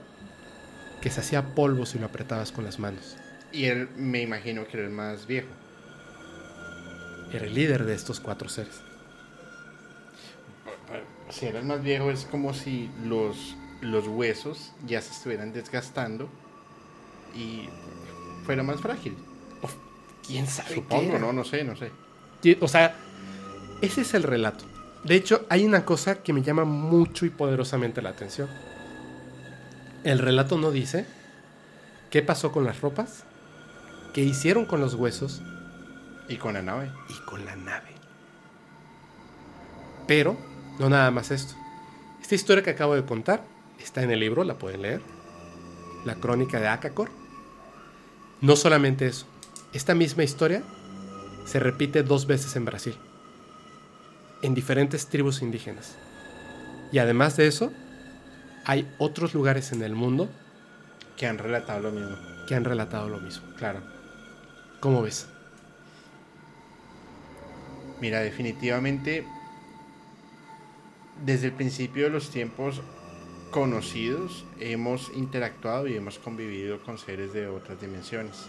[1.02, 3.16] que se hacía polvo si lo apretabas con las manos.
[3.52, 5.48] Y él me imagino que era el más viejo.
[7.32, 8.80] Era el líder de estos cuatro seres.
[11.30, 16.28] Si era el más viejo es como si los, los huesos ya se estuvieran desgastando
[17.34, 17.68] y
[18.44, 19.16] fuera más frágil.
[20.26, 20.74] ¿Quién sabe?
[20.74, 21.90] Supongo, no, no sé, no sé.
[22.60, 22.96] O sea,
[23.82, 24.64] ese es el relato.
[25.02, 28.48] De hecho, hay una cosa que me llama mucho y poderosamente la atención.
[30.02, 31.06] El relato no dice
[32.10, 33.24] qué pasó con las ropas,
[34.14, 35.42] qué hicieron con los huesos
[36.28, 36.90] Y con la nave.
[37.08, 37.90] y con la nave.
[40.06, 40.36] Pero,
[40.78, 41.54] no nada más esto.
[42.22, 43.42] Esta historia que acabo de contar
[43.78, 45.02] está en el libro, la pueden leer.
[46.04, 47.10] La crónica de Akakor.
[48.40, 49.26] No solamente eso.
[49.72, 50.62] Esta misma historia
[51.46, 52.94] se repite dos veces en Brasil.
[54.42, 55.96] En diferentes tribus indígenas.
[56.92, 57.72] Y además de eso,
[58.64, 60.28] hay otros lugares en el mundo
[61.16, 62.16] Que han relatado lo mismo.
[62.46, 63.46] que han relatado lo mismo.
[63.56, 63.80] Claro.
[64.80, 65.26] ¿Cómo ves?
[68.00, 69.26] Mira, definitivamente,
[71.24, 72.82] desde el principio de los tiempos
[73.54, 78.46] conocidos, hemos interactuado y hemos convivido con seres de otras dimensiones,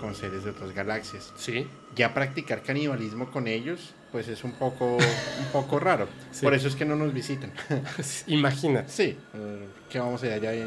[0.00, 1.34] con seres de otras galaxias.
[1.36, 1.66] Sí.
[1.94, 6.08] Ya practicar canibalismo con ellos, pues es un poco, un poco raro.
[6.32, 6.44] Sí.
[6.46, 7.52] Por eso es que no nos visitan.
[8.26, 8.88] Imagínate.
[8.88, 10.66] Sí, eh, que vamos allá, eh,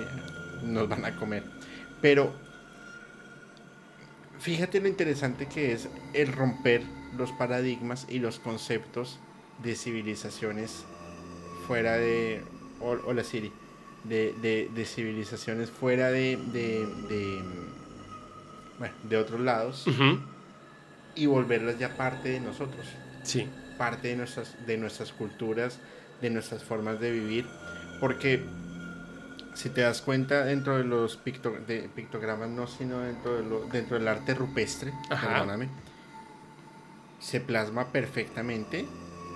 [0.62, 1.44] nos van a comer.
[2.04, 2.32] Pero
[4.38, 6.84] fíjate lo interesante que es el romper
[7.18, 9.18] los paradigmas y los conceptos
[9.64, 10.84] de civilizaciones
[11.66, 12.44] fuera de.
[12.80, 13.52] o- Hola Siri.
[14.04, 16.38] De, de- de civilizaciones fuera de.
[16.52, 17.42] de, de,
[18.80, 19.86] bueno, de otros lados
[21.14, 22.88] y volverlas ya parte de nosotros
[23.24, 23.48] Sí.
[23.78, 25.78] parte de nuestras, de nuestras culturas,
[26.22, 27.46] de nuestras formas de vivir,
[28.00, 28.44] porque
[29.54, 33.66] si te das cuenta dentro de los picto- de pictogramas, no, sino dentro, de lo-
[33.68, 35.28] dentro del arte rupestre, Ajá.
[35.28, 35.70] perdóname,
[37.20, 38.88] se plasma perfectamente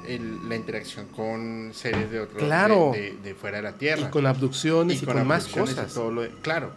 [0.08, 2.92] el- la interacción con seres de otro Claro.
[2.94, 4.08] de, de- de fuera de la Tierra.
[4.08, 5.94] Y con abducciones y, con, más abducciones y cosas.
[5.94, 6.72] todo lo de- claro.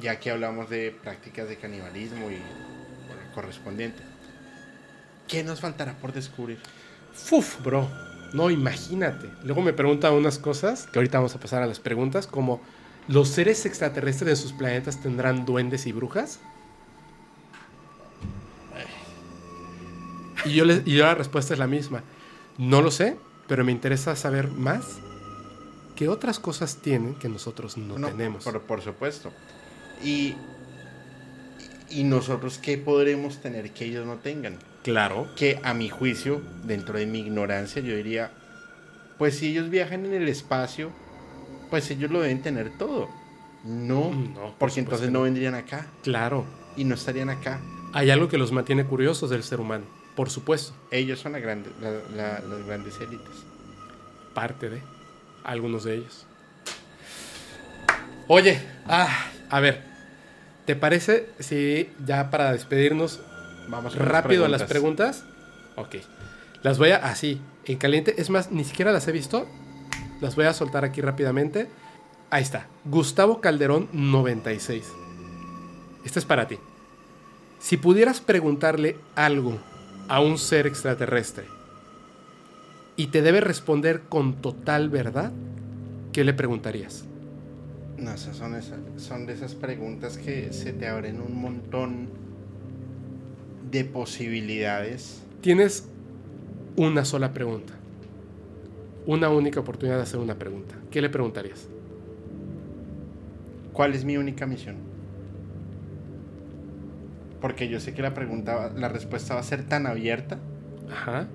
[0.00, 2.36] Ya que hablamos de prácticas de canibalismo y
[3.06, 4.02] bueno, correspondiente.
[5.28, 6.58] ¿Qué nos faltará por descubrir?
[7.12, 7.88] Fuf, bro.
[8.32, 9.28] No, imagínate.
[9.44, 12.62] Luego me preguntan unas cosas, que ahorita vamos a pasar a las preguntas, como
[13.08, 16.40] ¿los seres extraterrestres en sus planetas tendrán duendes y brujas?
[20.44, 22.02] Y yo, les- y yo la respuesta es la misma.
[22.58, 23.16] No lo sé,
[23.48, 24.84] pero me interesa saber más.
[25.96, 28.44] ¿Qué otras cosas tienen que nosotros no, No, tenemos?
[28.44, 29.32] Por, por supuesto.
[30.02, 30.34] Y,
[31.90, 34.58] y nosotros, ¿qué podremos tener que ellos no tengan?
[34.82, 35.28] Claro.
[35.36, 38.32] que a mi juicio, dentro de mi ignorancia, yo diría,
[39.16, 40.90] pues si ellos viajan en el espacio,
[41.70, 43.08] pues ellos lo deben tener todo.
[43.62, 45.22] No, No, por porque entonces que no.
[45.22, 46.44] vendrían acá Claro.
[46.76, 47.60] y no estarían acá.
[47.92, 49.84] Hay algo que los mantiene curiosos del ser humano.
[50.16, 50.74] Por supuesto.
[50.90, 53.44] Ellos son la grande, la- la- las grandes élites.
[54.34, 54.80] parte de
[55.44, 56.26] algunos de ellos.
[58.28, 59.82] Oye, ah, a ver,
[60.64, 63.20] ¿te parece si ya para despedirnos
[63.68, 65.24] Vamos las rápido a las preguntas?
[65.76, 65.96] Ok,
[66.62, 68.14] las voy a así, en caliente.
[68.20, 69.46] Es más, ni siquiera las he visto.
[70.20, 71.68] Las voy a soltar aquí rápidamente.
[72.30, 74.84] Ahí está, Gustavo Calderón 96.
[76.04, 76.58] Esta es para ti.
[77.60, 79.58] Si pudieras preguntarle algo
[80.08, 81.44] a un ser extraterrestre
[82.96, 85.32] y te debe responder con total verdad,
[86.12, 87.04] ¿qué le preguntarías?
[87.96, 92.08] No, esas son, esas, son de esas preguntas que se te abren un montón
[93.70, 95.22] de posibilidades.
[95.40, 95.88] Tienes
[96.76, 97.72] una sola pregunta.
[99.06, 100.74] Una única oportunidad de hacer una pregunta.
[100.90, 101.66] ¿Qué le preguntarías?
[103.72, 104.91] ¿Cuál es mi única misión?
[107.42, 110.38] Porque yo sé que la pregunta, la respuesta va a ser tan abierta
[110.90, 111.26] Ajá.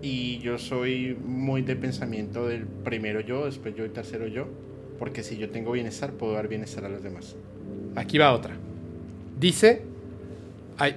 [0.00, 4.46] y yo soy muy de pensamiento del primero yo, después yo y tercero yo,
[5.00, 7.34] porque si yo tengo bienestar puedo dar bienestar a los demás.
[7.96, 8.54] Aquí va otra.
[9.38, 9.82] Dice...
[10.78, 10.94] Ay.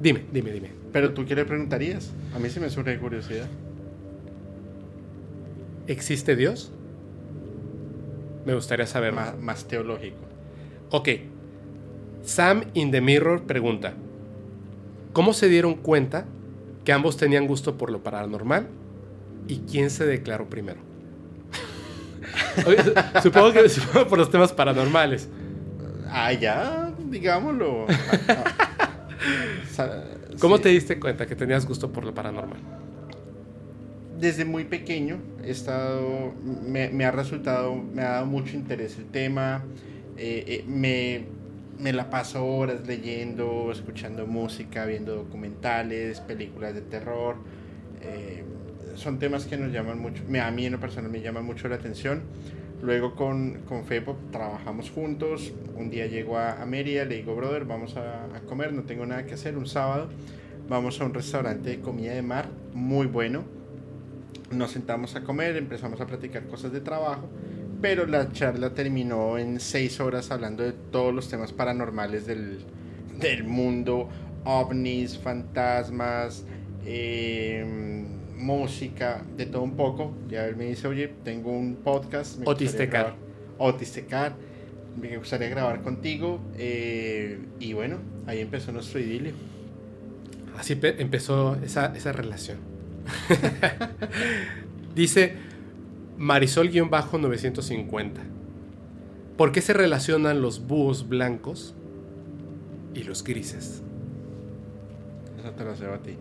[0.00, 0.70] Dime, dime, dime.
[0.92, 2.10] Pero tú qué le preguntarías?
[2.34, 3.46] A mí sí me surge curiosidad.
[5.86, 6.72] ¿Existe Dios?
[8.44, 9.34] Me gustaría saber más.
[9.34, 10.18] Más, más teológico.
[10.90, 11.08] Ok.
[12.22, 13.94] Sam in the Mirror pregunta:
[15.12, 16.26] ¿Cómo se dieron cuenta
[16.84, 18.68] que ambos tenían gusto por lo paranormal?
[19.48, 20.78] ¿Y quién se declaró primero?
[23.22, 25.28] Supongo que supongo por los temas paranormales.
[26.08, 27.86] Ah, ya, digámoslo.
[30.40, 30.62] ¿Cómo sí.
[30.62, 32.60] te diste cuenta que tenías gusto por lo paranormal?
[34.20, 36.34] desde muy pequeño he estado,
[36.66, 39.64] me, me ha resultado, me ha dado mucho interés el tema,
[40.16, 41.24] eh, eh, me,
[41.80, 47.36] me la paso horas leyendo, escuchando música, viendo documentales, películas de terror,
[48.02, 48.44] eh,
[48.96, 51.76] son temas que nos llaman mucho, a mí en lo personal me llaman mucho la
[51.76, 52.22] atención.
[52.82, 53.84] Luego con, con
[54.30, 58.72] trabajamos juntos, un día llego a, a Mérida, le digo, brother, vamos a, a comer,
[58.72, 60.08] no tengo nada que hacer, un sábado,
[60.68, 63.44] vamos a un restaurante de comida de mar muy bueno
[64.50, 67.28] nos sentamos a comer, empezamos a platicar cosas de trabajo,
[67.80, 72.58] pero la charla terminó en seis horas hablando de todos los temas paranormales del,
[73.18, 74.08] del mundo,
[74.44, 76.44] ovnis, fantasmas,
[76.84, 77.64] eh,
[78.36, 80.12] música, de todo un poco.
[80.28, 82.38] Ya él me dice, oye, tengo un podcast.
[82.38, 83.14] me Otistecar.
[83.58, 84.34] Otistecar.
[85.00, 86.40] Me gustaría grabar contigo.
[86.58, 89.32] eh, y bueno, ahí empezó nuestro idilio.
[90.58, 92.58] Así pe- empezó esa, esa relación.
[94.94, 95.34] Dice
[96.20, 98.10] Marisol-950.
[99.38, 101.74] ¿Por qué se relacionan los búhos blancos
[102.94, 103.82] y los grises?
[105.38, 106.18] Eso te lo cedo a ti.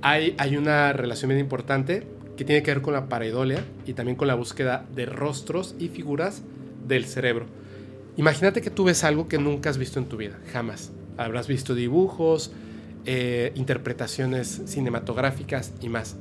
[0.00, 2.06] Hay, hay una relación bien importante
[2.38, 5.88] que tiene que ver con la pareidolia y también con la búsqueda de rostros y
[5.88, 6.42] figuras
[6.86, 7.44] del cerebro.
[8.16, 10.90] Imagínate que tú ves algo que nunca has visto en tu vida, jamás.
[11.18, 12.50] Habrás visto dibujos,
[13.04, 16.16] eh, interpretaciones cinematográficas y más.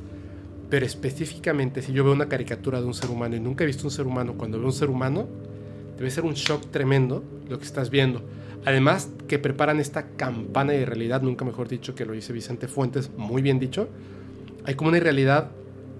[0.70, 3.86] Pero específicamente, si yo veo una caricatura de un ser humano y nunca he visto
[3.86, 5.28] un ser humano, cuando veo un ser humano,
[5.98, 8.22] debe ser un shock tremendo lo que estás viendo.
[8.66, 13.10] Además, que preparan esta campana de realidad, nunca mejor dicho que lo dice Vicente Fuentes,
[13.16, 13.88] muy bien dicho.
[14.66, 15.52] Hay como una irrealidad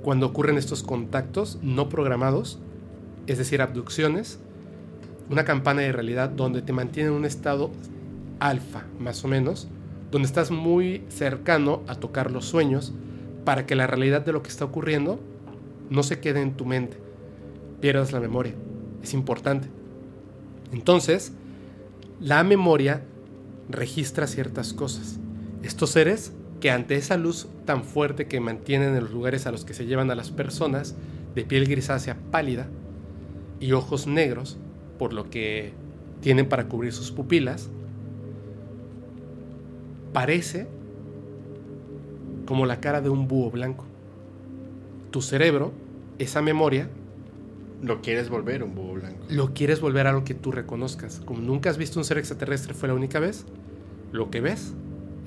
[0.02, 2.60] cuando ocurren estos contactos no programados,
[3.26, 4.40] es decir, abducciones,
[5.30, 7.72] una campana de realidad donde te mantiene en un estado
[8.40, 9.68] alfa, más o menos,
[10.12, 12.94] donde estás muy cercano a tocar los sueños
[13.48, 15.22] para que la realidad de lo que está ocurriendo
[15.90, 16.98] no se quede en tu mente,
[17.80, 18.54] pierdas la memoria.
[19.02, 19.70] Es importante.
[20.74, 21.32] Entonces,
[22.20, 23.06] la memoria
[23.70, 25.22] registra ciertas cosas.
[25.64, 29.64] Estos seres que ante esa luz tan fuerte que mantienen en los lugares a los
[29.64, 30.98] que se llevan a las personas,
[31.34, 32.68] de piel grisácea pálida
[33.62, 34.58] y ojos negros,
[35.00, 35.72] por lo que
[36.20, 37.70] tienen para cubrir sus pupilas,
[40.12, 40.68] parece
[42.48, 43.86] como la cara de un búho blanco.
[45.12, 45.72] Tu cerebro,
[46.18, 46.90] esa memoria,
[47.84, 49.20] Lo quieres volver un búho blanco.
[49.30, 51.22] lo quieres volver a lo que tú reconozcas.
[51.24, 53.46] Como nunca has visto un ser extraterrestre fue la única vez,
[54.12, 54.74] lo que ves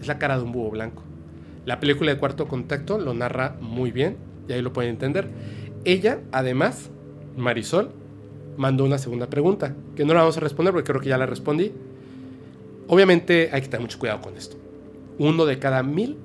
[0.01, 1.05] es la cara de un búho blanco.
[1.67, 4.17] La película de Cuarto Contacto lo narra muy bien
[4.49, 5.29] y ahí lo pueden entender.
[5.85, 6.91] Ella, además,
[7.37, 7.91] Marisol,
[8.57, 11.27] mandó una segunda pregunta, que no la vamos a responder porque creo que ya la
[11.27, 11.73] respondí.
[12.89, 14.57] Obviamente hay que tener mucho cuidado con esto.
[15.19, 16.17] Uno de cada mil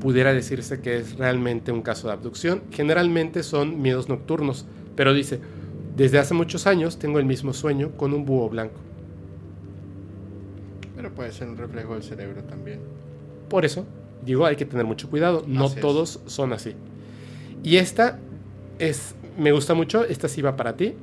[0.00, 2.62] pudiera decirse que es realmente un caso de abducción.
[2.70, 4.66] Generalmente son miedos nocturnos,
[4.96, 5.40] pero dice,
[5.96, 8.80] desde hace muchos años tengo el mismo sueño con un búho blanco.
[10.96, 12.80] Pero puede ser un reflejo del cerebro también.
[13.48, 13.84] Por eso,
[14.24, 15.44] digo, hay que tener mucho cuidado.
[15.46, 15.80] No Así es.
[15.80, 16.74] todos son así.
[17.62, 18.18] Y esta
[18.78, 20.94] es, me gusta mucho, esta sí va para ti.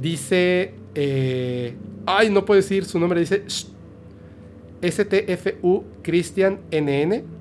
[0.00, 1.74] Dice, eh,
[2.06, 3.44] ay, no puedo decir su nombre, dice
[4.82, 7.37] STFU Christian NN.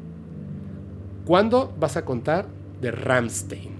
[1.27, 2.47] ¿Cuándo vas a contar
[2.81, 3.71] de Ramstein?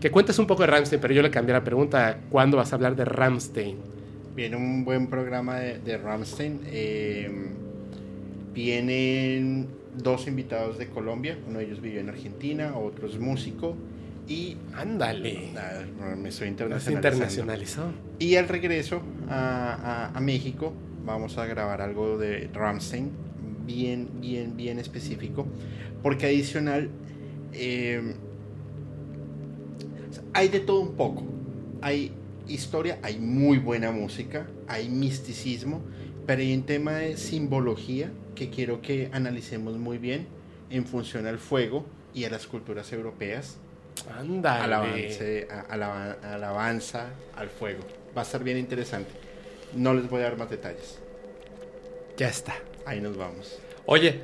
[0.00, 2.08] Que cuentes un poco de Ramstein, pero yo le cambié la pregunta.
[2.08, 3.76] a ¿Cuándo vas a hablar de Ramstein?
[4.36, 6.60] Viene un buen programa de, de Rammstein.
[6.66, 7.28] eh,
[8.54, 11.36] vienen dos invitados de Colombia.
[11.48, 13.74] Uno de ellos vive en Argentina, otro es músico.
[14.28, 15.50] Y Ándale.
[15.54, 15.84] nada,
[16.16, 16.98] me estoy internacionalizando.
[17.08, 17.90] internacionalizado.
[18.18, 20.72] Y al regreso a, a- a México
[21.04, 23.10] vamos a grabar algo de Ramstein
[23.66, 25.46] bien, bien, bien específico.
[26.02, 26.90] Porque adicional
[27.52, 28.14] eh,
[30.34, 31.24] hay de todo un poco.
[31.80, 32.12] Hay
[32.46, 35.82] historia, hay muy buena música, hay misticismo,
[36.26, 40.26] pero hay un tema de simbología que quiero que analicemos muy bien
[40.70, 43.56] en función al fuego y a las culturas europeas
[44.16, 44.64] Ándale.
[44.64, 47.80] alabance- a- alaba- alabanza al fuego.
[48.16, 49.10] Va a estar bien interesante.
[49.76, 50.98] No les voy a dar más detalles.
[52.16, 52.54] Ya está.
[52.86, 53.58] Ahí nos vamos.
[53.86, 54.20] Oye,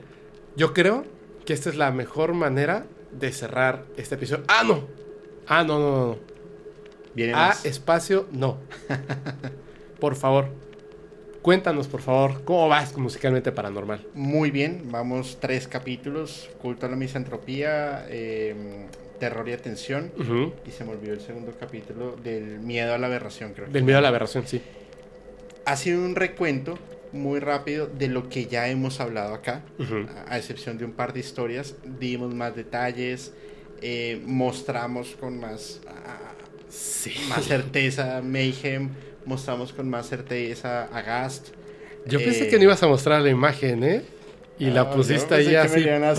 [0.56, 1.04] yo creo
[1.44, 4.44] que esta es la mejor manera de cerrar este episodio.
[4.48, 4.84] Ah, no.
[5.46, 6.18] Ah, no, no, no, no.
[7.14, 7.64] Viene Ah, más.
[7.64, 8.58] espacio, no.
[10.00, 10.48] por favor.
[11.42, 14.06] Cuéntanos, por favor, cómo vas musicalmente paranormal.
[14.14, 16.48] Muy bien, vamos tres capítulos.
[16.60, 18.86] Culto a la misantropía, eh,
[19.20, 20.10] terror y atención.
[20.66, 23.66] Y se me olvidó el segundo capítulo del miedo a la aberración, creo.
[23.66, 24.62] que Del miedo a la aberración, sí.
[25.66, 26.78] Ha sido un recuento
[27.14, 29.62] muy rápido de lo que ya hemos hablado acá.
[30.28, 33.32] A a excepción de un par de historias, dimos más detalles,
[33.80, 36.32] eh, mostramos con más, ah,
[36.68, 37.12] Sí.
[37.28, 38.90] más certeza Mayhem,
[39.24, 41.48] mostramos con más certeza Agast.
[42.06, 44.02] Yo pensé Eh, que no ibas a mostrar la imagen, ¿eh?
[44.58, 45.80] Y la pusiste ahí así.
[45.80, 46.14] Me iban a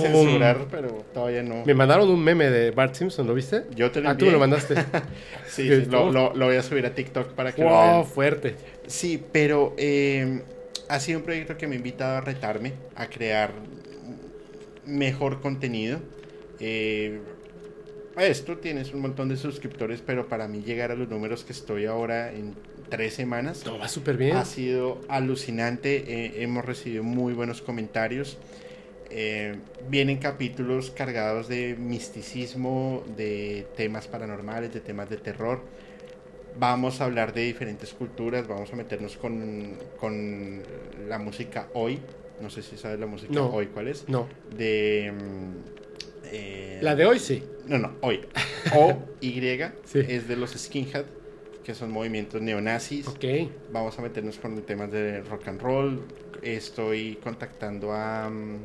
[0.70, 1.66] pero todavía no.
[1.66, 3.64] Me mandaron un meme de Bart Simpson, ¿lo viste?
[3.76, 4.50] Yo te lo Ah, tú me lo envié.
[4.50, 4.76] mandaste.
[5.48, 8.06] Sí, sí, lo, lo- lo voy a subir a TikTok para que lo wow, vean.
[8.06, 8.56] fuerte.
[8.88, 10.42] Sí, pero eh,
[10.90, 13.52] ha sido un proyecto que me ha invitado a retarme, a crear
[14.86, 16.00] mejor contenido.
[16.60, 17.20] Eh,
[18.18, 21.86] esto tienes un montón de suscriptores, pero para mí llegar a los números que estoy
[21.86, 22.54] ahora en
[22.90, 24.38] tres semanas No, va súper bien.
[24.38, 26.04] ha sido alucinante.
[26.08, 28.38] eh, hemos recibido muy buenos comentarios.
[29.10, 29.56] Eh,
[29.90, 35.62] vienen capítulos cargados de misticismo, de temas paranormales, de temas de terror.
[36.58, 40.62] Vamos a hablar de diferentes culturas, vamos a meternos con, con
[41.10, 42.00] la música hoy.
[42.42, 43.50] No sé si sabes la música No.
[43.50, 44.08] hoy, ¿cuál es?
[44.08, 44.28] No.
[44.58, 45.12] De...
[45.14, 47.44] mm, eh, La de hoy sí.
[47.68, 48.22] no, no, hoy.
[48.76, 49.40] O Y
[49.86, 50.00] Sí.
[50.08, 51.06] es de los skinhead,
[51.64, 53.08] que son movimientos neonazis.
[53.08, 53.26] Ok.
[53.72, 56.02] Vamos a meternos con temas de rock and roll.
[56.42, 58.58] Estoy contactando a mm,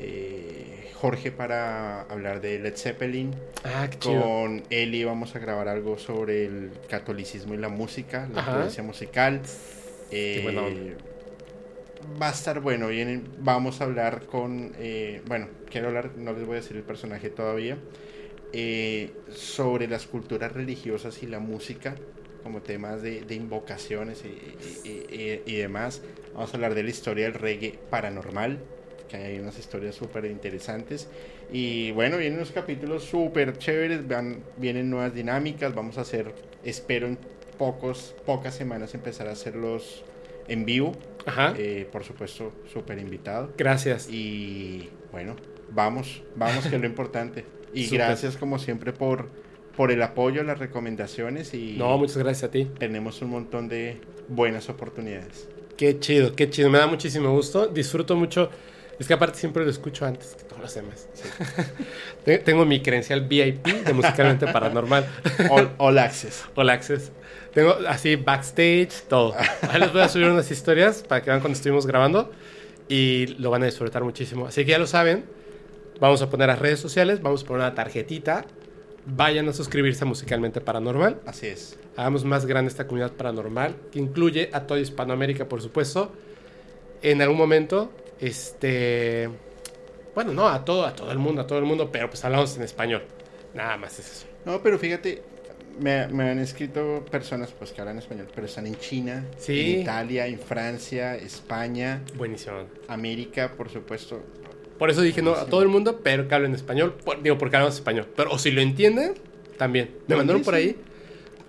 [0.00, 3.34] eh, Jorge para hablar de Led Zeppelin.
[3.64, 4.20] Ah, qué chido.
[4.22, 9.40] Con Eli vamos a grabar algo sobre el catolicismo y la música, la influencia musical.
[10.10, 10.96] Eh,
[12.20, 12.88] va a estar bueno.
[12.88, 14.72] Vienen, vamos a hablar con.
[14.78, 17.76] eh, bueno, quiero hablar, no les voy a decir el personaje todavía.
[18.54, 21.94] eh, sobre las culturas religiosas y la música,
[22.42, 26.00] como temas de, de invocaciones y, y- y- y demás.
[26.32, 28.58] Vamos a hablar de la historia del reggae paranormal,
[29.08, 31.08] que hay unas historias súper interesantes.
[31.52, 35.74] Y bueno, vienen unos capítulos súper chéveres, van- vienen nuevas dinámicas.
[35.74, 37.18] Vamos a hacer, espero en
[37.58, 40.04] pocos, pocas semanas empezar a hacerlos
[40.46, 40.92] en vivo.
[41.26, 41.54] Ajá.
[41.58, 43.52] Eh, por supuesto, súper invitado.
[43.56, 44.08] Gracias.
[44.10, 45.36] Y bueno,
[45.70, 47.44] vamos, vamos que es lo importante.
[47.74, 47.98] Y Súper.
[48.00, 49.28] gracias como siempre por,
[49.76, 52.66] por el apoyo, las recomendaciones y No, muchas gracias a ti.
[52.78, 55.48] tenemos un montón de buenas oportunidades.
[55.76, 56.70] Qué chido, qué chido.
[56.70, 57.66] Me da muchísimo gusto.
[57.68, 58.50] Disfruto mucho
[58.98, 61.08] Es que aparte siempre lo escucho antes que todos los demás.
[62.44, 65.06] Tengo mi credencial VIP de Musicalmente Paranormal.
[65.78, 66.44] All, Access.
[66.56, 67.12] All Access.
[67.54, 69.34] Tengo así backstage, todo.
[69.70, 72.32] Ahí les voy a subir unas historias para que vean cuando estuvimos grabando
[72.88, 74.46] y lo van a disfrutar muchísimo.
[74.46, 75.24] Así que ya lo saben,
[76.00, 78.46] vamos a poner las redes sociales, vamos a poner una tarjetita.
[79.06, 81.20] Vayan a suscribirse a Musicalmente Paranormal.
[81.24, 81.78] Así es.
[81.96, 86.12] Hagamos más grande esta comunidad paranormal, que incluye a toda Hispanoamérica, por supuesto.
[87.00, 87.90] En algún momento
[88.20, 89.28] este.
[90.14, 92.56] Bueno, no, a todo, a todo el mundo, a todo el mundo, pero pues hablamos
[92.56, 93.02] en español.
[93.54, 94.26] Nada más es eso.
[94.44, 95.22] No, pero fíjate,
[95.80, 100.38] me, han escrito personas pues que hablan español, pero están en China, en Italia, en
[100.38, 102.02] Francia, España.
[102.16, 102.64] Buenísimo.
[102.88, 104.22] América, por supuesto.
[104.78, 106.96] Por eso dije, no, a todo el mundo, pero que hablen español.
[107.22, 108.08] digo, porque hablamos español.
[108.16, 109.14] Pero o si lo entienden,
[109.56, 109.90] también.
[110.06, 110.76] Me mandaron por ahí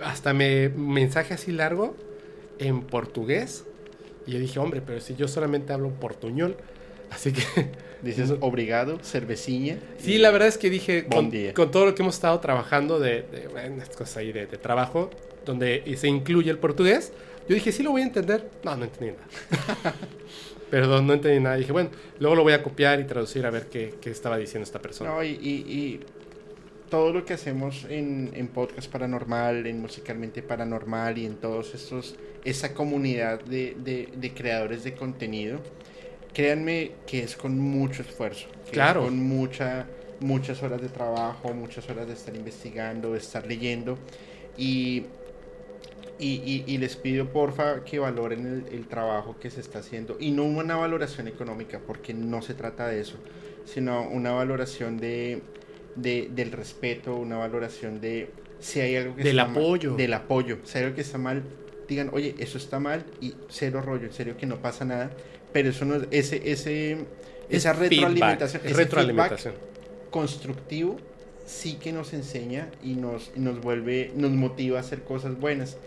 [0.03, 1.95] hasta me mensaje así largo
[2.57, 3.65] en portugués
[4.30, 6.56] y yo dije, hombre, pero si yo solamente hablo portuñol,
[7.09, 7.41] así que...
[8.01, 9.77] Dices, obrigado, cerveciña.
[9.98, 13.24] Sí, la verdad es que dije, con, con, todo lo que hemos estado trabajando de,
[13.24, 15.09] de cosas ahí de, trabajo,
[15.45, 17.11] donde se incluye el portugués,
[17.49, 18.49] yo dije, sí lo voy a entender.
[18.64, 19.95] No, no entendí nada.
[20.69, 21.56] Perdón, no entendí nada.
[21.56, 24.64] Dije, bueno, luego lo voy a copiar y traducir a ver qué, qué estaba diciendo
[24.64, 25.09] esta persona.
[25.09, 25.99] No, y, y,
[26.90, 32.16] todo lo que hacemos en, en, Podcast Paranormal, en Musicalmente Paranormal y en todos estos,
[32.43, 33.76] esa comunidad de,
[34.16, 35.59] de, creadores de contenido,
[36.34, 38.48] créanme que es con mucho esfuerzo.
[38.72, 39.03] claro.
[39.03, 39.85] con mucha,
[40.19, 43.98] muchas horas de trabajo, muchas horas de estar investigando, de estar leyendo.
[44.58, 45.06] Y,
[46.18, 50.18] y, y, les pido porfa que valoren el, el, trabajo que se está haciendo.
[50.19, 53.16] Y no una valoración económica, porque no se trata de eso,
[53.64, 55.42] sino una valoración de
[55.95, 59.95] de, del respeto, una valoración de si hay algo que del apoyo.
[59.95, 60.59] del apoyo.
[60.64, 61.43] Si hay algo que está mal,
[61.88, 65.11] digan, oye, eso está mal y cero rollo, en serio que no pasa nada.
[65.53, 66.98] Pero eso no es, ese, ese,
[67.50, 69.53] esa retroalimentación, ese retroalimentación.
[70.11, 70.98] constructivo
[71.45, 75.77] sí que nos enseña y nos, nos vuelve, nos motiva a hacer cosas buenas.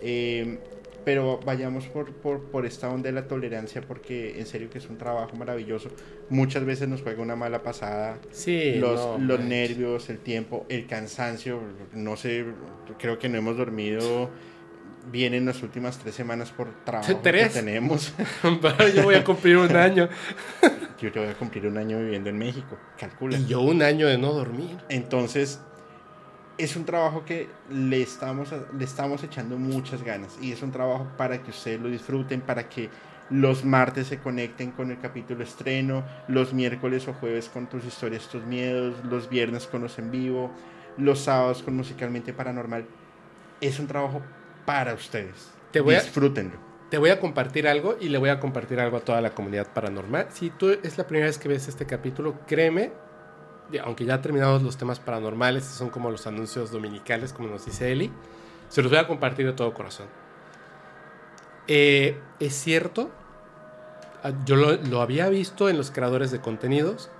[0.00, 0.58] Eh,
[1.04, 4.88] pero vayamos por, por, por, esta onda de la tolerancia porque en serio que es
[4.88, 5.90] un trabajo maravilloso.
[6.28, 8.18] Muchas veces nos juega una mala pasada.
[8.30, 11.60] Sí, los, los nervios, el tiempo, el cansancio.
[11.94, 12.44] No sé,
[12.98, 14.30] creo que no hemos dormido
[15.10, 18.12] bien en las últimas tres semanas por trabajo que tenemos.
[18.94, 20.08] yo voy a cumplir un año.
[21.00, 23.38] yo voy a cumplir un año viviendo en México, calcula.
[23.38, 24.76] Y yo un año de no dormir.
[24.88, 25.60] Entonces,
[26.60, 31.06] es un trabajo que le estamos, le estamos echando muchas ganas y es un trabajo
[31.16, 32.90] para que ustedes lo disfruten, para que
[33.30, 38.28] los martes se conecten con el capítulo estreno, los miércoles o jueves con tus historias,
[38.28, 40.50] tus miedos, los viernes con los en vivo,
[40.98, 42.84] los sábados con Musicalmente Paranormal.
[43.60, 44.20] Es un trabajo
[44.66, 45.52] para ustedes.
[45.70, 46.58] Te voy Disfrútenlo.
[46.90, 49.72] te voy a compartir algo y le voy a compartir algo a toda la comunidad
[49.72, 50.26] paranormal.
[50.30, 52.92] Si tú es la primera vez que ves este capítulo, créeme
[53.78, 58.10] aunque ya terminamos los temas paranormales, son como los anuncios dominicales, como nos dice Eli,
[58.68, 60.06] se los voy a compartir de todo corazón.
[61.68, 63.10] Eh, es cierto,
[64.22, 67.10] ah, yo lo, había visto en los creadores de contenidos,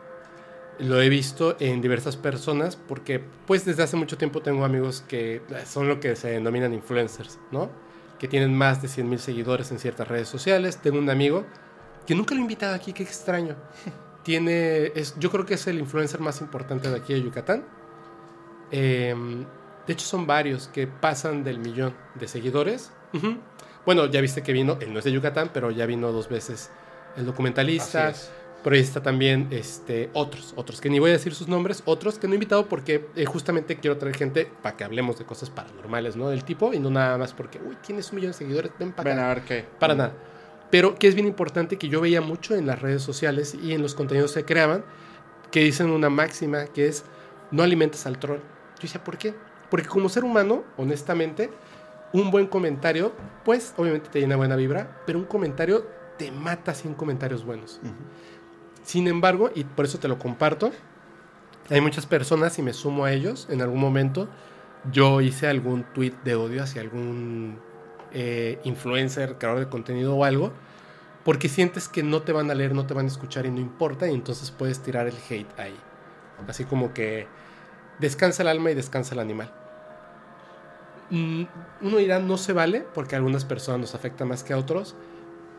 [0.78, 5.42] lo he visto en diversas personas, porque pues desde hace mucho tiempo tengo amigos que
[5.66, 7.70] son lo que se denominan influencers, ¿no?
[8.18, 10.78] Que tienen más de 100 mil seguidores en ciertas redes sociales.
[10.78, 11.44] Tengo un amigo
[12.06, 13.56] que nunca lo he aquí, qué extraño.
[14.23, 17.65] Tiene, es, yo creo que es el influencer más importante de aquí de Yucatán.
[18.70, 19.44] Em,
[19.86, 22.92] de hecho, son varios que pasan del millón de seguidores.
[23.84, 26.70] Bueno, ya viste que vino, él no es de Yucatán, pero ya vino dos veces
[27.16, 28.12] el documentalista.
[28.62, 32.18] Pero ahí está también este, otros, otros, que ni voy a decir sus nombres, otros
[32.18, 35.49] que no he invitado porque eh, justamente quiero traer gente para que hablemos de cosas
[35.49, 36.28] paranormales, ¿no?
[36.28, 39.08] Del tipo, y no nada más porque, uy, tienes un millón de seguidores, ven para
[39.08, 39.65] ven a ver qué.
[39.78, 40.12] Para nada.
[40.70, 43.82] Pero que es bien importante que yo veía mucho en las redes sociales y en
[43.82, 44.84] los contenidos que creaban,
[45.50, 47.05] que dicen una máxima que es,
[47.50, 48.39] no alimentes al troll.
[48.39, 49.34] Yo decía, ¿por qué?
[49.68, 51.50] Porque como ser humano, honestamente,
[52.12, 53.12] un buen comentario,
[53.44, 55.86] pues obviamente te llena buena vibra, pero un comentario
[56.18, 57.81] te mata sin comentarios buenos.
[58.82, 60.73] Sin embargo, y por eso te lo comparto,
[61.68, 64.28] hay muchas personas y me sumo a ellos, en algún momento
[64.90, 67.58] yo hice algún tweet de odio hacia algún
[68.12, 70.52] eh, influencer, creador de contenido o algo,
[71.24, 73.60] porque sientes que no te van a leer, no te van a escuchar y no
[73.60, 75.76] importa, y entonces puedes tirar el hate ahí.
[76.48, 77.28] Así como que
[77.98, 79.52] descansa el alma y descansa el animal.
[81.10, 81.42] Mm,
[81.82, 84.97] uno dirá, no se vale, porque a algunas personas nos afecta más que a otros,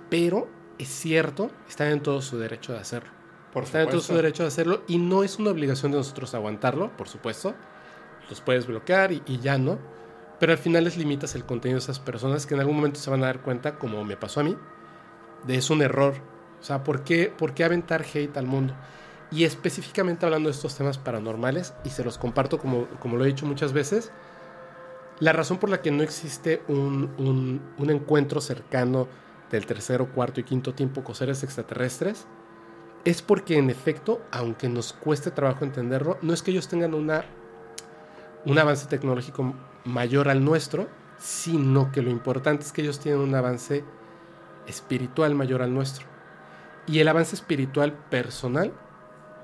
[0.09, 3.11] pero es cierto, están en todo su derecho de hacerlo.
[3.53, 6.33] Por están en todo su derecho de hacerlo y no es una obligación de nosotros
[6.33, 7.53] aguantarlo, por supuesto.
[8.29, 9.77] Los puedes bloquear y ya no
[10.41, 13.11] pero al final les limitas el contenido de esas personas que en algún momento se
[13.11, 14.57] van a dar cuenta, como me pasó a mí,
[15.45, 16.15] de es un error
[16.59, 18.73] O sea, ¿por qué, ¿por qué aventar hate al mundo?
[19.29, 23.27] Y específicamente hablando de estos temas paranormales, y se los comparto como, como lo he
[23.27, 24.11] dicho muchas veces,
[25.19, 29.07] la razón por la que no existe un, un, un encuentro cercano
[29.51, 32.25] del tercero, cuarto y quinto tiempo con seres extraterrestres
[33.05, 37.25] es porque en efecto, aunque nos cueste trabajo entenderlo, no es que ellos tengan una,
[38.45, 39.53] un avance tecnológico
[39.85, 40.87] mayor al nuestro,
[41.17, 43.83] sino que lo importante es que ellos tienen un avance
[44.67, 46.05] espiritual mayor al nuestro.
[46.87, 48.73] Y el avance espiritual personal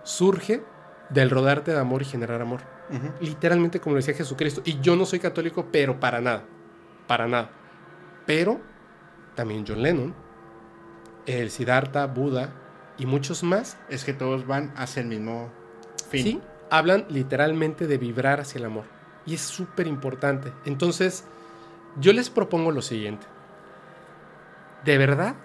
[0.04, 0.64] surge
[1.10, 2.62] del rodarte de amor y generar amor.
[3.20, 4.62] Literalmente como lo decía Jesucristo.
[4.66, 6.44] Y yo no soy católico, pero para nada.
[7.06, 7.52] Para nada.
[8.26, 8.60] Pero
[9.36, 10.16] también John Lennon,
[11.26, 12.54] el Siddhartha, Buda
[12.98, 13.78] y muchos más.
[13.90, 15.52] Es que todos van hacia el mismo
[16.10, 16.24] fin.
[16.24, 18.97] Sí, hablan literalmente de vibrar hacia el amor.
[19.28, 20.52] Y es súper importante.
[20.66, 21.26] Entonces,
[22.00, 23.28] yo les propongo lo siguiente.
[24.84, 25.36] De verdad,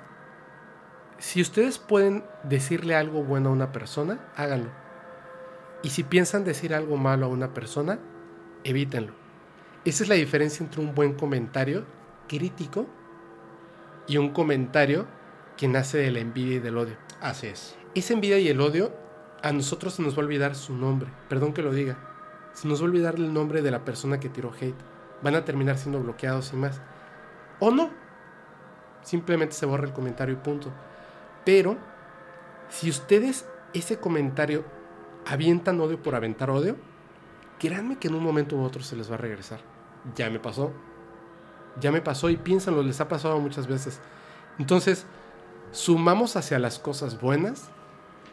[1.18, 4.70] si ustedes pueden decirle algo bueno a una persona, háganlo.
[5.82, 7.98] Y si piensan decir algo malo a una persona,
[8.64, 9.12] evítenlo.
[9.84, 11.84] Esa es la diferencia entre un buen comentario
[12.28, 12.86] crítico
[14.06, 15.06] y un comentario
[15.56, 16.96] que nace de la envidia y del odio.
[17.20, 17.76] Así es.
[17.94, 18.92] Esa envidia y el odio,
[19.42, 21.10] a nosotros se nos va a olvidar su nombre.
[21.28, 22.11] Perdón que lo diga.
[22.52, 24.74] Se nos va a olvidar el nombre de la persona que tiró hate.
[25.22, 26.80] Van a terminar siendo bloqueados y más.
[27.60, 27.90] O no.
[29.02, 30.70] Simplemente se borra el comentario y punto.
[31.44, 31.76] Pero,
[32.68, 34.64] si ustedes ese comentario
[35.26, 36.76] avientan odio por aventar odio,
[37.58, 39.60] créanme que en un momento u otro se les va a regresar.
[40.14, 40.72] Ya me pasó.
[41.80, 44.00] Ya me pasó y piénsanlo, les ha pasado muchas veces.
[44.58, 45.06] Entonces,
[45.70, 47.70] ¿sumamos hacia las cosas buenas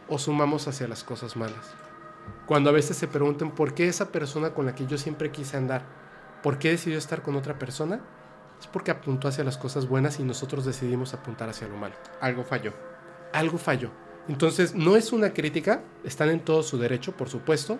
[0.09, 1.73] o sumamos hacia las cosas malas?
[2.45, 5.58] Cuando a veces se pregunten por qué esa persona con la que yo siempre quise
[5.58, 5.83] andar,
[6.41, 8.01] por qué decidió estar con otra persona,
[8.59, 11.95] es porque apuntó hacia las cosas buenas y nosotros decidimos apuntar hacia lo malo.
[12.22, 12.74] Algo falló.
[13.33, 13.91] Algo falló.
[14.27, 17.80] Entonces, no es una crítica, están en todo su derecho, por supuesto,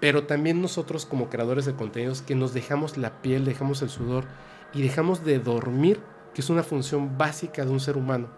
[0.00, 4.24] pero también nosotros como creadores de contenidos que nos dejamos la piel, dejamos el sudor
[4.72, 6.00] y dejamos de dormir,
[6.34, 8.28] que es una función básica de un ser humano.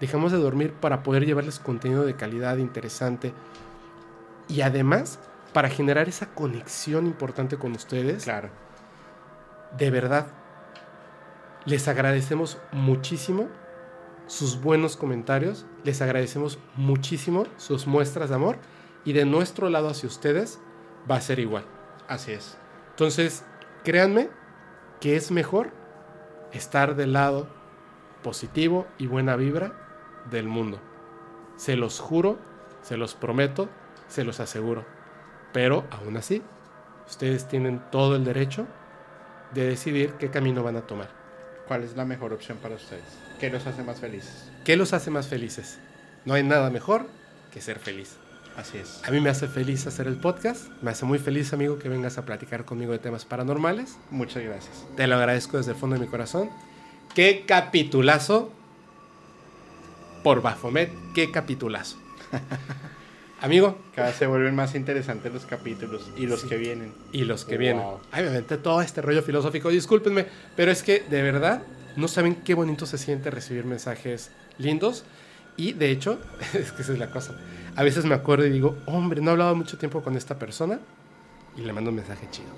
[0.00, 3.32] Dejamos de dormir para poder llevarles contenido de calidad, interesante
[4.48, 5.18] y además
[5.52, 8.24] para generar esa conexión importante con ustedes.
[8.24, 8.50] Claro.
[9.76, 10.26] De verdad,
[11.64, 13.48] les agradecemos muchísimo
[14.26, 18.58] sus buenos comentarios, les agradecemos muchísimo sus muestras de amor
[19.04, 20.60] y de nuestro lado hacia ustedes
[21.10, 21.64] va a ser igual.
[22.08, 22.56] Así es.
[22.90, 23.44] Entonces,
[23.84, 24.30] créanme
[25.00, 25.70] que es mejor
[26.52, 27.48] estar del lado
[28.22, 29.72] positivo y buena vibra
[30.30, 30.78] del mundo.
[31.56, 32.38] Se los juro,
[32.82, 33.68] se los prometo,
[34.12, 34.84] se los aseguro.
[35.52, 36.42] Pero aún así,
[37.08, 38.66] ustedes tienen todo el derecho
[39.54, 41.08] de decidir qué camino van a tomar.
[41.66, 43.04] ¿Cuál es la mejor opción para ustedes?
[43.40, 44.50] ¿Qué los hace más felices?
[44.64, 45.78] ¿Qué los hace más felices?
[46.24, 47.06] No hay nada mejor
[47.52, 48.16] que ser feliz.
[48.56, 49.00] Así es.
[49.04, 50.68] A mí me hace feliz hacer el podcast.
[50.82, 53.96] Me hace muy feliz, amigo, que vengas a platicar conmigo de temas paranormales.
[54.10, 54.84] Muchas gracias.
[54.94, 56.50] Te lo agradezco desde el fondo de mi corazón.
[57.14, 58.52] Qué capitulazo
[60.22, 60.92] por Bafomet.
[61.14, 61.96] Qué capitulazo.
[63.42, 63.76] Amigo.
[63.94, 66.48] Cada vez se vuelven más interesantes los capítulos y los Sí.
[66.48, 66.94] que vienen.
[67.12, 67.58] Y los que Wow.
[67.60, 67.84] vienen.
[68.12, 69.68] Ay, me aventé todo este rollo filosófico.
[69.68, 71.62] Discúlpenme, pero es que de verdad
[71.96, 75.04] no saben qué bonito se siente recibir mensajes lindos.
[75.56, 76.18] Y de hecho,
[76.54, 77.34] es que esa es la cosa.
[77.76, 80.78] A veces me acuerdo y digo, hombre, no he hablado mucho tiempo con esta persona.
[81.56, 82.48] Y le mando un mensaje chido.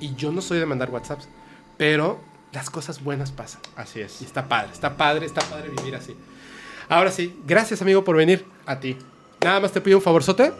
[0.00, 1.28] Y yo no soy de mandar WhatsApps,
[1.76, 2.20] pero
[2.52, 3.60] las cosas buenas pasan.
[3.76, 4.22] Así es.
[4.22, 6.14] Y está padre, está padre, está padre vivir así.
[6.88, 8.44] Ahora sí, gracias amigo por venir.
[8.66, 8.96] A ti.
[9.42, 10.52] Nada más te pido un favorzote.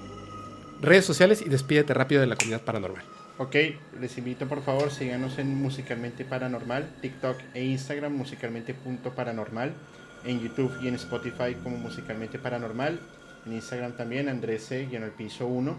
[0.80, 3.04] Redes sociales y despídete rápido de la comunidad paranormal.
[3.36, 3.56] Ok,
[4.00, 9.74] les invito por favor, síganos en Musicalmente Paranormal, TikTok e Instagram, musicalmente.paranormal,
[10.24, 13.00] en YouTube y en Spotify como Musicalmente Paranormal,
[13.46, 15.76] en Instagram también, Andrés C, y en el piso 1.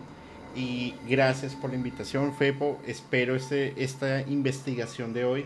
[0.56, 2.80] Y gracias por la invitación, Fepo.
[2.86, 5.46] Espero este, esta investigación de hoy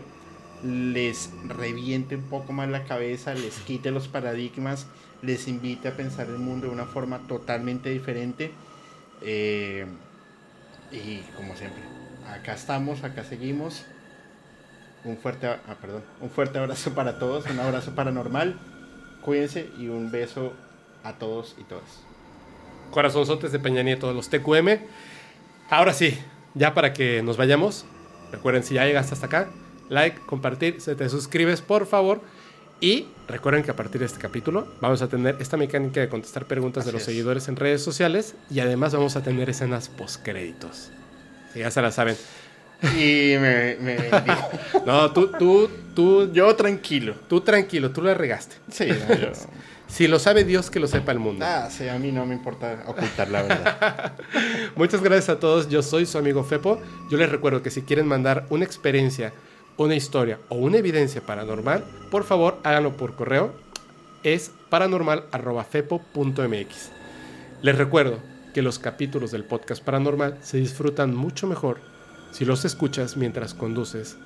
[0.62, 4.86] les reviente un poco más la cabeza, les quite los paradigmas,
[5.26, 8.52] les invite a pensar el mundo de una forma totalmente diferente.
[9.22, 9.84] Eh,
[10.92, 11.82] y como siempre,
[12.32, 13.84] acá estamos, acá seguimos.
[15.04, 18.58] Un fuerte, ah, perdón, un fuerte abrazo para todos, un abrazo paranormal.
[19.22, 20.52] Cuídense y un beso
[21.02, 22.02] a todos y todas.
[22.90, 24.78] Corazonzotes de Peña Nieto, los TQM.
[25.68, 26.18] Ahora sí,
[26.54, 27.84] ya para que nos vayamos,
[28.30, 29.48] recuerden si ya llegaste hasta acá,
[29.88, 32.20] like, compartir, se te suscribes por favor.
[32.80, 36.44] Y recuerden que a partir de este capítulo vamos a tener esta mecánica de contestar
[36.46, 37.06] preguntas de Así los es.
[37.06, 40.90] seguidores en redes sociales y además vamos a tener escenas postcréditos.
[41.52, 42.16] Sí, ya se la saben.
[42.82, 43.96] Y me, me
[44.86, 47.14] No, tú, tú, tú, yo tranquilo.
[47.28, 48.56] tú tranquilo, tú la regaste.
[48.70, 49.32] Sí, no, yo-
[49.88, 51.44] Si lo sabe Dios, que lo sepa el mundo.
[51.48, 54.14] Ah, sí, a mí no me importa ocultar la verdad.
[54.74, 55.68] Muchas gracias a todos.
[55.68, 56.80] Yo soy su amigo Fepo.
[57.08, 59.32] Yo les recuerdo que si quieren mandar una experiencia,
[59.76, 63.52] una historia o una evidencia paranormal, por favor háganlo por correo.
[64.22, 66.90] Es paranormal.fepo.mx.
[67.62, 68.18] Les recuerdo
[68.54, 71.80] que los capítulos del podcast paranormal se disfrutan mucho mejor
[72.32, 74.16] si los escuchas mientras conduces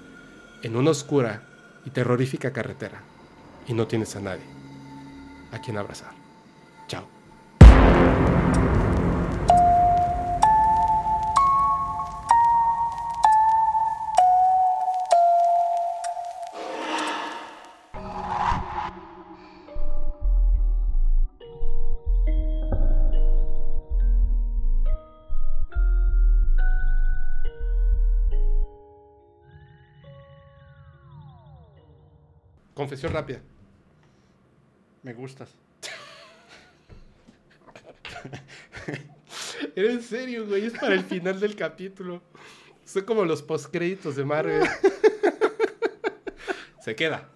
[0.62, 1.43] en una oscura
[1.85, 3.03] y terrorífica carretera
[3.67, 4.45] y no tienes a nadie
[5.53, 6.19] a quien abrazar.
[32.81, 33.42] Confesión rápida.
[35.02, 35.55] Me gustas.
[39.76, 40.65] Era en serio, güey.
[40.65, 42.23] Es para el final del capítulo.
[42.86, 44.62] Son como los postcréditos de Marvel.
[46.81, 47.28] Se queda.